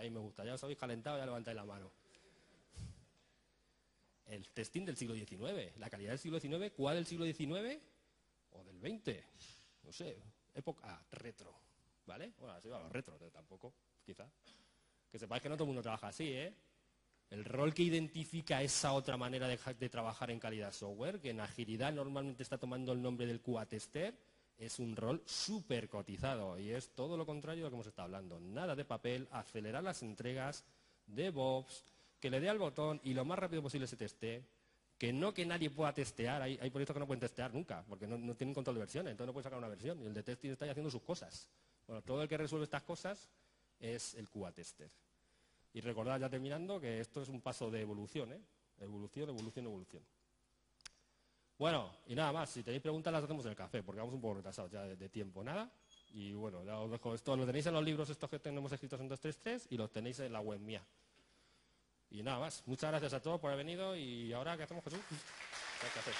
Ahí 0.00 0.10
me 0.10 0.20
gusta, 0.20 0.44
ya 0.44 0.54
os 0.54 0.62
habéis 0.62 0.78
calentado, 0.78 1.18
ya 1.18 1.26
levantáis 1.26 1.56
la 1.56 1.64
mano. 1.64 1.90
El 4.26 4.48
testing 4.50 4.84
del 4.84 4.96
siglo 4.96 5.14
XIX, 5.14 5.76
la 5.78 5.90
calidad 5.90 6.10
del 6.10 6.18
siglo 6.18 6.38
XIX, 6.38 6.72
¿QA 6.72 6.94
del 6.94 7.06
siglo 7.06 7.26
XIX 7.26 7.80
o 8.52 8.64
del 8.64 8.78
XX? 8.80 9.22
No 9.82 9.92
sé, 9.92 10.16
época 10.54 11.04
retro, 11.10 11.52
¿vale? 12.06 12.32
Bueno, 12.38 12.54
así 12.54 12.68
va 12.68 12.88
retro, 12.88 13.18
tampoco, 13.30 13.74
quizá. 14.04 14.28
Que 15.10 15.18
sepáis 15.18 15.42
que 15.42 15.48
no 15.48 15.56
todo 15.56 15.64
el 15.64 15.68
mundo 15.68 15.82
trabaja 15.82 16.08
así, 16.08 16.32
¿eh? 16.32 16.54
El 17.32 17.46
rol 17.46 17.72
que 17.72 17.82
identifica 17.82 18.60
esa 18.60 18.92
otra 18.92 19.16
manera 19.16 19.48
de, 19.48 19.88
trabajar 19.88 20.30
en 20.30 20.38
calidad 20.38 20.70
software, 20.70 21.18
que 21.18 21.30
en 21.30 21.40
agilidad 21.40 21.90
normalmente 21.90 22.42
está 22.42 22.58
tomando 22.58 22.92
el 22.92 23.00
nombre 23.00 23.26
del 23.26 23.40
QA 23.40 23.64
tester, 23.64 24.14
es 24.58 24.78
un 24.78 24.94
rol 24.94 25.22
súper 25.24 25.88
cotizado 25.88 26.58
y 26.58 26.72
es 26.72 26.90
todo 26.90 27.16
lo 27.16 27.24
contrario 27.24 27.64
de 27.64 27.64
lo 27.64 27.70
que 27.70 27.76
hemos 27.76 27.86
estado 27.86 28.04
hablando. 28.04 28.38
Nada 28.38 28.76
de 28.76 28.84
papel, 28.84 29.26
acelerar 29.30 29.82
las 29.82 30.02
entregas, 30.02 30.62
DevOps, 31.06 31.84
que 32.20 32.28
le 32.28 32.38
dé 32.38 32.50
al 32.50 32.58
botón 32.58 33.00
y 33.02 33.14
lo 33.14 33.24
más 33.24 33.38
rápido 33.38 33.62
posible 33.62 33.86
se 33.86 33.96
teste, 33.96 34.44
que 34.98 35.10
no 35.10 35.32
que 35.32 35.46
nadie 35.46 35.70
pueda 35.70 35.94
testear, 35.94 36.42
hay, 36.42 36.58
proyectos 36.68 36.92
que 36.92 37.00
no 37.00 37.06
pueden 37.06 37.20
testear 37.20 37.54
nunca, 37.54 37.82
porque 37.88 38.06
no, 38.06 38.18
no, 38.18 38.34
tienen 38.34 38.52
control 38.52 38.74
de 38.74 38.80
versiones, 38.80 39.10
entonces 39.10 39.28
no 39.28 39.32
pueden 39.32 39.44
sacar 39.44 39.58
una 39.58 39.68
versión, 39.68 40.02
y 40.02 40.04
el 40.04 40.12
de 40.12 40.22
testing 40.22 40.50
está 40.50 40.70
haciendo 40.70 40.90
sus 40.90 41.00
cosas. 41.00 41.48
Bueno, 41.86 42.02
todo 42.02 42.22
el 42.22 42.28
que 42.28 42.36
resuelve 42.36 42.64
estas 42.64 42.82
cosas 42.82 43.30
es 43.80 44.12
el 44.16 44.28
QA 44.28 44.52
tester. 44.52 44.90
Y 45.74 45.80
recordad 45.80 46.20
ya 46.20 46.28
terminando 46.28 46.80
que 46.80 47.00
esto 47.00 47.22
es 47.22 47.28
un 47.28 47.40
paso 47.40 47.70
de 47.70 47.80
evolución, 47.80 48.32
¿eh? 48.32 48.40
Evolución, 48.78 49.28
evolución, 49.28 49.66
evolución. 49.66 50.02
Bueno, 51.58 51.92
y 52.06 52.14
nada 52.14 52.32
más, 52.32 52.50
si 52.50 52.62
tenéis 52.62 52.82
preguntas 52.82 53.12
las 53.12 53.22
hacemos 53.22 53.44
en 53.44 53.52
el 53.52 53.56
café, 53.56 53.82
porque 53.82 54.00
vamos 54.00 54.14
un 54.14 54.20
poco 54.20 54.34
retrasados 54.34 54.70
ya 54.70 54.82
de, 54.82 55.08
tiempo, 55.08 55.44
nada. 55.44 55.70
Y 56.12 56.32
bueno, 56.32 56.64
ya 56.64 56.78
os 56.78 56.90
dejo 56.90 57.14
esto, 57.14 57.36
lo 57.36 57.46
tenéis 57.46 57.66
en 57.66 57.74
los 57.74 57.84
libros 57.84 58.10
estos 58.10 58.28
que 58.28 58.38
tenemos 58.38 58.72
escritos 58.72 59.00
en 59.00 59.08
233 59.08 59.68
y 59.70 59.76
los 59.76 59.90
tenéis 59.90 60.18
en 60.20 60.32
la 60.32 60.40
web 60.40 60.60
mía. 60.60 60.82
Y 62.10 62.22
nada 62.22 62.40
más, 62.40 62.62
muchas 62.66 62.90
gracias 62.90 63.14
a 63.14 63.22
todos 63.22 63.40
por 63.40 63.50
haber 63.50 63.64
venido 63.64 63.96
y 63.96 64.32
ahora, 64.32 64.56
¿qué 64.56 64.64
hacemos, 64.64 64.84
Jesús? 64.84 65.00
El 65.00 65.92
café. 65.92 66.10